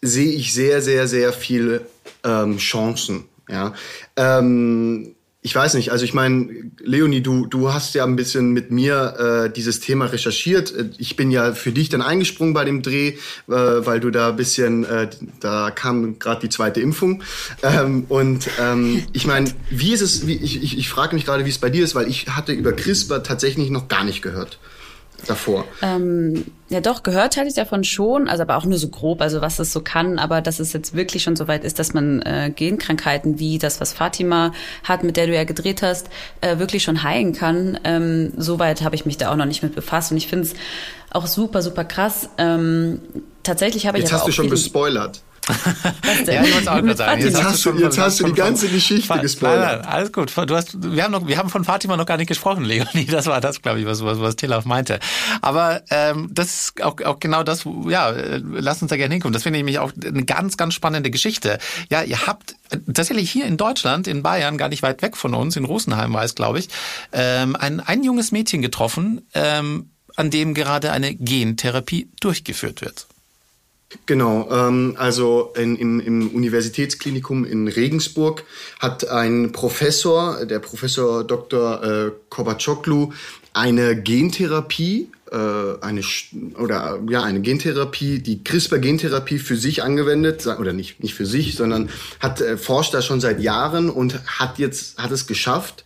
sehe 0.00 0.32
ich 0.32 0.54
sehr 0.54 0.80
sehr 0.80 1.08
sehr 1.08 1.32
viele 1.32 1.86
ähm, 2.22 2.58
Chancen. 2.58 3.24
Ja. 3.48 3.74
Ähm, 4.16 5.16
ich 5.40 5.54
weiß 5.54 5.74
nicht, 5.74 5.92
also 5.92 6.04
ich 6.04 6.14
meine, 6.14 6.48
Leonie, 6.80 7.20
du, 7.20 7.46
du 7.46 7.72
hast 7.72 7.94
ja 7.94 8.04
ein 8.04 8.16
bisschen 8.16 8.50
mit 8.50 8.72
mir 8.72 9.46
äh, 9.46 9.52
dieses 9.52 9.78
Thema 9.78 10.06
recherchiert. 10.06 10.74
Ich 10.98 11.14
bin 11.14 11.30
ja 11.30 11.52
für 11.52 11.70
dich 11.70 11.88
dann 11.88 12.02
eingesprungen 12.02 12.54
bei 12.54 12.64
dem 12.64 12.82
Dreh, 12.82 13.08
äh, 13.08 13.16
weil 13.46 14.00
du 14.00 14.10
da 14.10 14.30
ein 14.30 14.36
bisschen, 14.36 14.84
äh, 14.84 15.08
da 15.38 15.70
kam 15.70 16.18
gerade 16.18 16.40
die 16.40 16.48
zweite 16.48 16.80
Impfung. 16.80 17.22
Ähm, 17.62 18.04
und 18.08 18.48
ähm, 18.60 19.04
ich 19.12 19.26
meine, 19.26 19.50
wie 19.70 19.92
ist 19.92 20.00
es, 20.00 20.26
wie, 20.26 20.36
ich, 20.36 20.60
ich, 20.62 20.76
ich 20.76 20.88
frage 20.88 21.14
mich 21.14 21.24
gerade, 21.24 21.44
wie 21.44 21.50
es 21.50 21.58
bei 21.58 21.70
dir 21.70 21.84
ist, 21.84 21.94
weil 21.94 22.08
ich 22.08 22.26
hatte 22.28 22.52
über 22.52 22.72
CRISPR 22.72 23.22
tatsächlich 23.22 23.70
noch 23.70 23.86
gar 23.86 24.02
nicht 24.02 24.22
gehört 24.22 24.58
davor? 25.26 25.64
Ähm, 25.82 26.44
ja, 26.68 26.80
doch, 26.80 27.02
gehört 27.02 27.36
hatte 27.36 27.48
ich 27.48 27.54
davon 27.54 27.84
schon, 27.84 28.28
also 28.28 28.42
aber 28.42 28.56
auch 28.56 28.64
nur 28.64 28.78
so 28.78 28.88
grob, 28.88 29.20
also 29.20 29.40
was 29.40 29.58
es 29.58 29.72
so 29.72 29.80
kann, 29.80 30.18
aber 30.18 30.40
dass 30.40 30.60
es 30.60 30.72
jetzt 30.72 30.94
wirklich 30.94 31.22
schon 31.22 31.36
so 31.36 31.48
weit 31.48 31.64
ist, 31.64 31.78
dass 31.78 31.94
man 31.94 32.22
äh, 32.22 32.52
Genkrankheiten 32.54 33.38
wie 33.38 33.58
das, 33.58 33.80
was 33.80 33.92
Fatima 33.92 34.52
hat, 34.84 35.04
mit 35.04 35.16
der 35.16 35.26
du 35.26 35.34
ja 35.34 35.44
gedreht 35.44 35.82
hast, 35.82 36.08
äh, 36.40 36.58
wirklich 36.58 36.82
schon 36.82 37.02
heilen 37.02 37.32
kann. 37.32 37.78
Ähm, 37.84 38.32
Soweit 38.36 38.82
habe 38.82 38.94
ich 38.94 39.06
mich 39.06 39.16
da 39.16 39.30
auch 39.32 39.36
noch 39.36 39.46
nicht 39.46 39.62
mit 39.62 39.74
befasst 39.74 40.10
und 40.12 40.18
ich 40.18 40.28
finde 40.28 40.46
es 40.46 40.54
auch 41.10 41.26
super, 41.26 41.62
super 41.62 41.84
krass. 41.84 42.28
Ähm, 42.38 43.00
tatsächlich 43.42 43.86
habe 43.86 43.98
ich 43.98 44.04
Jetzt 44.04 44.12
hast 44.12 44.26
du 44.26 44.32
schon 44.32 44.50
gespoilert 44.50 45.22
ja, 46.26 46.42
ich 46.42 46.54
wollte 46.54 46.72
auch 46.72 46.76
gerade 46.76 46.96
sagen. 46.96 47.22
Jetzt, 47.22 47.42
hast 47.42 47.64
du, 47.64 47.72
jetzt 47.74 47.98
hast 47.98 48.20
du 48.20 48.24
die 48.26 48.32
ganze 48.32 48.68
Geschichte 48.68 49.18
gespoilert. 49.18 49.60
Nein, 49.60 49.78
nein, 49.80 49.88
alles 49.88 50.12
gut. 50.12 50.32
Du 50.36 50.56
hast, 50.56 50.76
wir, 50.82 51.04
haben 51.04 51.12
noch, 51.12 51.26
wir 51.26 51.38
haben 51.38 51.48
von 51.48 51.64
Fatima 51.64 51.96
noch 51.96 52.06
gar 52.06 52.16
nicht 52.16 52.28
gesprochen, 52.28 52.64
Leonie. 52.64 53.06
Das 53.06 53.26
war 53.26 53.40
das, 53.40 53.62
glaube 53.62 53.80
ich, 53.80 53.86
was, 53.86 54.04
was, 54.04 54.20
was 54.20 54.36
Tilaf 54.36 54.64
meinte. 54.64 55.00
Aber 55.40 55.82
ähm, 55.90 56.28
das 56.32 56.46
ist 56.62 56.82
auch, 56.82 57.00
auch 57.02 57.20
genau 57.20 57.42
das, 57.42 57.64
ja, 57.88 58.10
lass 58.10 58.82
uns 58.82 58.90
da 58.90 58.96
gerne 58.96 59.14
hinkommen. 59.14 59.32
Das 59.32 59.42
finde 59.42 59.58
ich 59.58 59.64
nämlich 59.64 59.78
auch 59.78 59.92
eine 60.04 60.24
ganz, 60.24 60.56
ganz 60.56 60.74
spannende 60.74 61.10
Geschichte. 61.10 61.58
Ja, 61.90 62.02
ihr 62.02 62.26
habt 62.26 62.54
tatsächlich 62.92 63.30
hier 63.30 63.46
in 63.46 63.56
Deutschland, 63.56 64.06
in 64.06 64.22
Bayern, 64.22 64.58
gar 64.58 64.68
nicht 64.68 64.82
weit 64.82 65.02
weg 65.02 65.16
von 65.16 65.34
uns, 65.34 65.56
in 65.56 65.64
Rosenheim 65.64 66.12
war 66.12 66.24
es, 66.24 66.34
glaube 66.34 66.58
ich, 66.58 66.68
ähm, 67.12 67.56
ein, 67.56 67.80
ein 67.80 68.02
junges 68.02 68.32
Mädchen 68.32 68.62
getroffen, 68.62 69.26
ähm, 69.34 69.90
an 70.16 70.30
dem 70.30 70.54
gerade 70.54 70.90
eine 70.92 71.14
Gentherapie 71.14 72.10
durchgeführt 72.20 72.82
wird. 72.82 73.06
Genau, 74.04 74.48
ähm, 74.50 74.96
also 74.98 75.54
in, 75.56 75.74
in, 75.76 76.00
im 76.00 76.28
Universitätsklinikum 76.30 77.46
in 77.46 77.68
Regensburg 77.68 78.44
hat 78.78 79.08
ein 79.08 79.50
Professor, 79.52 80.44
der 80.44 80.58
Professor 80.58 81.24
Dr. 81.24 81.82
Äh, 81.82 82.10
Kobacoklu, 82.28 83.12
eine 83.54 84.00
Gentherapie, 84.00 85.08
äh, 85.32 85.36
eine 85.80 86.02
oder 86.58 87.00
ja 87.08 87.22
eine 87.22 87.40
Gentherapie, 87.40 88.18
die 88.18 88.44
CRISPR-Gentherapie 88.44 89.38
für 89.38 89.56
sich 89.56 89.82
angewendet 89.82 90.46
oder 90.46 90.74
nicht 90.74 91.02
nicht 91.02 91.14
für 91.14 91.26
sich, 91.26 91.54
sondern 91.56 91.88
hat 92.20 92.42
äh, 92.42 92.58
forscht 92.58 92.92
da 92.92 93.00
schon 93.00 93.20
seit 93.20 93.40
Jahren 93.40 93.88
und 93.88 94.20
hat 94.26 94.58
jetzt 94.58 94.98
hat 94.98 95.12
es 95.12 95.26
geschafft, 95.26 95.84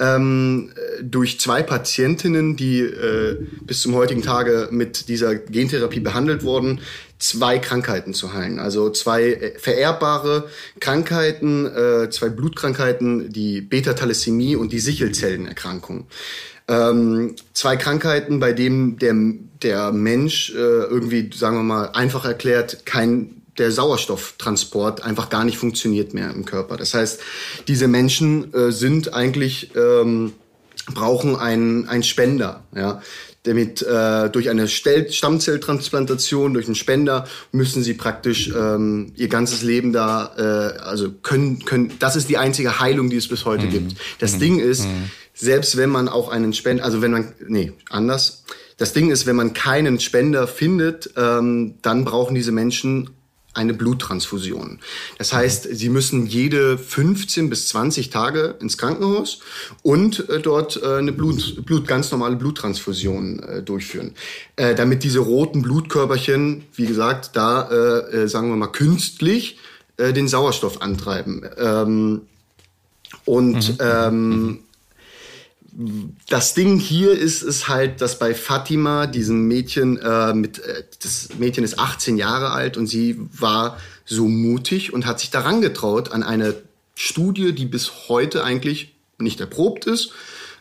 ähm, 0.00 0.72
durch 1.02 1.38
zwei 1.38 1.62
Patientinnen, 1.62 2.56
die 2.56 2.80
äh, 2.80 3.36
bis 3.62 3.82
zum 3.82 3.94
heutigen 3.94 4.22
Tage 4.22 4.68
mit 4.70 5.08
dieser 5.08 5.34
Gentherapie 5.36 6.00
behandelt 6.00 6.42
wurden, 6.42 6.80
zwei 7.18 7.58
Krankheiten 7.58 8.14
zu 8.14 8.32
heilen. 8.32 8.58
Also 8.58 8.90
zwei 8.90 9.24
äh, 9.24 9.58
vererbbare 9.58 10.48
Krankheiten, 10.80 11.66
äh, 11.66 12.10
zwei 12.10 12.30
Blutkrankheiten, 12.30 13.30
die 13.30 13.60
Beta-Thalassämie 13.60 14.56
und 14.56 14.72
die 14.72 14.80
Sichelzellenerkrankung. 14.80 16.06
Ähm, 16.66 17.36
zwei 17.52 17.76
Krankheiten, 17.76 18.40
bei 18.40 18.52
denen 18.52 18.96
der, 18.96 19.14
der 19.62 19.92
Mensch 19.92 20.50
äh, 20.54 20.56
irgendwie, 20.56 21.30
sagen 21.34 21.56
wir 21.56 21.62
mal, 21.62 21.90
einfach 21.92 22.24
erklärt, 22.24 22.86
kein 22.86 23.39
der 23.58 23.72
Sauerstofftransport 23.72 25.02
einfach 25.02 25.28
gar 25.28 25.44
nicht 25.44 25.58
funktioniert 25.58 26.14
mehr 26.14 26.30
im 26.30 26.44
Körper. 26.44 26.76
Das 26.76 26.94
heißt, 26.94 27.20
diese 27.68 27.88
Menschen 27.88 28.52
äh, 28.54 28.72
sind 28.72 29.14
eigentlich 29.14 29.70
ähm, 29.74 30.32
brauchen 30.94 31.36
einen, 31.36 31.88
einen 31.88 32.02
Spender, 32.02 32.64
ja. 32.74 33.02
Damit 33.44 33.80
äh, 33.80 34.28
durch 34.28 34.50
eine 34.50 34.68
Stell 34.68 35.10
Stammzelltransplantation, 35.10 36.52
durch 36.52 36.66
einen 36.66 36.74
Spender 36.74 37.26
müssen 37.52 37.82
sie 37.82 37.94
praktisch 37.94 38.48
ähm, 38.54 39.12
ihr 39.16 39.28
ganzes 39.28 39.62
Leben 39.62 39.94
da, 39.94 40.34
äh, 40.36 40.78
also 40.80 41.10
können, 41.10 41.64
können, 41.64 41.92
das 42.00 42.16
ist 42.16 42.28
die 42.28 42.36
einzige 42.36 42.80
Heilung, 42.80 43.08
die 43.08 43.16
es 43.16 43.28
bis 43.28 43.46
heute 43.46 43.64
mhm. 43.64 43.70
gibt. 43.70 43.96
Das 44.18 44.34
mhm. 44.34 44.40
Ding 44.40 44.60
ist, 44.60 44.84
mhm. 44.84 45.10
selbst 45.32 45.78
wenn 45.78 45.88
man 45.88 46.10
auch 46.10 46.28
einen 46.28 46.52
Spender, 46.52 46.84
also 46.84 47.00
wenn 47.00 47.12
man, 47.12 47.32
nee, 47.48 47.72
anders. 47.88 48.44
Das 48.76 48.92
Ding 48.92 49.10
ist, 49.10 49.24
wenn 49.24 49.36
man 49.36 49.54
keinen 49.54 50.00
Spender 50.00 50.46
findet, 50.46 51.10
ähm, 51.16 51.76
dann 51.80 52.04
brauchen 52.04 52.34
diese 52.34 52.52
Menschen 52.52 53.08
eine 53.52 53.74
Bluttransfusion. 53.74 54.78
Das 55.18 55.32
heißt, 55.32 55.68
sie 55.70 55.88
müssen 55.88 56.26
jede 56.26 56.78
15 56.78 57.50
bis 57.50 57.68
20 57.68 58.10
Tage 58.10 58.56
ins 58.60 58.78
Krankenhaus 58.78 59.40
und 59.82 60.28
äh, 60.28 60.40
dort 60.40 60.80
äh, 60.82 60.96
eine 60.96 61.12
Blut, 61.12 61.64
Blut, 61.66 61.86
ganz 61.86 62.10
normale 62.12 62.36
Bluttransfusion 62.36 63.40
äh, 63.40 63.62
durchführen, 63.62 64.14
äh, 64.56 64.74
damit 64.74 65.02
diese 65.02 65.18
roten 65.18 65.62
Blutkörperchen, 65.62 66.64
wie 66.74 66.86
gesagt, 66.86 67.30
da 67.34 67.68
äh, 67.70 68.22
äh, 68.22 68.28
sagen 68.28 68.48
wir 68.50 68.56
mal 68.56 68.68
künstlich 68.68 69.58
den 69.98 70.28
Sauerstoff 70.28 70.80
antreiben. 70.80 71.42
Ähm, 71.58 72.22
und 73.26 73.68
mhm. 73.68 73.76
ähm, 73.80 74.28
mhm 74.28 74.58
das 76.28 76.54
Ding 76.54 76.78
hier 76.78 77.12
ist, 77.12 77.42
ist 77.42 77.68
halt, 77.68 78.00
dass 78.00 78.18
bei 78.18 78.34
Fatima, 78.34 79.06
diesem 79.06 79.46
Mädchen, 79.46 79.96
äh, 79.98 80.34
mit, 80.34 80.58
äh, 80.58 80.84
das 81.02 81.30
Mädchen 81.38 81.64
ist 81.64 81.78
18 81.78 82.16
Jahre 82.16 82.50
alt 82.50 82.76
und 82.76 82.86
sie 82.86 83.20
war 83.32 83.78
so 84.04 84.28
mutig 84.28 84.92
und 84.92 85.06
hat 85.06 85.20
sich 85.20 85.30
daran 85.30 85.60
getraut 85.60 86.12
an 86.12 86.22
eine 86.22 86.54
Studie, 86.94 87.52
die 87.52 87.66
bis 87.66 88.08
heute 88.08 88.44
eigentlich 88.44 88.94
nicht 89.18 89.40
erprobt 89.40 89.86
ist, 89.86 90.12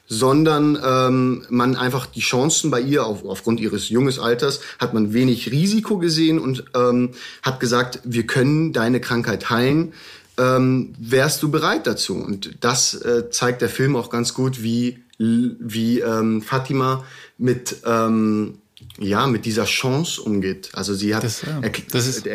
sondern 0.08 0.78
ähm, 0.84 1.46
man 1.50 1.76
einfach 1.76 2.06
die 2.06 2.22
Chancen 2.22 2.72
bei 2.72 2.82
ihr 2.82 3.06
auf, 3.06 3.26
aufgrund 3.26 3.60
ihres 3.60 3.90
junges 3.90 4.20
Alters 4.20 4.62
hat 4.80 4.94
man 4.94 5.14
wenig 5.14 5.52
Risiko 5.52 5.98
gesehen 5.98 6.40
und 6.40 6.66
ähm, 6.76 7.12
hat 7.42 7.60
gesagt, 7.60 8.00
wir 8.04 8.26
können 8.26 8.74
deine 8.74 9.02
Krankheit 9.02 9.50
heilen 9.50 9.94
ähm, 10.40 10.94
wärst 10.98 11.44
du 11.44 11.52
bereit 11.52 11.86
dazu? 11.86 12.16
Und 12.16 12.56
das 12.62 12.94
äh, 12.94 13.30
zeigt 13.30 13.62
der 13.62 13.70
Film 13.70 13.96
auch 13.96 14.10
ganz 14.10 14.34
gut, 14.34 14.64
wie, 14.64 15.04
wie 15.20 16.00
ähm, 16.00 16.42
Fatima 16.42 17.04
mit, 17.38 17.78
ähm, 17.86 18.60
ja, 18.98 19.28
mit 19.28 19.46
dieser 19.46 19.66
Chance 19.66 20.22
umgeht. 20.22 20.70
Also 20.74 20.94
sie 20.94 21.14
hat... 21.14 21.24
Das, 21.24 21.42
ja, 21.44 21.62
das 21.92 22.08
ist... 22.08 22.28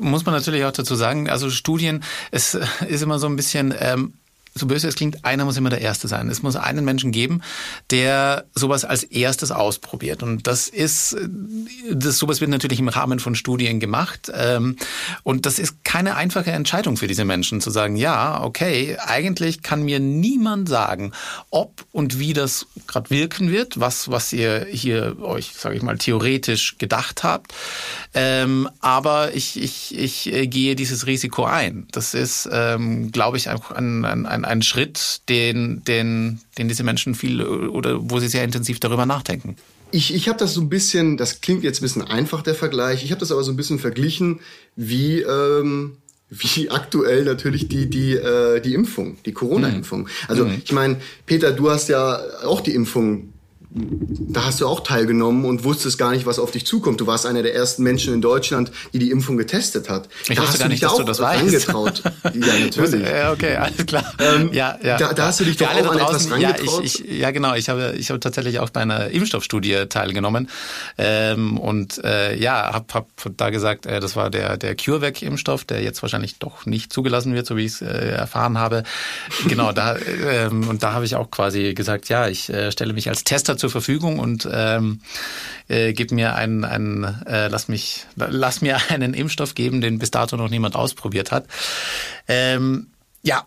Muss 0.00 0.24
man 0.24 0.34
natürlich 0.34 0.64
auch 0.64 0.72
dazu 0.72 0.94
sagen. 0.94 1.28
Also 1.28 1.50
Studien, 1.50 2.02
es 2.30 2.54
ist 2.88 3.02
immer 3.02 3.18
so 3.18 3.26
ein 3.26 3.36
bisschen, 3.36 3.74
ähm, 3.78 4.14
so 4.54 4.66
böse 4.66 4.86
es 4.86 4.96
klingt, 4.96 5.24
einer 5.24 5.44
muss 5.44 5.56
immer 5.56 5.70
der 5.70 5.80
Erste 5.80 6.08
sein. 6.08 6.28
Es 6.28 6.42
muss 6.42 6.56
einen 6.56 6.84
Menschen 6.84 7.10
geben, 7.10 7.42
der 7.90 8.44
sowas 8.54 8.84
als 8.84 9.02
erstes 9.02 9.50
ausprobiert. 9.50 10.22
Und 10.22 10.46
das 10.46 10.68
ist, 10.68 11.16
das, 11.90 12.18
sowas 12.18 12.40
wird 12.40 12.50
natürlich 12.50 12.78
im 12.78 12.88
Rahmen 12.88 13.18
von 13.18 13.34
Studien 13.34 13.80
gemacht. 13.80 14.30
Ähm, 14.34 14.76
und 15.22 15.46
das 15.46 15.58
ist 15.58 15.84
keine 15.84 16.16
einfache 16.16 16.50
Entscheidung 16.52 16.98
für 16.98 17.06
diese 17.06 17.24
Menschen, 17.24 17.62
zu 17.62 17.70
sagen, 17.70 17.96
ja, 17.96 18.42
okay, 18.42 18.98
eigentlich 18.98 19.62
kann 19.62 19.84
mir 19.84 20.00
niemand 20.00 20.68
sagen, 20.68 21.12
ob 21.50 21.86
und 21.90 22.18
wie 22.18 22.34
das 22.34 22.66
gerade 22.86 23.08
wirken 23.08 23.50
wird, 23.50 23.80
was, 23.80 24.10
was 24.10 24.32
ihr 24.34 24.66
hier 24.70 25.16
euch, 25.22 25.52
sage 25.56 25.76
ich 25.76 25.82
mal, 25.82 25.96
theoretisch 25.96 26.76
gedacht 26.76 27.24
habt. 27.24 27.54
Ähm, 28.12 28.68
aber 28.80 29.34
ich, 29.34 29.60
ich, 29.60 29.96
ich 29.98 30.32
äh, 30.32 30.46
gehe 30.46 30.76
dieses 30.76 31.06
Risiko 31.06 31.44
ein. 31.44 31.86
Das 31.92 32.12
ist, 32.12 32.48
ähm, 32.52 33.10
glaube 33.12 33.38
ich, 33.38 33.48
ein, 33.48 34.04
ein, 34.04 34.26
ein 34.26 34.41
ein, 34.42 34.44
ein 34.44 34.62
Schritt, 34.62 35.22
den, 35.28 35.82
den, 35.84 36.40
den 36.58 36.68
diese 36.68 36.84
Menschen 36.84 37.14
viel 37.14 37.42
oder 37.42 37.98
wo 38.10 38.18
sie 38.20 38.28
sehr 38.28 38.44
intensiv 38.44 38.80
darüber 38.80 39.06
nachdenken. 39.06 39.56
Ich, 39.90 40.14
ich 40.14 40.28
habe 40.28 40.38
das 40.38 40.54
so 40.54 40.62
ein 40.62 40.68
bisschen, 40.68 41.16
das 41.16 41.40
klingt 41.42 41.64
jetzt 41.64 41.80
ein 41.80 41.82
bisschen 41.82 42.02
einfach, 42.02 42.42
der 42.42 42.54
Vergleich, 42.54 43.04
ich 43.04 43.10
habe 43.10 43.20
das 43.20 43.30
aber 43.30 43.44
so 43.44 43.52
ein 43.52 43.56
bisschen 43.56 43.78
verglichen, 43.78 44.40
wie, 44.74 45.20
ähm, 45.20 45.98
wie 46.30 46.70
aktuell 46.70 47.24
natürlich 47.24 47.68
die, 47.68 47.90
die, 47.90 48.14
äh, 48.14 48.60
die 48.60 48.72
Impfung, 48.72 49.18
die 49.26 49.32
Corona-Impfung. 49.32 50.08
Also 50.28 50.46
mhm. 50.46 50.62
ich 50.64 50.72
meine, 50.72 50.96
Peter, 51.26 51.52
du 51.52 51.70
hast 51.70 51.90
ja 51.90 52.18
auch 52.42 52.62
die 52.62 52.74
Impfung 52.74 53.34
da 53.74 54.44
hast 54.44 54.60
du 54.60 54.66
auch 54.66 54.80
teilgenommen 54.80 55.46
und 55.46 55.64
wusstest 55.64 55.96
gar 55.96 56.10
nicht, 56.10 56.26
was 56.26 56.38
auf 56.38 56.50
dich 56.50 56.66
zukommt. 56.66 57.00
Du 57.00 57.06
warst 57.06 57.24
einer 57.24 57.42
der 57.42 57.54
ersten 57.54 57.82
Menschen 57.82 58.12
in 58.12 58.20
Deutschland, 58.20 58.70
die 58.92 58.98
die 58.98 59.10
Impfung 59.10 59.38
getestet 59.38 59.88
hat. 59.88 60.08
Ich 60.28 60.36
da 60.36 60.46
hast 60.46 60.62
du 60.62 60.68
dich 60.68 60.80
dass 60.80 60.92
auch 60.92 60.98
du 60.98 61.04
das 61.04 61.20
weißt. 61.20 61.42
angetraut. 61.42 62.02
ja, 62.34 62.58
natürlich. 62.58 63.02
Ja, 63.12 63.32
okay, 63.32 63.56
alles 63.56 63.86
klar. 63.86 64.04
Ähm, 64.18 64.52
ja, 64.52 64.78
ja. 64.82 64.96
Da, 64.96 65.12
da 65.12 65.26
hast 65.26 65.40
du 65.40 65.44
dich 65.44 65.56
doch 65.56 65.70
auch 65.70 65.90
an 65.92 65.98
etwas 65.98 66.30
rangetraut. 66.30 66.60
Ja, 66.60 66.82
ich, 66.82 67.04
ich, 67.04 67.18
ja, 67.18 67.30
genau. 67.30 67.54
Ich 67.54 67.68
habe, 67.68 67.94
ich 67.96 68.10
habe 68.10 68.20
tatsächlich 68.20 68.58
auch 68.58 68.70
bei 68.70 68.80
einer 68.80 69.08
Impfstoffstudie 69.08 69.86
teilgenommen 69.88 70.48
ähm, 70.98 71.58
und 71.58 72.02
äh, 72.04 72.36
ja, 72.36 72.72
habe 72.72 72.86
hab 72.94 73.06
da 73.36 73.50
gesagt, 73.50 73.86
äh, 73.86 74.00
das 74.00 74.16
war 74.16 74.30
der 74.30 74.56
der 74.56 74.76
CureVac-Impfstoff, 74.76 75.64
der 75.64 75.82
jetzt 75.82 76.02
wahrscheinlich 76.02 76.38
doch 76.38 76.66
nicht 76.66 76.92
zugelassen 76.92 77.34
wird, 77.34 77.46
so 77.46 77.56
wie 77.56 77.64
ich 77.64 77.72
es 77.72 77.82
äh, 77.82 78.10
erfahren 78.10 78.58
habe. 78.58 78.82
Genau, 79.48 79.72
da 79.72 79.96
ähm, 80.30 80.68
und 80.68 80.82
da 80.82 80.92
habe 80.92 81.04
ich 81.04 81.16
auch 81.16 81.30
quasi 81.30 81.74
gesagt, 81.74 82.08
ja, 82.08 82.28
ich 82.28 82.48
äh, 82.48 82.70
stelle 82.72 82.92
mich 82.92 83.08
als 83.08 83.24
Tester 83.24 83.56
zur 83.62 83.70
Verfügung 83.70 84.18
und 84.18 84.48
ähm, 84.52 85.00
äh, 85.68 85.92
gib 85.92 86.10
mir 86.10 86.34
einen, 86.34 86.64
einen 86.64 87.04
äh, 87.04 87.46
lass 87.46 87.68
mich, 87.68 88.06
lass 88.16 88.60
mir 88.60 88.78
einen 88.88 89.14
Impfstoff 89.14 89.54
geben, 89.54 89.80
den 89.80 90.00
bis 90.00 90.10
dato 90.10 90.36
noch 90.36 90.50
niemand 90.50 90.74
ausprobiert 90.74 91.30
hat. 91.30 91.46
Ähm, 92.26 92.88
ja, 93.22 93.46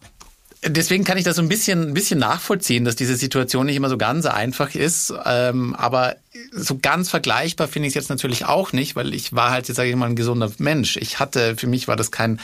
Deswegen 0.67 1.03
kann 1.03 1.19
ich 1.19 1.23
das 1.23 1.35
so 1.35 1.43
ein 1.43 1.47
bisschen, 1.47 1.89
ein 1.89 1.93
bisschen 1.93 2.17
nachvollziehen, 2.17 2.85
dass 2.85 2.95
diese 2.95 3.15
Situation 3.15 3.67
nicht 3.67 3.75
immer 3.75 3.89
so 3.89 3.99
ganz 3.99 4.25
einfach 4.25 4.73
ist. 4.73 5.13
Ähm, 5.23 5.75
aber 5.75 6.15
so 6.51 6.79
ganz 6.81 7.11
vergleichbar 7.11 7.67
finde 7.67 7.87
ich 7.87 7.91
es 7.91 7.95
jetzt 7.95 8.09
natürlich 8.09 8.45
auch 8.45 8.73
nicht, 8.73 8.95
weil 8.95 9.13
ich 9.13 9.33
war 9.33 9.51
halt, 9.51 9.67
jetzt 9.67 9.77
sage 9.77 9.89
ich 9.89 9.95
mal, 9.95 10.07
ein 10.07 10.15
gesunder 10.15 10.51
Mensch. 10.57 10.97
Ich 10.97 11.19
hatte, 11.19 11.55
für 11.55 11.67
mich 11.67 11.87
war 11.87 11.95
das 11.95 12.09
kein 12.09 12.39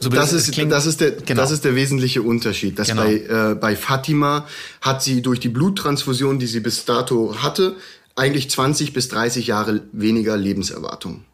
so 0.00 0.08
das, 0.10 0.32
ist, 0.32 0.52
klingt, 0.52 0.72
das, 0.72 0.86
ist 0.86 1.00
der, 1.00 1.12
genau. 1.12 1.40
das 1.40 1.50
ist 1.50 1.64
der 1.64 1.74
wesentliche 1.74 2.22
Unterschied. 2.22 2.78
Dass 2.78 2.88
genau. 2.88 3.02
bei, 3.02 3.14
äh, 3.14 3.54
bei 3.54 3.76
Fatima 3.76 4.46
hat 4.80 5.02
sie 5.02 5.22
durch 5.22 5.40
die 5.40 5.48
Bluttransfusion, 5.48 6.38
die 6.38 6.46
sie 6.46 6.60
bis 6.60 6.84
dato 6.84 7.36
hatte, 7.42 7.76
eigentlich 8.14 8.50
20 8.50 8.92
bis 8.92 9.08
30 9.08 9.46
Jahre 9.46 9.82
weniger 9.92 10.36
Lebenserwartung. 10.36 11.24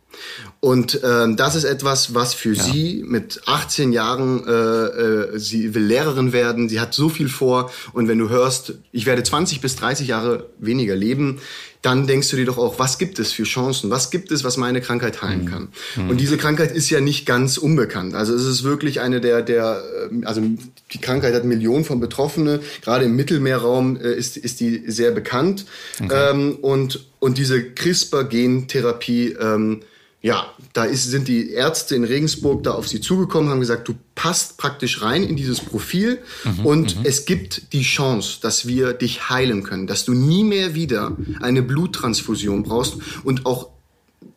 Und 0.60 1.00
ähm, 1.04 1.36
das 1.36 1.56
ist 1.56 1.64
etwas, 1.64 2.14
was 2.14 2.34
für 2.34 2.52
ja. 2.52 2.62
sie 2.62 3.04
mit 3.06 3.42
18 3.46 3.92
Jahren, 3.92 4.46
äh, 4.46 4.52
äh, 4.52 5.38
sie 5.38 5.74
will 5.74 5.84
Lehrerin 5.84 6.32
werden, 6.32 6.68
sie 6.68 6.80
hat 6.80 6.94
so 6.94 7.08
viel 7.08 7.28
vor. 7.28 7.70
Und 7.92 8.08
wenn 8.08 8.18
du 8.18 8.28
hörst, 8.28 8.74
ich 8.92 9.06
werde 9.06 9.22
20 9.22 9.60
bis 9.60 9.76
30 9.76 10.08
Jahre 10.08 10.48
weniger 10.58 10.96
leben, 10.96 11.40
dann 11.84 12.06
denkst 12.06 12.30
du 12.30 12.36
dir 12.36 12.46
doch 12.46 12.56
auch, 12.56 12.78
was 12.78 12.96
gibt 12.96 13.18
es 13.18 13.32
für 13.32 13.42
Chancen? 13.42 13.90
Was 13.90 14.10
gibt 14.10 14.30
es, 14.30 14.42
was 14.42 14.56
meine 14.56 14.80
Krankheit 14.80 15.20
heilen 15.20 15.42
mhm. 15.42 15.48
kann? 15.48 15.68
Mhm. 15.96 16.10
Und 16.10 16.20
diese 16.20 16.38
Krankheit 16.38 16.72
ist 16.72 16.88
ja 16.88 17.00
nicht 17.00 17.26
ganz 17.26 17.58
unbekannt. 17.58 18.14
Also 18.14 18.34
es 18.34 18.44
ist 18.46 18.64
wirklich 18.64 19.00
eine 19.00 19.20
der, 19.20 19.42
der, 19.42 19.82
äh, 20.10 20.24
also 20.24 20.40
die 20.92 21.00
Krankheit 21.00 21.34
hat 21.34 21.44
Millionen 21.44 21.84
von 21.84 22.00
Betroffene. 22.00 22.60
Gerade 22.82 23.04
im 23.04 23.16
Mittelmeerraum 23.16 23.96
äh, 24.00 24.14
ist, 24.14 24.38
ist 24.38 24.60
die 24.60 24.84
sehr 24.86 25.10
bekannt. 25.10 25.66
Okay. 26.02 26.30
Ähm, 26.30 26.56
und, 26.62 27.06
und 27.18 27.36
diese 27.36 27.62
CRISPR-Gentherapie, 27.62 29.36
ähm, 29.38 29.80
ja, 30.24 30.46
da 30.72 30.84
ist, 30.84 31.04
sind 31.04 31.28
die 31.28 31.50
Ärzte 31.50 31.94
in 31.94 32.02
Regensburg 32.02 32.62
da 32.62 32.70
auf 32.70 32.88
sie 32.88 33.02
zugekommen, 33.02 33.50
haben 33.50 33.60
gesagt, 33.60 33.86
du 33.88 33.94
passt 34.14 34.56
praktisch 34.56 35.02
rein 35.02 35.22
in 35.22 35.36
dieses 35.36 35.60
Profil 35.60 36.18
mhm, 36.44 36.64
und 36.64 36.96
mhm. 36.96 37.02
es 37.04 37.26
gibt 37.26 37.74
die 37.74 37.82
Chance, 37.82 38.38
dass 38.40 38.66
wir 38.66 38.94
dich 38.94 39.28
heilen 39.28 39.64
können, 39.64 39.86
dass 39.86 40.06
du 40.06 40.14
nie 40.14 40.42
mehr 40.42 40.74
wieder 40.74 41.14
eine 41.42 41.60
Bluttransfusion 41.60 42.62
brauchst 42.62 42.94
und 43.22 43.44
auch 43.44 43.68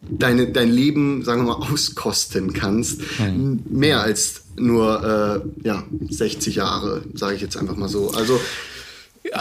deine, 0.02 0.52
dein 0.52 0.72
Leben, 0.72 1.24
sagen 1.24 1.46
wir 1.46 1.58
mal, 1.58 1.68
auskosten 1.72 2.52
kannst. 2.52 3.00
Mhm. 3.18 3.64
Mehr 3.70 4.02
als 4.02 4.42
nur 4.58 5.46
äh, 5.64 5.66
ja, 5.66 5.86
60 6.10 6.54
Jahre, 6.54 7.04
sage 7.14 7.38
ich 7.38 7.42
jetzt 7.42 7.56
einfach 7.56 7.78
mal 7.78 7.88
so. 7.88 8.12
Also 8.12 8.42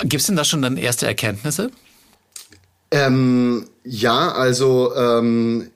Gibt 0.04 0.20
es 0.20 0.26
denn 0.26 0.36
da 0.36 0.44
schon 0.44 0.62
dann 0.62 0.76
erste 0.76 1.06
Erkenntnisse? 1.06 1.72
Ähm, 2.92 3.66
ja, 3.82 4.30
also 4.30 4.94
ähm, 4.94 5.70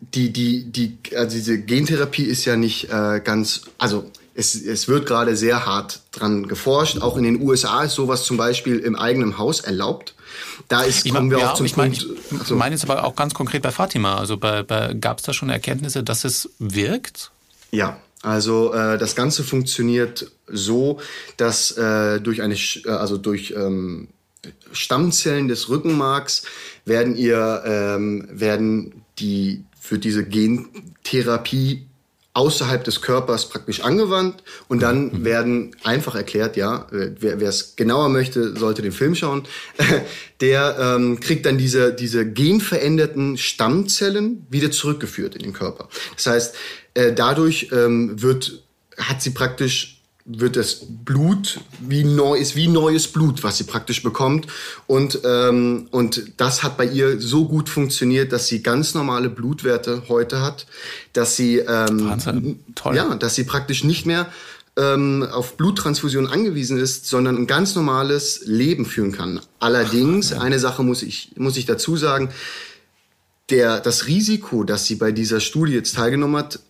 die, 0.00 0.32
die, 0.32 0.64
die, 0.64 0.98
also 1.14 1.36
diese 1.36 1.58
Gentherapie 1.60 2.24
ist 2.24 2.44
ja 2.44 2.56
nicht 2.56 2.90
äh, 2.90 3.20
ganz, 3.22 3.62
also 3.78 4.10
es, 4.34 4.54
es 4.54 4.88
wird 4.88 5.06
gerade 5.06 5.36
sehr 5.36 5.66
hart 5.66 6.00
dran 6.12 6.48
geforscht. 6.48 6.98
Auch 6.98 7.16
in 7.16 7.24
den 7.24 7.42
USA 7.42 7.84
ist 7.84 7.94
sowas 7.94 8.24
zum 8.24 8.36
Beispiel 8.36 8.78
im 8.78 8.96
eigenen 8.96 9.38
Haus 9.38 9.60
erlaubt. 9.60 10.14
Da 10.68 10.82
ist, 10.82 11.04
ich 11.04 11.12
kommen 11.12 11.30
wir 11.30 11.38
ja, 11.38 11.50
auch 11.50 11.54
zum 11.54 11.66
ich 11.66 11.76
mein, 11.76 11.92
Punkt. 11.92 12.06
Ich 12.30 12.40
also, 12.40 12.56
meine 12.56 12.74
jetzt 12.74 12.84
aber 12.88 13.04
auch 13.04 13.16
ganz 13.16 13.34
konkret 13.34 13.62
bei 13.62 13.70
Fatima. 13.70 14.16
Also 14.16 14.36
bei, 14.36 14.62
bei, 14.62 14.94
gab 14.94 15.18
es 15.18 15.24
da 15.24 15.32
schon 15.32 15.50
Erkenntnisse, 15.50 16.02
dass 16.02 16.24
es 16.24 16.48
wirkt? 16.58 17.30
Ja, 17.70 17.98
also 18.22 18.72
äh, 18.72 18.98
das 18.98 19.14
Ganze 19.14 19.44
funktioniert 19.44 20.30
so, 20.46 21.00
dass 21.36 21.72
äh, 21.72 22.20
durch 22.20 22.42
eine, 22.42 22.54
äh, 22.54 22.88
also 22.88 23.18
durch 23.18 23.54
ähm, 23.56 24.08
Stammzellen 24.72 25.48
des 25.48 25.68
Rückenmarks 25.68 26.44
werden 26.84 27.16
ihr 27.16 27.62
ähm, 27.64 28.28
werden 28.30 29.04
die 29.18 29.64
für 29.80 29.98
diese 29.98 30.24
Gentherapie 30.24 31.86
außerhalb 32.32 32.84
des 32.84 33.02
Körpers 33.02 33.48
praktisch 33.48 33.80
angewandt 33.80 34.44
und 34.68 34.80
dann 34.82 35.06
mhm. 35.06 35.24
werden 35.24 35.76
einfach 35.82 36.14
erklärt, 36.14 36.56
ja, 36.56 36.86
wer 36.90 37.42
es 37.42 37.74
genauer 37.74 38.08
möchte, 38.08 38.56
sollte 38.56 38.82
den 38.82 38.92
Film 38.92 39.16
schauen, 39.16 39.42
der 40.40 40.76
ähm, 40.78 41.18
kriegt 41.18 41.44
dann 41.46 41.58
diese, 41.58 41.92
diese 41.92 42.30
genveränderten 42.30 43.36
Stammzellen 43.36 44.46
wieder 44.48 44.70
zurückgeführt 44.70 45.34
in 45.34 45.42
den 45.42 45.52
Körper. 45.52 45.88
Das 46.14 46.26
heißt, 46.26 46.54
äh, 46.94 47.12
dadurch 47.12 47.70
ähm, 47.72 48.22
wird, 48.22 48.62
hat 48.96 49.22
sie 49.22 49.30
praktisch 49.30 49.99
wird 50.24 50.56
das 50.56 50.80
Blut 50.86 51.60
wie 51.80 52.04
neu 52.04 52.36
ist 52.36 52.56
wie 52.56 52.68
neues 52.68 53.08
Blut, 53.08 53.42
was 53.42 53.58
sie 53.58 53.64
praktisch 53.64 54.02
bekommt 54.02 54.46
und 54.86 55.20
ähm, 55.24 55.88
und 55.90 56.32
das 56.36 56.62
hat 56.62 56.76
bei 56.76 56.86
ihr 56.86 57.20
so 57.20 57.46
gut 57.46 57.68
funktioniert, 57.68 58.32
dass 58.32 58.46
sie 58.46 58.62
ganz 58.62 58.94
normale 58.94 59.30
Blutwerte 59.30 60.04
heute 60.08 60.42
hat, 60.42 60.66
dass 61.12 61.36
sie 61.36 61.58
ähm, 61.58 62.08
Wahnsinn. 62.08 62.60
Toll. 62.74 62.96
ja, 62.96 63.14
dass 63.14 63.34
sie 63.34 63.44
praktisch 63.44 63.82
nicht 63.82 64.06
mehr 64.06 64.26
ähm, 64.76 65.26
auf 65.30 65.56
Bluttransfusion 65.56 66.26
angewiesen 66.26 66.78
ist, 66.78 67.06
sondern 67.06 67.36
ein 67.36 67.46
ganz 67.46 67.74
normales 67.74 68.42
Leben 68.44 68.84
führen 68.84 69.12
kann. 69.12 69.40
Allerdings 69.58 70.32
Ach, 70.32 70.42
eine 70.42 70.58
Sache 70.58 70.82
muss 70.82 71.02
ich 71.02 71.32
muss 71.36 71.56
ich 71.56 71.66
dazu 71.66 71.96
sagen, 71.96 72.30
der 73.48 73.80
das 73.80 74.06
Risiko, 74.06 74.64
dass 74.64 74.86
sie 74.86 74.94
bei 74.94 75.12
dieser 75.12 75.40
Studie 75.40 75.72
jetzt 75.72 75.96
teilgenommen 75.96 76.36
hat, 76.36 76.60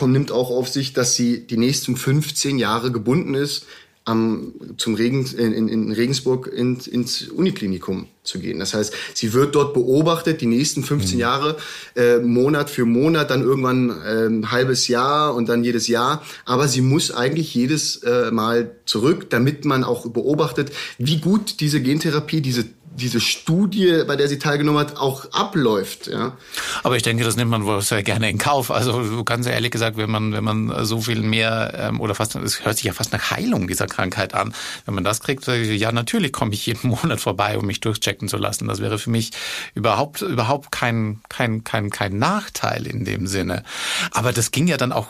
nimmt 0.00 0.32
auch 0.32 0.50
auf 0.50 0.68
sich, 0.68 0.92
dass 0.92 1.14
sie 1.14 1.46
die 1.46 1.56
nächsten 1.56 1.96
15 1.96 2.58
Jahre 2.58 2.92
gebunden 2.92 3.34
ist, 3.34 3.66
am, 4.04 4.52
zum 4.78 4.94
Regen, 4.94 5.24
in, 5.36 5.68
in 5.68 5.92
Regensburg 5.92 6.48
in, 6.48 6.78
ins 6.78 7.28
Uniklinikum 7.28 8.08
zu 8.24 8.40
gehen. 8.40 8.58
Das 8.58 8.74
heißt, 8.74 8.92
sie 9.14 9.32
wird 9.32 9.54
dort 9.54 9.74
beobachtet, 9.74 10.40
die 10.40 10.46
nächsten 10.46 10.82
15 10.82 11.14
mhm. 11.14 11.20
Jahre, 11.20 11.56
äh, 11.94 12.18
Monat 12.18 12.68
für 12.68 12.84
Monat, 12.84 13.30
dann 13.30 13.42
irgendwann 13.42 13.90
äh, 13.90 14.26
ein 14.26 14.50
halbes 14.50 14.88
Jahr 14.88 15.34
und 15.34 15.48
dann 15.48 15.62
jedes 15.62 15.86
Jahr. 15.86 16.22
Aber 16.44 16.66
sie 16.66 16.80
muss 16.80 17.12
eigentlich 17.12 17.54
jedes 17.54 18.02
äh, 18.02 18.30
Mal 18.32 18.76
zurück, 18.86 19.30
damit 19.30 19.64
man 19.64 19.84
auch 19.84 20.08
beobachtet, 20.08 20.72
wie 20.98 21.18
gut 21.18 21.60
diese 21.60 21.80
Gentherapie, 21.80 22.40
diese 22.40 22.64
diese 22.94 23.20
Studie, 23.20 24.02
bei 24.06 24.16
der 24.16 24.28
sie 24.28 24.38
teilgenommen 24.38 24.80
hat, 24.80 24.96
auch 24.96 25.30
abläuft. 25.32 26.06
Ja. 26.06 26.36
Aber 26.82 26.96
ich 26.96 27.02
denke, 27.02 27.24
das 27.24 27.36
nimmt 27.36 27.50
man 27.50 27.64
wohl 27.64 27.80
sehr 27.82 28.02
gerne 28.02 28.28
in 28.28 28.38
Kauf. 28.38 28.70
Also 28.70 29.24
ganz 29.24 29.46
ehrlich 29.46 29.70
gesagt, 29.70 29.96
wenn 29.96 30.10
man 30.10 30.32
wenn 30.32 30.44
man 30.44 30.84
so 30.84 31.00
viel 31.00 31.22
mehr 31.22 31.72
ähm, 31.76 32.00
oder 32.00 32.14
fast 32.14 32.34
es 32.36 32.64
hört 32.64 32.76
sich 32.76 32.86
ja 32.86 32.92
fast 32.92 33.12
nach 33.12 33.30
Heilung 33.30 33.66
dieser 33.66 33.86
Krankheit 33.86 34.34
an, 34.34 34.54
wenn 34.84 34.94
man 34.94 35.04
das 35.04 35.20
kriegt, 35.20 35.46
ja 35.46 35.92
natürlich 35.92 36.32
komme 36.32 36.52
ich 36.52 36.66
jeden 36.66 36.88
Monat 37.02 37.20
vorbei, 37.20 37.58
um 37.58 37.66
mich 37.66 37.80
durchchecken 37.80 38.28
zu 38.28 38.36
lassen. 38.36 38.68
Das 38.68 38.80
wäre 38.80 38.98
für 38.98 39.10
mich 39.10 39.30
überhaupt 39.74 40.22
überhaupt 40.22 40.70
kein 40.70 41.20
kein 41.28 41.64
kein 41.64 41.90
kein 41.90 42.18
Nachteil 42.18 42.86
in 42.86 43.04
dem 43.04 43.26
Sinne. 43.26 43.64
Aber 44.10 44.32
das 44.32 44.50
ging 44.50 44.66
ja 44.66 44.76
dann 44.76 44.92
auch 44.92 45.08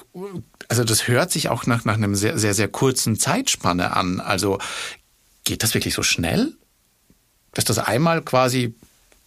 also 0.68 0.84
das 0.84 1.08
hört 1.08 1.30
sich 1.30 1.48
auch 1.48 1.66
nach 1.66 1.84
nach 1.84 1.94
einem 1.94 2.14
sehr 2.14 2.38
sehr 2.38 2.54
sehr 2.54 2.68
kurzen 2.68 3.18
Zeitspanne 3.18 3.96
an. 3.96 4.20
Also 4.20 4.58
geht 5.44 5.62
das 5.62 5.74
wirklich 5.74 5.94
so 5.94 6.02
schnell? 6.02 6.54
Ist 7.56 7.70
das 7.70 7.78
einmal 7.78 8.22
quasi 8.22 8.74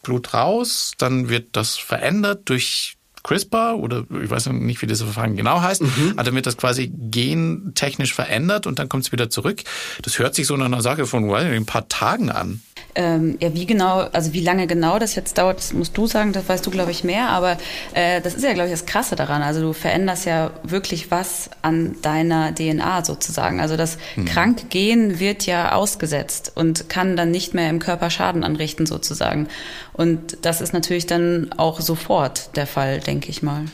Blut 0.04 0.34
raus, 0.34 0.94
dann 0.98 1.30
wird 1.30 1.50
das 1.54 1.78
verändert 1.78 2.42
durch 2.46 2.98
CRISPR 3.24 3.78
oder 3.78 4.06
ich 4.24 4.30
weiß 4.30 4.48
nicht, 4.48 4.82
wie 4.82 4.88
das 4.88 5.02
Verfahren 5.02 5.36
genau 5.36 5.62
heißt, 5.62 5.82
mhm. 5.82 6.14
aber 6.14 6.24
dann 6.24 6.36
wird 6.36 6.46
das 6.46 6.58
quasi 6.58 6.92
gentechnisch 6.94 8.14
verändert 8.14 8.68
und 8.68 8.78
dann 8.78 8.88
kommt 8.88 9.06
es 9.06 9.12
wieder 9.12 9.30
zurück. 9.32 9.64
Das 10.04 10.20
hört 10.20 10.36
sich 10.36 10.46
so 10.46 10.56
nach 10.56 10.68
einer 10.68 10.82
Sache 10.82 11.08
von 11.08 11.28
well, 11.30 11.52
ein 11.54 11.66
paar 11.66 11.88
Tagen 11.90 12.30
an. 12.30 12.62
Ähm, 12.96 13.38
ja, 13.42 13.54
wie 13.54 13.66
genau, 13.66 14.08
also 14.12 14.34
wie 14.34 14.40
lange 14.40 14.68
genau 14.68 15.00
das 15.00 15.16
jetzt 15.16 15.38
dauert, 15.38 15.58
das 15.58 15.74
musst 15.74 15.98
du 15.98 16.08
sagen, 16.08 16.32
das 16.32 16.48
weißt 16.48 16.66
du, 16.66 16.72
glaube 16.72 16.92
ich, 16.92 17.04
mehr. 17.04 17.30
Aber 17.30 17.58
äh, 17.94 18.22
das 18.22 18.34
ist 18.34 18.44
ja, 18.44 18.54
glaube 18.54 18.70
ich, 18.70 18.74
das 18.74 18.86
Krasse 18.86 19.16
daran. 19.16 19.42
Also 19.42 19.62
du 19.62 19.74
veränderst 19.74 20.26
ja 20.26 20.52
wirklich 20.64 21.12
was 21.12 21.50
an 21.62 21.96
deiner 22.02 22.56
DNA 22.56 23.04
sozusagen. 23.04 23.60
Also 23.60 23.76
das 23.76 23.98
hm. 24.16 24.26
Krankgehen 24.26 25.20
wird 25.20 25.46
ja 25.46 25.74
ausgesetzt 25.74 26.54
und 26.56 26.90
kann 26.90 27.18
dann 27.18 27.32
nicht 27.32 27.54
mehr 27.54 27.70
im 27.70 27.80
Körper 27.80 28.10
Schaden 28.10 28.44
anrichten 28.44 28.86
sozusagen. 28.86 29.48
Und 29.94 30.38
das 30.42 30.62
ist 30.62 30.74
natürlich 30.74 31.06
dann 31.06 31.52
auch 31.58 31.82
sofort 31.82 32.56
der 32.56 32.68
Fall, 32.68 33.00
denke 33.02 33.30
ich 33.30 33.44
mal. 33.44 33.66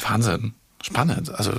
Wahnsinn. 0.00 0.54
Spannend. 0.82 1.32
Also, 1.32 1.52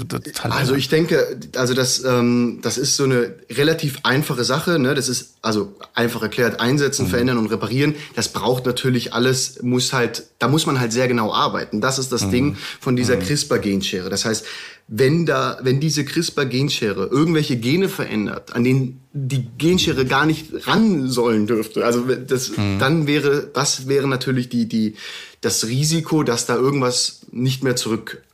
also 0.49 0.75
ich 0.75 0.89
denke, 0.89 1.39
also 1.55 1.73
das, 1.73 2.03
ähm, 2.03 2.59
das 2.61 2.77
ist 2.77 2.97
so 2.97 3.05
eine 3.05 3.33
relativ 3.49 3.99
einfache 4.03 4.43
Sache. 4.43 4.79
Ne? 4.79 4.95
Das 4.95 5.07
ist 5.07 5.35
also 5.41 5.73
einfach 5.93 6.21
erklärt, 6.21 6.59
einsetzen, 6.59 7.05
mhm. 7.05 7.09
verändern 7.09 7.37
und 7.37 7.47
reparieren. 7.47 7.95
Das 8.15 8.33
braucht 8.33 8.65
natürlich 8.65 9.13
alles, 9.13 9.63
muss 9.63 9.93
halt, 9.93 10.25
da 10.39 10.49
muss 10.49 10.65
man 10.65 10.77
halt 10.77 10.91
sehr 10.91 11.07
genau 11.07 11.33
arbeiten. 11.33 11.79
Das 11.79 11.99
ist 11.99 12.11
das 12.11 12.25
mhm. 12.25 12.31
Ding 12.31 12.57
von 12.81 12.97
dieser 12.97 13.15
mhm. 13.15 13.21
CRISPR-Genschere. 13.21 14.09
Das 14.09 14.25
heißt, 14.25 14.45
wenn 14.89 15.25
da, 15.25 15.57
wenn 15.63 15.79
diese 15.79 16.03
CRISPR-Genschere 16.03 17.07
irgendwelche 17.07 17.55
Gene 17.55 17.87
verändert, 17.87 18.53
an 18.53 18.65
denen 18.65 18.99
die 19.13 19.47
Genschere 19.57 20.05
gar 20.05 20.25
nicht 20.25 20.67
ran 20.67 21.07
sollen 21.07 21.47
dürfte, 21.47 21.85
also 21.85 22.03
das, 22.03 22.57
mhm. 22.57 22.79
dann 22.79 23.07
wäre, 23.07 23.49
das 23.53 23.87
wäre 23.87 24.07
natürlich 24.07 24.49
die, 24.49 24.67
die, 24.67 24.95
das 25.39 25.65
Risiko, 25.65 26.23
dass 26.23 26.45
da 26.45 26.55
irgendwas 26.55 27.21
nicht 27.31 27.63
mehr 27.63 27.77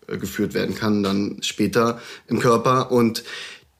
zurückgeführt 0.09 0.53
werden 0.53 0.75
kann, 0.75 1.03
dann 1.03 1.37
später 1.41 1.99
im 2.27 2.39
Körper. 2.39 2.91
Und 2.91 3.23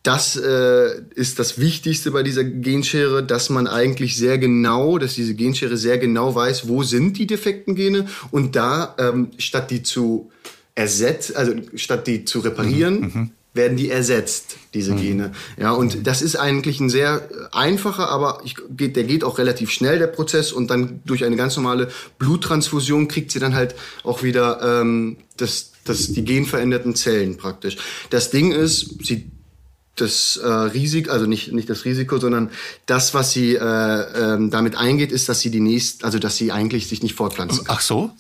das 0.04 0.38
äh, 0.38 1.02
ist 1.16 1.40
das 1.40 1.60
Wichtigste 1.60 2.12
bei 2.12 2.24
dieser 2.24 2.44
Genschere, 2.44 3.24
dass 3.24 3.50
man 3.50 3.68
eigentlich 3.68 4.16
sehr 4.16 4.38
genau, 4.38 4.98
dass 4.98 5.16
diese 5.16 5.34
Genschere 5.34 5.76
sehr 5.76 5.98
genau 5.98 6.36
weiß, 6.36 6.68
wo 6.68 6.84
sind 6.84 7.18
die 7.18 7.28
defekten 7.28 7.76
Gene 7.76 8.08
und 8.32 8.56
da 8.56 8.96
ähm, 8.98 9.32
statt 9.38 9.72
die 9.72 9.84
zu 9.84 10.32
ersetzen, 10.76 11.36
also 11.36 11.54
statt 11.76 12.08
die 12.08 12.24
zu 12.24 12.40
reparieren, 12.40 13.00
mhm, 13.00 13.12
mhm, 13.14 13.32
werden 13.54 13.76
die 13.76 13.90
ersetzt, 13.90 14.56
diese 14.74 14.94
mhm. 14.94 15.02
Gene. 15.02 15.32
Ja, 15.58 15.72
und 15.72 15.98
mhm. 15.98 16.04
das 16.04 16.22
ist 16.22 16.38
eigentlich 16.38 16.80
ein 16.80 16.90
sehr 16.90 17.28
einfacher, 17.52 18.10
aber 18.10 18.42
ich, 18.46 18.56
geht, 18.70 18.96
der 18.96 19.04
geht 19.04 19.26
auch 19.26 19.38
relativ 19.38 19.70
schnell, 19.70 20.00
der 20.00 20.08
Prozess, 20.08 20.54
und 20.54 20.70
dann 20.70 21.02
durch 21.06 21.26
eine 21.26 21.36
ganz 21.36 21.58
normale 21.58 21.90
Bluttransfusion 22.20 23.10
kriegt 23.10 23.32
sie 23.32 23.40
dann 23.40 23.54
halt 23.54 23.76
auch 24.04 24.24
wieder 24.24 24.82
ähm, 24.82 25.18
das, 25.36 25.74
das, 25.90 26.12
die 26.12 26.24
genveränderten 26.24 26.96
Zellen 26.96 27.38
praktisch. 27.38 27.78
Das 28.10 28.30
Ding 28.30 28.52
ist, 28.52 29.06
sie 29.06 29.32
das 29.96 30.38
äh, 30.38 30.48
Risiko, 30.48 31.12
also 31.12 31.26
nicht, 31.26 31.52
nicht 31.52 31.70
das 31.70 31.86
Risiko, 31.86 32.20
sondern 32.20 32.52
das, 32.86 33.14
was 33.14 33.32
sie 33.32 33.56
äh, 33.56 33.60
ähm, 33.60 34.50
damit 34.50 34.78
eingeht, 34.78 35.12
ist, 35.12 35.30
dass 35.30 35.42
sie 35.42 35.52
die 35.52 35.60
nächste, 35.60 36.06
also 36.06 36.20
dass 36.20 36.38
sie 36.38 36.52
eigentlich 36.52 36.88
sich 36.88 37.04
nicht 37.04 37.16
fortpflanzen 37.16 37.66
kann. 37.66 37.76
Ach 37.78 37.82
so? 37.82 38.12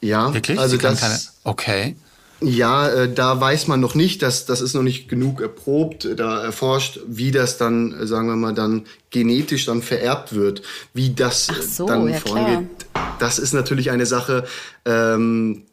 Ja, 0.00 0.32
Wirklich? 0.32 0.58
also 0.58 0.76
das. 0.76 1.00
Keine, 1.00 1.18
okay. 1.44 1.96
Ja, 2.42 2.88
äh, 2.88 3.12
da 3.12 3.38
weiß 3.38 3.66
man 3.66 3.80
noch 3.80 3.94
nicht, 3.94 4.22
dass 4.22 4.46
das 4.46 4.62
ist 4.62 4.72
noch 4.72 4.82
nicht 4.82 5.08
genug 5.10 5.42
erprobt, 5.42 6.08
da 6.16 6.42
erforscht, 6.42 7.00
wie 7.06 7.32
das 7.32 7.58
dann, 7.58 7.92
äh, 7.92 8.06
sagen 8.06 8.28
wir 8.28 8.36
mal, 8.36 8.54
dann 8.54 8.86
genetisch 9.10 9.66
dann 9.66 9.82
vererbt 9.82 10.34
wird, 10.34 10.62
wie 10.94 11.10
das 11.10 11.48
so, 11.76 11.86
dann 11.86 12.08
ja, 12.08 12.16
vorangeht. 12.16 12.88
Klar. 12.92 13.16
Das 13.18 13.38
ist 13.38 13.52
natürlich 13.52 13.90
eine 13.90 14.06
Sache, 14.06 14.46
ähm, 14.86 15.64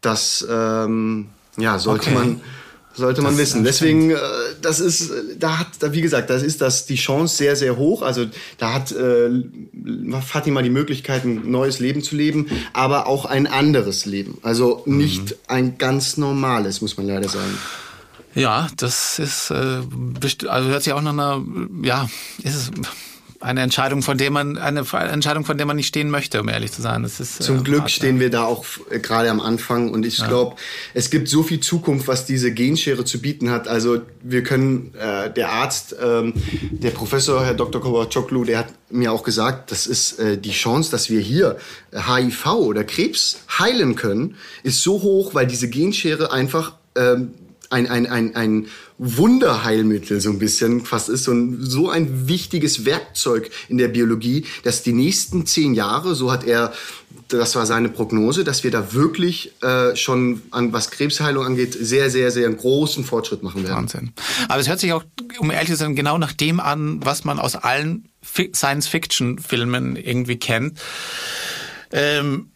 das 0.00 0.46
ähm, 0.48 1.28
ja 1.58 1.78
sollte 1.78 2.10
okay. 2.10 2.18
man 2.18 2.40
sollte 2.94 3.22
man 3.22 3.32
das 3.32 3.40
wissen. 3.40 3.64
Deswegen, 3.64 4.10
äh, 4.10 4.16
das 4.62 4.80
ist, 4.80 5.12
da 5.38 5.58
hat, 5.58 5.68
da, 5.80 5.92
wie 5.92 6.00
gesagt, 6.00 6.30
da 6.30 6.34
ist 6.34 6.60
das 6.60 6.86
die 6.86 6.96
Chance 6.96 7.36
sehr, 7.36 7.56
sehr 7.56 7.76
hoch. 7.76 8.02
Also 8.02 8.26
da 8.58 8.74
hat 8.74 8.92
äh, 8.92 9.30
Fatima 10.26 10.62
die 10.62 10.70
Möglichkeit, 10.70 11.24
ein 11.24 11.50
neues 11.50 11.78
Leben 11.78 12.02
zu 12.02 12.16
leben, 12.16 12.46
aber 12.72 13.06
auch 13.06 13.24
ein 13.24 13.46
anderes 13.46 14.06
Leben. 14.06 14.38
Also 14.42 14.82
nicht 14.86 15.30
mhm. 15.30 15.36
ein 15.48 15.78
ganz 15.78 16.16
normales, 16.16 16.80
muss 16.80 16.96
man 16.96 17.06
leider 17.06 17.28
sagen. 17.28 17.58
Ja, 18.34 18.68
das 18.76 19.18
ist, 19.18 19.50
äh, 19.50 19.80
also 20.48 20.68
hört 20.68 20.82
sich 20.82 20.92
auch 20.92 21.02
nach 21.02 21.12
einer, 21.12 21.44
ja, 21.82 22.08
ist 22.42 22.54
es 22.54 22.70
eine 23.40 23.62
Entscheidung, 23.62 24.02
von 24.02 24.18
der 24.18 24.30
man 24.30 24.58
eine 24.58 24.80
Entscheidung, 24.80 25.46
von 25.46 25.56
der 25.56 25.66
man 25.66 25.76
nicht 25.76 25.86
stehen 25.86 26.10
möchte, 26.10 26.40
um 26.40 26.48
ehrlich 26.48 26.72
zu 26.72 26.82
sein. 26.82 27.02
Das 27.02 27.20
ist, 27.20 27.42
Zum 27.42 27.60
äh, 27.60 27.62
Glück 27.62 27.80
hart, 27.80 27.90
stehen 27.90 28.16
ja. 28.16 28.20
wir 28.20 28.30
da 28.30 28.44
auch 28.44 28.66
äh, 28.90 28.98
gerade 28.98 29.30
am 29.30 29.40
Anfang 29.40 29.90
und 29.90 30.04
ich 30.04 30.18
ja. 30.18 30.28
glaube, 30.28 30.56
es 30.92 31.08
gibt 31.08 31.28
so 31.28 31.42
viel 31.42 31.60
Zukunft, 31.60 32.06
was 32.06 32.26
diese 32.26 32.52
Genschere 32.52 33.04
zu 33.06 33.20
bieten 33.20 33.50
hat. 33.50 33.66
Also 33.66 34.02
wir 34.22 34.42
können, 34.42 34.94
äh, 34.94 35.32
der 35.32 35.50
Arzt, 35.52 35.96
ähm, 36.02 36.34
der 36.70 36.90
Professor, 36.90 37.42
Herr 37.42 37.54
Dr. 37.54 37.80
Kovacoglu, 37.80 38.44
der 38.44 38.58
hat 38.58 38.74
mir 38.90 39.10
auch 39.10 39.22
gesagt, 39.22 39.70
das 39.70 39.86
ist 39.86 40.18
äh, 40.18 40.36
die 40.36 40.52
Chance, 40.52 40.90
dass 40.90 41.08
wir 41.08 41.20
hier 41.20 41.56
HIV 41.92 42.46
oder 42.46 42.84
Krebs 42.84 43.40
heilen 43.58 43.96
können, 43.96 44.36
ist 44.64 44.82
so 44.82 45.00
hoch, 45.00 45.34
weil 45.34 45.46
diese 45.46 45.70
Genschere 45.70 46.30
einfach 46.30 46.74
ähm, 46.94 47.32
ein, 47.70 47.88
ein, 47.88 48.06
ein, 48.06 48.36
ein 48.36 48.66
Wunderheilmittel 49.02 50.20
so 50.20 50.28
ein 50.28 50.38
bisschen 50.38 50.84
fast 50.84 51.08
ist, 51.08 51.24
so 51.24 51.32
ein, 51.32 51.56
so 51.60 51.88
ein 51.88 52.28
wichtiges 52.28 52.84
Werkzeug 52.84 53.50
in 53.70 53.78
der 53.78 53.88
Biologie, 53.88 54.44
dass 54.62 54.82
die 54.82 54.92
nächsten 54.92 55.46
zehn 55.46 55.72
Jahre, 55.72 56.14
so 56.14 56.30
hat 56.30 56.44
er 56.44 56.74
das 57.28 57.54
war 57.54 57.64
seine 57.64 57.88
Prognose, 57.88 58.44
dass 58.44 58.64
wir 58.64 58.70
da 58.70 58.92
wirklich 58.92 59.52
äh, 59.62 59.94
schon 59.96 60.42
an 60.50 60.72
was 60.72 60.90
Krebsheilung 60.90 61.44
angeht, 61.46 61.74
sehr, 61.74 62.10
sehr, 62.10 62.30
sehr 62.30 62.46
einen 62.46 62.56
großen 62.56 63.04
Fortschritt 63.04 63.42
machen 63.42 63.62
werden. 63.62 63.76
Wahnsinn. 63.76 64.12
Aber 64.48 64.60
es 64.60 64.68
hört 64.68 64.80
sich 64.80 64.92
auch, 64.92 65.04
um 65.38 65.50
ehrlich 65.50 65.70
zu 65.70 65.76
sein, 65.76 65.94
genau 65.94 66.18
nach 66.18 66.32
dem 66.32 66.60
an, 66.60 67.00
was 67.04 67.24
man 67.24 67.38
aus 67.38 67.56
allen 67.56 68.08
Science-Fiction-Filmen 68.24 69.96
irgendwie 69.96 70.38
kennt. 70.38 70.78
Ähm, 71.92 72.50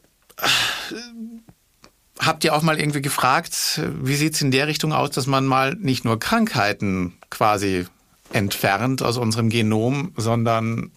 habt 2.18 2.44
ihr 2.44 2.54
auch 2.54 2.62
mal 2.62 2.78
irgendwie 2.78 3.02
gefragt, 3.02 3.80
wie 4.00 4.14
sieht's 4.14 4.40
in 4.40 4.50
der 4.50 4.66
Richtung 4.66 4.92
aus, 4.92 5.10
dass 5.10 5.26
man 5.26 5.46
mal 5.46 5.74
nicht 5.74 6.04
nur 6.04 6.18
Krankheiten 6.18 7.14
quasi 7.30 7.86
entfernt 8.32 9.02
aus 9.02 9.16
unserem 9.16 9.48
Genom, 9.48 10.12
sondern 10.16 10.90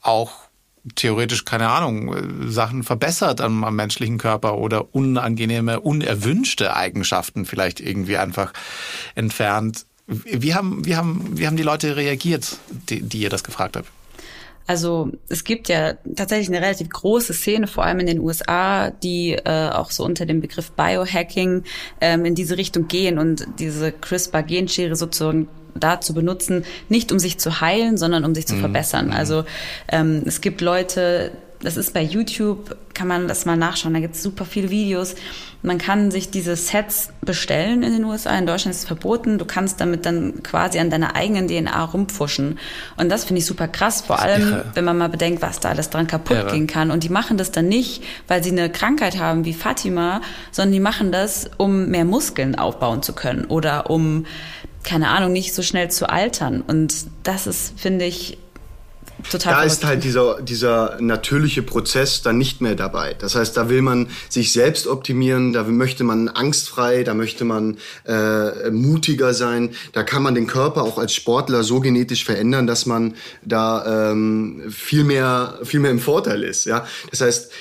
auch 0.00 0.32
theoretisch, 0.96 1.44
keine 1.44 1.68
Ahnung, 1.68 2.50
Sachen 2.50 2.82
verbessert 2.82 3.40
am, 3.40 3.62
am, 3.62 3.76
menschlichen 3.76 4.18
Körper 4.18 4.58
oder 4.58 4.94
unangenehme, 4.94 5.80
unerwünschte 5.80 6.74
Eigenschaften 6.74 7.44
vielleicht 7.44 7.80
irgendwie 7.80 8.16
einfach 8.16 8.52
entfernt. 9.14 9.86
Wie 10.06 10.54
haben, 10.54 10.84
wie 10.84 10.96
haben, 10.96 11.38
wie 11.38 11.46
haben 11.46 11.56
die 11.56 11.62
Leute 11.62 11.96
reagiert, 11.96 12.58
die, 12.88 13.02
die 13.02 13.20
ihr 13.20 13.30
das 13.30 13.44
gefragt 13.44 13.76
habt? 13.76 13.88
Also 14.66 15.10
es 15.28 15.44
gibt 15.44 15.68
ja 15.68 15.94
tatsächlich 16.16 16.48
eine 16.48 16.64
relativ 16.64 16.88
große 16.88 17.32
Szene, 17.32 17.66
vor 17.66 17.84
allem 17.84 18.00
in 18.00 18.06
den 18.06 18.20
USA, 18.20 18.90
die 18.90 19.32
äh, 19.32 19.68
auch 19.70 19.90
so 19.90 20.04
unter 20.04 20.26
dem 20.26 20.40
Begriff 20.40 20.72
Biohacking 20.72 21.64
ähm, 22.00 22.24
in 22.24 22.34
diese 22.34 22.56
Richtung 22.56 22.88
gehen 22.88 23.18
und 23.18 23.46
diese 23.58 23.92
CRISPR-Genschere 23.92 24.96
sozusagen 24.96 25.48
dazu 25.74 26.14
benutzen, 26.14 26.64
nicht 26.88 27.12
um 27.12 27.18
sich 27.18 27.38
zu 27.38 27.60
heilen, 27.60 27.96
sondern 27.96 28.24
um 28.24 28.34
sich 28.34 28.46
zu 28.46 28.54
mhm. 28.54 28.60
verbessern. 28.60 29.06
Mhm. 29.06 29.12
Also 29.12 29.44
ähm, 29.88 30.22
es 30.26 30.40
gibt 30.40 30.60
Leute, 30.60 31.32
das 31.62 31.76
ist 31.76 31.94
bei 31.94 32.02
YouTube, 32.02 32.76
kann 32.94 33.08
man 33.08 33.28
das 33.28 33.46
mal 33.46 33.56
nachschauen, 33.56 33.94
da 33.94 34.00
gibt 34.00 34.16
es 34.16 34.22
super 34.22 34.44
viele 34.44 34.70
Videos. 34.70 35.14
Man 35.62 35.78
kann 35.78 36.10
sich 36.10 36.30
diese 36.30 36.56
Sets 36.56 37.10
bestellen 37.20 37.82
in 37.82 37.92
den 37.92 38.04
USA, 38.04 38.36
in 38.36 38.46
Deutschland 38.46 38.74
ist 38.74 38.82
es 38.82 38.86
verboten. 38.86 39.38
Du 39.38 39.44
kannst 39.44 39.80
damit 39.80 40.04
dann 40.04 40.42
quasi 40.42 40.78
an 40.80 40.90
deiner 40.90 41.14
eigenen 41.14 41.46
DNA 41.46 41.84
rumpfuschen. 41.84 42.58
Und 42.96 43.08
das 43.08 43.24
finde 43.24 43.38
ich 43.38 43.46
super 43.46 43.68
krass, 43.68 44.02
vor 44.02 44.18
allem, 44.18 44.42
irre. 44.42 44.64
wenn 44.74 44.84
man 44.84 44.98
mal 44.98 45.08
bedenkt, 45.08 45.40
was 45.40 45.60
da 45.60 45.70
alles 45.70 45.88
dran 45.88 46.08
kaputt 46.08 46.36
irre. 46.36 46.50
gehen 46.52 46.66
kann. 46.66 46.90
Und 46.90 47.04
die 47.04 47.08
machen 47.08 47.38
das 47.38 47.52
dann 47.52 47.68
nicht, 47.68 48.02
weil 48.26 48.42
sie 48.42 48.50
eine 48.50 48.70
Krankheit 48.70 49.18
haben 49.18 49.44
wie 49.44 49.54
Fatima, 49.54 50.20
sondern 50.50 50.72
die 50.72 50.80
machen 50.80 51.12
das, 51.12 51.48
um 51.58 51.86
mehr 51.86 52.04
Muskeln 52.04 52.56
aufbauen 52.56 53.02
zu 53.02 53.12
können 53.12 53.44
oder 53.44 53.88
um 53.88 54.26
keine 54.84 55.10
Ahnung, 55.10 55.32
nicht 55.32 55.54
so 55.54 55.62
schnell 55.62 55.92
zu 55.92 56.08
altern. 56.08 56.60
Und 56.60 57.06
das 57.22 57.46
ist, 57.46 57.78
finde 57.78 58.04
ich, 58.04 58.38
total. 59.30 59.52
Da 59.52 59.58
verrückt. 59.58 59.72
ist 59.72 59.84
halt 59.84 60.04
dieser, 60.04 60.42
dieser 60.42 60.96
natürliche 61.00 61.62
Prozess 61.62 62.22
dann 62.22 62.38
nicht 62.38 62.60
mehr 62.60 62.74
dabei. 62.74 63.14
Das 63.18 63.34
heißt, 63.34 63.56
da 63.56 63.68
will 63.68 63.82
man 63.82 64.08
sich 64.28 64.52
selbst 64.52 64.86
optimieren, 64.86 65.52
da 65.52 65.64
möchte 65.64 66.04
man 66.04 66.28
angstfrei, 66.28 67.04
da 67.04 67.14
möchte 67.14 67.44
man 67.44 67.78
äh, 68.04 68.70
mutiger 68.70 69.34
sein. 69.34 69.70
Da 69.92 70.02
kann 70.02 70.22
man 70.22 70.34
den 70.34 70.46
Körper 70.46 70.82
auch 70.82 70.98
als 70.98 71.14
Sportler 71.14 71.62
so 71.62 71.80
genetisch 71.80 72.24
verändern, 72.24 72.66
dass 72.66 72.86
man 72.86 73.14
da 73.42 74.10
ähm, 74.10 74.62
viel 74.70 75.04
mehr, 75.04 75.58
viel 75.64 75.80
mehr 75.80 75.90
im 75.90 76.00
Vorteil 76.00 76.42
ist. 76.42 76.64
Ja, 76.64 76.86
das 77.10 77.20
heißt, 77.20 77.52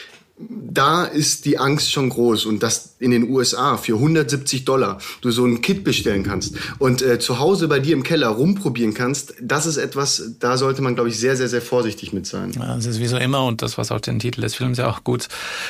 da 0.50 1.04
ist 1.04 1.46
die 1.46 1.58
Angst 1.58 1.92
schon 1.92 2.10
groß 2.10 2.46
und 2.46 2.64
dass 2.64 2.96
in 3.00 3.12
den 3.12 3.30
USA 3.30 3.78
für 3.78 3.96
170 3.96 4.66
Dollar 4.66 5.00
du 5.22 5.32
so 5.32 5.46
ein 5.46 5.62
Kit 5.62 5.84
bestellen 5.84 6.24
kannst 6.24 6.56
und 6.80 7.02
äh, 7.02 7.20
zu 7.20 7.40
Hause 7.40 7.68
bei 7.68 7.80
dir 7.80 7.94
im 7.94 8.04
Keller 8.04 8.30
rumprobieren 8.30 8.94
kannst, 8.94 9.34
das 9.42 9.66
ist 9.66 9.78
etwas, 9.78 10.36
da 10.40 10.58
sollte 10.58 10.82
man, 10.82 10.96
glaube 10.96 11.10
ich, 11.10 11.20
sehr, 11.20 11.36
sehr, 11.36 11.50
sehr 11.50 11.62
vorsichtig 11.62 12.14
mit 12.14 12.26
sein. 12.26 12.52
Ja, 12.54 12.76
das 12.76 12.86
ist 12.86 13.00
wie 13.00 13.08
so 13.08 13.18
immer 13.18 13.46
und 13.46 13.62
das, 13.62 13.78
was 13.78 13.92
auch 13.92 14.02
den 14.02 14.20
Titel 14.20 14.42
des 14.42 14.56
Films 14.56 14.78
ja 14.78 14.90
auch 14.90 15.04
gut, 15.04 15.28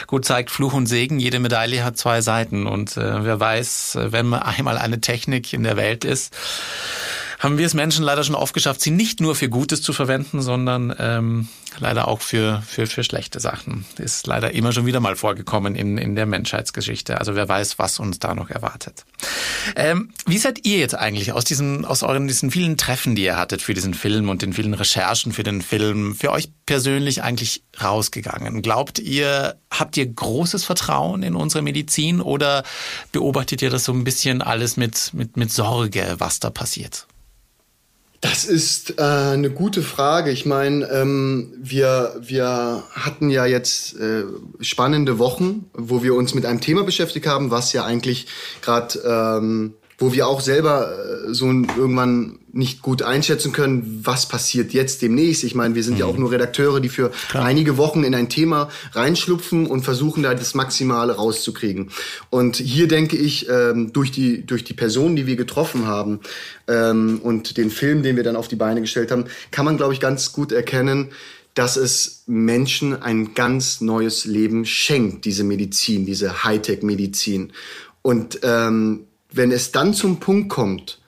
gut 0.07 0.25
zeigt, 0.25 0.51
Fluch 0.51 0.73
und 0.73 0.87
Segen, 0.87 1.19
jede 1.19 1.39
Medaille 1.39 1.83
hat 1.83 1.97
zwei 1.97 2.21
Seiten 2.21 2.67
und 2.67 2.97
äh, 2.97 3.23
wer 3.23 3.39
weiß, 3.39 3.97
wenn 4.09 4.27
man 4.27 4.41
einmal 4.41 4.77
eine 4.77 5.01
Technik 5.01 5.53
in 5.53 5.63
der 5.63 5.77
Welt 5.77 6.05
ist, 6.05 6.33
haben 7.41 7.57
wir 7.57 7.65
es 7.65 7.73
Menschen 7.73 8.05
leider 8.05 8.23
schon 8.23 8.35
oft 8.35 8.53
geschafft, 8.53 8.81
sie 8.81 8.91
nicht 8.91 9.19
nur 9.19 9.35
für 9.35 9.49
Gutes 9.49 9.81
zu 9.81 9.93
verwenden, 9.93 10.43
sondern 10.43 10.95
ähm, 10.99 11.47
leider 11.79 12.07
auch 12.07 12.21
für, 12.21 12.61
für, 12.67 12.85
für 12.85 13.03
schlechte 13.03 13.39
Sachen. 13.39 13.83
Ist 13.97 14.27
leider 14.27 14.51
immer 14.51 14.71
schon 14.71 14.85
wieder 14.85 14.99
mal 14.99 15.15
vorgekommen 15.15 15.75
in, 15.75 15.97
in 15.97 16.15
der 16.15 16.27
Menschheitsgeschichte. 16.27 17.17
Also 17.17 17.33
wer 17.33 17.49
weiß, 17.49 17.79
was 17.79 17.99
uns 17.99 18.19
da 18.19 18.35
noch 18.35 18.51
erwartet. 18.51 19.05
Ähm, 19.75 20.13
wie 20.27 20.37
seid 20.37 20.65
ihr 20.67 20.77
jetzt 20.77 20.93
eigentlich 20.93 21.31
aus 21.31 21.43
diesen, 21.43 21.83
aus 21.83 22.03
euren, 22.03 22.27
diesen 22.27 22.51
vielen 22.51 22.77
Treffen, 22.77 23.15
die 23.15 23.23
ihr 23.23 23.37
hattet 23.37 23.63
für 23.63 23.73
diesen 23.73 23.95
Film 23.95 24.29
und 24.29 24.43
den 24.43 24.53
vielen 24.53 24.75
Recherchen 24.75 25.31
für 25.31 25.43
den 25.43 25.63
Film, 25.63 26.13
für 26.13 26.31
euch 26.31 26.51
persönlich 26.67 27.23
eigentlich 27.23 27.63
rausgegangen? 27.81 28.61
Glaubt 28.61 28.99
ihr, 28.99 29.55
habt 29.71 29.97
ihr 29.97 30.05
großes 30.05 30.63
Vertrauen 30.63 31.23
in 31.23 31.35
unsere 31.35 31.63
Medizin 31.63 32.21
oder 32.21 32.63
beobachtet 33.11 33.63
ihr 33.63 33.71
das 33.71 33.83
so 33.83 33.93
ein 33.93 34.03
bisschen 34.03 34.43
alles 34.43 34.77
mit, 34.77 35.11
mit, 35.15 35.37
mit 35.37 35.51
Sorge, 35.51 36.17
was 36.19 36.39
da 36.39 36.51
passiert? 36.51 37.07
Das 38.21 38.45
ist 38.45 38.99
äh, 38.99 39.03
eine 39.03 39.49
gute 39.49 39.81
Frage. 39.81 40.29
Ich 40.29 40.45
meine, 40.45 40.85
ähm, 40.91 41.53
wir, 41.57 42.15
wir 42.21 42.83
hatten 42.91 43.31
ja 43.31 43.47
jetzt 43.47 43.99
äh, 43.99 44.25
spannende 44.59 45.17
Wochen, 45.17 45.71
wo 45.73 46.03
wir 46.03 46.13
uns 46.13 46.35
mit 46.35 46.45
einem 46.45 46.61
Thema 46.61 46.83
beschäftigt 46.83 47.25
haben, 47.25 47.49
was 47.49 47.73
ja 47.73 47.83
eigentlich 47.83 48.27
gerade 48.61 48.99
ähm, 49.03 49.73
wo 50.01 50.13
wir 50.13 50.27
auch 50.27 50.41
selber 50.41 50.91
äh, 51.29 51.33
so 51.33 51.45
irgendwann 51.45 52.39
nicht 52.51 52.81
gut 52.81 53.03
einschätzen 53.03 53.53
können, 53.53 54.01
was 54.03 54.27
passiert 54.27 54.73
jetzt 54.73 55.01
demnächst. 55.01 55.43
Ich 55.43 55.55
meine, 55.55 55.75
wir 55.75 55.83
sind 55.83 55.93
mhm. 55.93 55.99
ja 55.99 56.05
auch 56.07 56.17
nur 56.17 56.31
Redakteure, 56.31 56.79
die 56.79 56.89
für 56.89 57.11
Klar. 57.29 57.45
einige 57.45 57.77
Wochen 57.77 58.03
in 58.03 58.13
ein 58.15 58.27
Thema 58.27 58.69
reinschlupfen 58.93 59.67
und 59.67 59.83
versuchen 59.83 60.23
da 60.23 60.33
das 60.33 60.55
Maximale 60.55 61.13
rauszukriegen. 61.13 61.91
Und 62.29 62.57
hier 62.57 62.87
denke 62.87 63.15
ich, 63.15 63.47
ähm, 63.47 63.93
durch 63.93 64.11
die 64.11 64.45
durch 64.45 64.63
die 64.63 64.73
Personen, 64.73 65.15
die 65.15 65.27
wir 65.27 65.35
getroffen 65.35 65.85
haben 65.85 66.19
ähm, 66.67 67.19
und 67.23 67.57
den 67.57 67.69
Film, 67.69 68.03
den 68.03 68.15
wir 68.15 68.23
dann 68.23 68.35
auf 68.35 68.47
die 68.47 68.55
Beine 68.55 68.81
gestellt 68.81 69.11
haben, 69.11 69.25
kann 69.51 69.65
man, 69.65 69.77
glaube 69.77 69.93
ich, 69.93 69.99
ganz 69.99 70.33
gut 70.33 70.51
erkennen, 70.51 71.09
dass 71.53 71.75
es 71.75 72.23
Menschen 72.27 73.01
ein 73.01 73.33
ganz 73.33 73.81
neues 73.81 74.25
Leben 74.25 74.65
schenkt, 74.65 75.25
diese 75.25 75.43
Medizin, 75.43 76.05
diese 76.05 76.43
Hightech-Medizin. 76.43 77.51
Und 78.01 78.39
ähm, 78.43 79.05
wenn 79.31 79.51
es 79.51 79.71
dann 79.71 79.93
zum 79.93 80.19
Punkt 80.19 80.49
kommt, 80.49 80.99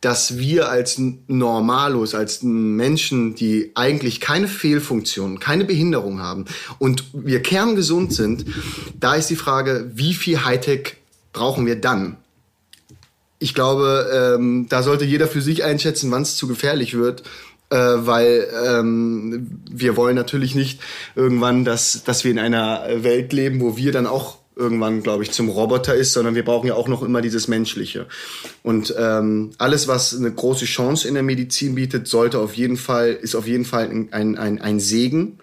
dass 0.00 0.38
wir 0.38 0.70
als 0.70 0.98
Normalos, 1.26 2.14
als 2.14 2.42
Menschen, 2.42 3.34
die 3.34 3.72
eigentlich 3.74 4.20
keine 4.20 4.48
Fehlfunktion, 4.48 5.40
keine 5.40 5.64
Behinderung 5.64 6.20
haben 6.20 6.46
und 6.78 7.04
wir 7.12 7.42
kerngesund 7.42 8.12
sind, 8.12 8.46
da 8.98 9.14
ist 9.14 9.28
die 9.28 9.36
Frage, 9.36 9.90
wie 9.94 10.14
viel 10.14 10.44
Hightech 10.44 10.96
brauchen 11.32 11.66
wir 11.66 11.78
dann? 11.78 12.16
Ich 13.38 13.54
glaube, 13.54 14.36
ähm, 14.38 14.66
da 14.68 14.82
sollte 14.82 15.04
jeder 15.04 15.26
für 15.26 15.42
sich 15.42 15.64
einschätzen, 15.64 16.10
wann 16.10 16.22
es 16.22 16.36
zu 16.36 16.46
gefährlich 16.46 16.94
wird, 16.94 17.22
äh, 17.70 17.76
weil 17.76 18.48
ähm, 18.66 19.60
wir 19.70 19.96
wollen 19.96 20.16
natürlich 20.16 20.54
nicht 20.54 20.80
irgendwann, 21.14 21.64
dass, 21.64 22.04
dass 22.04 22.24
wir 22.24 22.30
in 22.30 22.38
einer 22.38 22.84
Welt 23.02 23.32
leben, 23.32 23.60
wo 23.60 23.76
wir 23.76 23.92
dann 23.92 24.06
auch 24.06 24.39
irgendwann, 24.60 25.02
glaube 25.02 25.24
ich, 25.24 25.32
zum 25.32 25.48
Roboter 25.48 25.94
ist, 25.94 26.12
sondern 26.12 26.34
wir 26.34 26.44
brauchen 26.44 26.66
ja 26.66 26.74
auch 26.74 26.86
noch 26.86 27.02
immer 27.02 27.20
dieses 27.20 27.48
Menschliche. 27.48 28.06
Und 28.62 28.94
ähm, 28.96 29.50
alles, 29.58 29.88
was 29.88 30.14
eine 30.14 30.30
große 30.30 30.66
Chance 30.66 31.08
in 31.08 31.14
der 31.14 31.22
Medizin 31.22 31.74
bietet, 31.74 32.06
sollte 32.06 32.38
auf 32.38 32.54
jeden 32.54 32.76
Fall, 32.76 33.12
ist 33.12 33.34
auf 33.34 33.46
jeden 33.46 33.64
Fall 33.64 33.90
ein, 33.90 34.12
ein, 34.12 34.60
ein 34.60 34.78
Segen. 34.78 35.38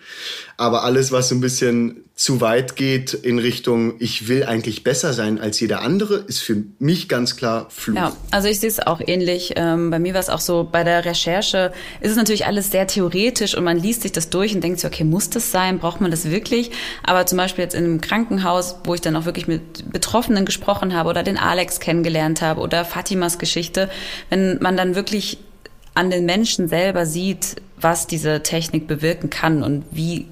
Aber 0.56 0.84
alles, 0.84 1.12
was 1.12 1.30
so 1.30 1.36
ein 1.36 1.42
bisschen 1.42 2.07
zu 2.18 2.42
weit 2.42 2.76
geht 2.76 3.14
in 3.14 3.38
Richtung, 3.38 3.94
ich 4.00 4.28
will 4.28 4.44
eigentlich 4.44 4.84
besser 4.84 5.14
sein 5.14 5.40
als 5.40 5.60
jeder 5.60 5.84
andere, 5.84 6.16
ist 6.16 6.40
für 6.40 6.64
mich 6.80 7.08
ganz 7.08 7.36
klar 7.36 7.68
Fluch. 7.70 7.96
Ja, 7.96 8.12
also 8.32 8.48
ich 8.48 8.60
sehe 8.60 8.70
es 8.70 8.80
auch 8.80 9.00
ähnlich. 9.06 9.54
Ähm, 9.56 9.92
bei 9.92 10.00
mir 10.00 10.16
war 10.16 10.20
es 10.20 10.30
auch 10.30 10.40
so, 10.40 10.68
bei 10.70 10.84
der 10.84 11.06
Recherche 11.06 11.72
ist 12.02 12.10
es 12.10 12.18
natürlich 12.18 12.48
alles 12.48 12.72
sehr 12.72 12.88
theoretisch 12.88 13.56
und 13.56 13.64
man 13.64 13.78
liest 13.78 14.02
sich 14.02 14.14
das 14.14 14.32
durch 14.32 14.56
und 14.56 14.64
denkt 14.64 14.80
sich, 14.80 14.88
okay, 14.88 15.04
muss 15.04 15.30
das 15.30 15.52
sein? 15.52 15.78
Braucht 15.78 16.02
man 16.02 16.10
das 16.10 16.32
wirklich? 16.32 16.72
Aber 17.04 17.28
zum 17.28 17.38
Beispiel 17.38 17.64
jetzt 17.64 17.76
in 17.76 17.84
einem 17.84 18.02
Krankenhaus, 18.02 18.78
wo 18.84 18.96
ich 18.96 19.02
dann 19.02 19.16
auch 19.16 19.26
wirklich 19.26 19.48
mit 19.48 19.92
Betroffenen 19.92 20.44
gesprochen 20.44 20.96
habe 20.96 21.10
oder 21.10 21.22
den 21.22 21.38
Alex 21.38 21.80
kennengelernt 21.80 22.42
habe 22.42 22.62
oder 22.62 22.84
Fatimas 22.84 23.38
Geschichte, 23.38 23.92
wenn 24.32 24.58
man 24.60 24.76
dann 24.76 24.96
wirklich 24.96 25.38
an 25.94 26.10
den 26.10 26.26
Menschen 26.26 26.68
selber 26.68 27.06
sieht, 27.06 27.58
was 27.80 28.08
diese 28.08 28.42
Technik 28.42 28.88
bewirken 28.88 29.30
kann 29.30 29.62
und 29.62 29.86
wie 29.92 30.26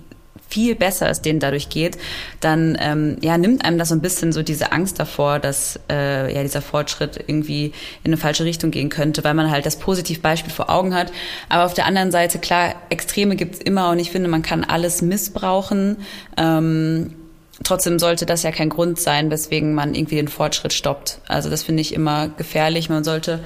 viel 0.50 0.76
besser 0.76 1.10
es 1.10 1.22
denen 1.22 1.40
dadurch 1.40 1.70
geht, 1.70 1.98
dann 2.40 2.78
ähm, 2.80 3.18
ja, 3.22 3.38
nimmt 3.38 3.66
einem 3.66 3.78
das 3.78 3.90
so 3.90 3.96
ein 3.96 4.02
bisschen 4.02 4.32
so 4.32 4.44
diese 4.44 4.72
Angst 4.72 5.00
davor, 5.00 5.40
dass 5.40 5.80
äh, 5.90 6.34
ja 6.34 6.42
dieser 6.44 6.62
Fortschritt 6.62 7.20
irgendwie 7.28 7.74
in 8.04 8.12
eine 8.12 8.18
falsche 8.18 8.46
Richtung 8.46 8.72
gehen 8.72 8.90
könnte, 8.90 9.24
weil 9.24 9.34
man 9.34 9.52
halt 9.52 9.66
das 9.66 9.78
Positivbeispiel 9.78 10.52
vor 10.52 10.70
Augen 10.70 10.94
hat. 10.94 11.12
Aber 11.50 11.66
auf 11.66 11.74
der 11.74 11.86
anderen 11.86 12.12
Seite, 12.12 12.40
klar, 12.40 12.76
Extreme 12.90 13.36
gibt's 13.36 13.60
immer 13.60 13.90
und 13.90 14.00
ich 14.00 14.12
finde, 14.12 14.30
man 14.30 14.42
kann 14.42 14.64
alles 14.64 15.02
missbrauchen. 15.02 15.98
Ähm, 16.38 17.14
trotzdem 17.64 18.00
sollte 18.00 18.26
das 18.26 18.44
ja 18.44 18.52
kein 18.52 18.70
Grund 18.70 19.00
sein, 19.00 19.32
weswegen 19.32 19.74
man 19.74 19.96
irgendwie 19.96 20.16
den 20.16 20.28
Fortschritt 20.28 20.74
stoppt. 20.74 21.20
Also 21.28 21.50
das 21.50 21.64
finde 21.64 21.82
ich 21.82 21.94
immer 21.94 22.30
gefährlich. 22.30 22.90
Man 22.90 23.04
sollte 23.04 23.40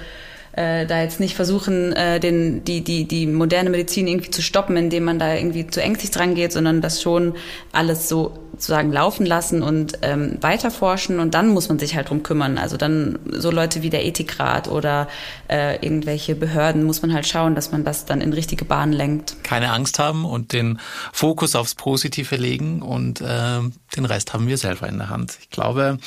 äh, 0.59 0.85
da 0.85 1.01
jetzt 1.01 1.21
nicht 1.21 1.35
versuchen, 1.35 1.93
äh, 1.93 2.19
den, 2.19 2.65
die, 2.65 2.83
die, 2.83 3.05
die 3.05 3.27
moderne 3.27 3.69
Medizin 3.69 4.07
irgendwie 4.07 4.29
zu 4.29 4.41
stoppen, 4.41 4.75
indem 4.75 5.05
man 5.05 5.17
da 5.17 5.33
irgendwie 5.33 5.65
zu 5.67 5.81
ängstlich 5.81 6.11
dran 6.11 6.35
geht, 6.35 6.51
sondern 6.51 6.81
das 6.81 7.01
schon 7.01 7.35
alles 7.71 8.09
so 8.09 8.37
sozusagen 8.59 8.91
laufen 8.91 9.25
lassen 9.25 9.63
und 9.63 9.99
ähm, 10.01 10.37
weiterforschen 10.41 11.21
und 11.21 11.33
dann 11.33 11.47
muss 11.47 11.69
man 11.69 11.79
sich 11.79 11.95
halt 11.95 12.09
drum 12.09 12.23
kümmern. 12.23 12.57
Also 12.57 12.75
dann 12.75 13.17
so 13.31 13.51
Leute 13.51 13.81
wie 13.83 13.89
der 13.89 14.05
Ethikrat 14.05 14.67
oder 14.67 15.07
äh, 15.47 15.75
irgendwelche 15.75 16.35
Behörden 16.35 16.83
muss 16.83 17.01
man 17.01 17.13
halt 17.13 17.25
schauen, 17.25 17.55
dass 17.55 17.71
man 17.71 17.85
das 17.85 18.03
dann 18.03 18.19
in 18.19 18.33
richtige 18.33 18.65
Bahnen 18.65 18.91
lenkt. 18.91 19.37
Keine 19.43 19.71
Angst 19.71 19.97
haben 19.97 20.25
und 20.25 20.51
den 20.51 20.79
Fokus 21.13 21.55
aufs 21.55 21.73
Positive 21.73 22.35
legen 22.35 22.81
und 22.81 23.21
äh, 23.21 23.59
den 23.95 24.05
Rest 24.05 24.33
haben 24.33 24.45
wir 24.47 24.57
selber 24.57 24.89
in 24.89 24.97
der 24.97 25.09
Hand. 25.09 25.37
Ich 25.41 25.49
glaube, 25.49 25.97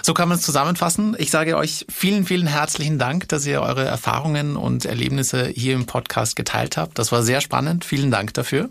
so 0.00 0.14
kann 0.14 0.30
man 0.30 0.38
es 0.38 0.42
zusammenfassen. 0.42 1.14
Ich 1.18 1.30
sage 1.30 1.54
euch 1.58 1.84
vielen, 1.90 2.24
vielen 2.24 2.46
herzlichen 2.46 2.98
Dank, 2.98 3.28
dass 3.28 3.44
ihr 3.44 3.60
eure 3.60 3.84
Erfahrungen 3.84 4.56
und 4.56 4.86
Erlebnisse 4.86 5.48
hier 5.48 5.74
im 5.74 5.84
Podcast 5.84 6.34
geteilt 6.34 6.78
habt. 6.78 6.98
Das 6.98 7.12
war 7.12 7.22
sehr 7.22 7.42
spannend. 7.42 7.84
Vielen 7.84 8.10
Dank 8.10 8.32
dafür. 8.32 8.70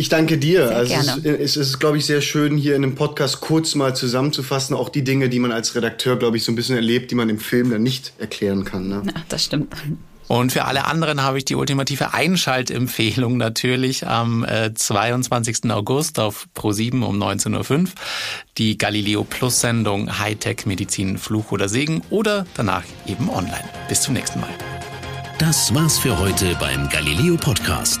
Ich 0.00 0.08
danke 0.08 0.38
dir. 0.38 0.68
Sehr 0.68 0.76
also 0.78 0.94
gerne. 0.94 1.10
Es, 1.10 1.26
ist, 1.26 1.56
es 1.56 1.68
ist, 1.68 1.78
glaube 1.78 1.98
ich, 1.98 2.06
sehr 2.06 2.22
schön, 2.22 2.56
hier 2.56 2.74
in 2.74 2.82
einem 2.82 2.94
Podcast 2.94 3.42
kurz 3.42 3.74
mal 3.74 3.94
zusammenzufassen, 3.94 4.74
auch 4.74 4.88
die 4.88 5.04
Dinge, 5.04 5.28
die 5.28 5.38
man 5.38 5.52
als 5.52 5.74
Redakteur, 5.74 6.16
glaube 6.16 6.38
ich, 6.38 6.44
so 6.44 6.52
ein 6.52 6.54
bisschen 6.54 6.74
erlebt, 6.74 7.10
die 7.10 7.14
man 7.14 7.28
im 7.28 7.38
Film 7.38 7.70
dann 7.70 7.82
nicht 7.82 8.14
erklären 8.18 8.64
kann. 8.64 8.88
Ne? 8.88 9.02
Ja, 9.04 9.12
das 9.28 9.44
stimmt. 9.44 9.74
Und 10.26 10.52
für 10.52 10.64
alle 10.64 10.86
anderen 10.86 11.22
habe 11.22 11.36
ich 11.36 11.44
die 11.44 11.54
ultimative 11.54 12.14
Einschaltempfehlung 12.14 13.36
natürlich 13.36 14.06
am 14.06 14.42
äh, 14.42 14.72
22. 14.72 15.70
August 15.70 16.18
auf 16.18 16.48
Pro7 16.56 17.02
um 17.04 17.22
19.05 17.22 17.80
Uhr. 17.80 17.88
Die 18.56 18.78
Galileo 18.78 19.24
Plus 19.24 19.60
Sendung 19.60 20.18
Hightech 20.18 20.64
Medizin 20.64 21.18
Fluch 21.18 21.52
oder 21.52 21.68
Segen 21.68 22.00
oder 22.08 22.46
danach 22.54 22.84
eben 23.06 23.28
online. 23.28 23.68
Bis 23.90 24.00
zum 24.00 24.14
nächsten 24.14 24.40
Mal. 24.40 24.54
Das 25.36 25.74
war's 25.74 25.98
für 25.98 26.18
heute 26.18 26.56
beim 26.58 26.88
Galileo 26.88 27.36
Podcast. 27.36 28.00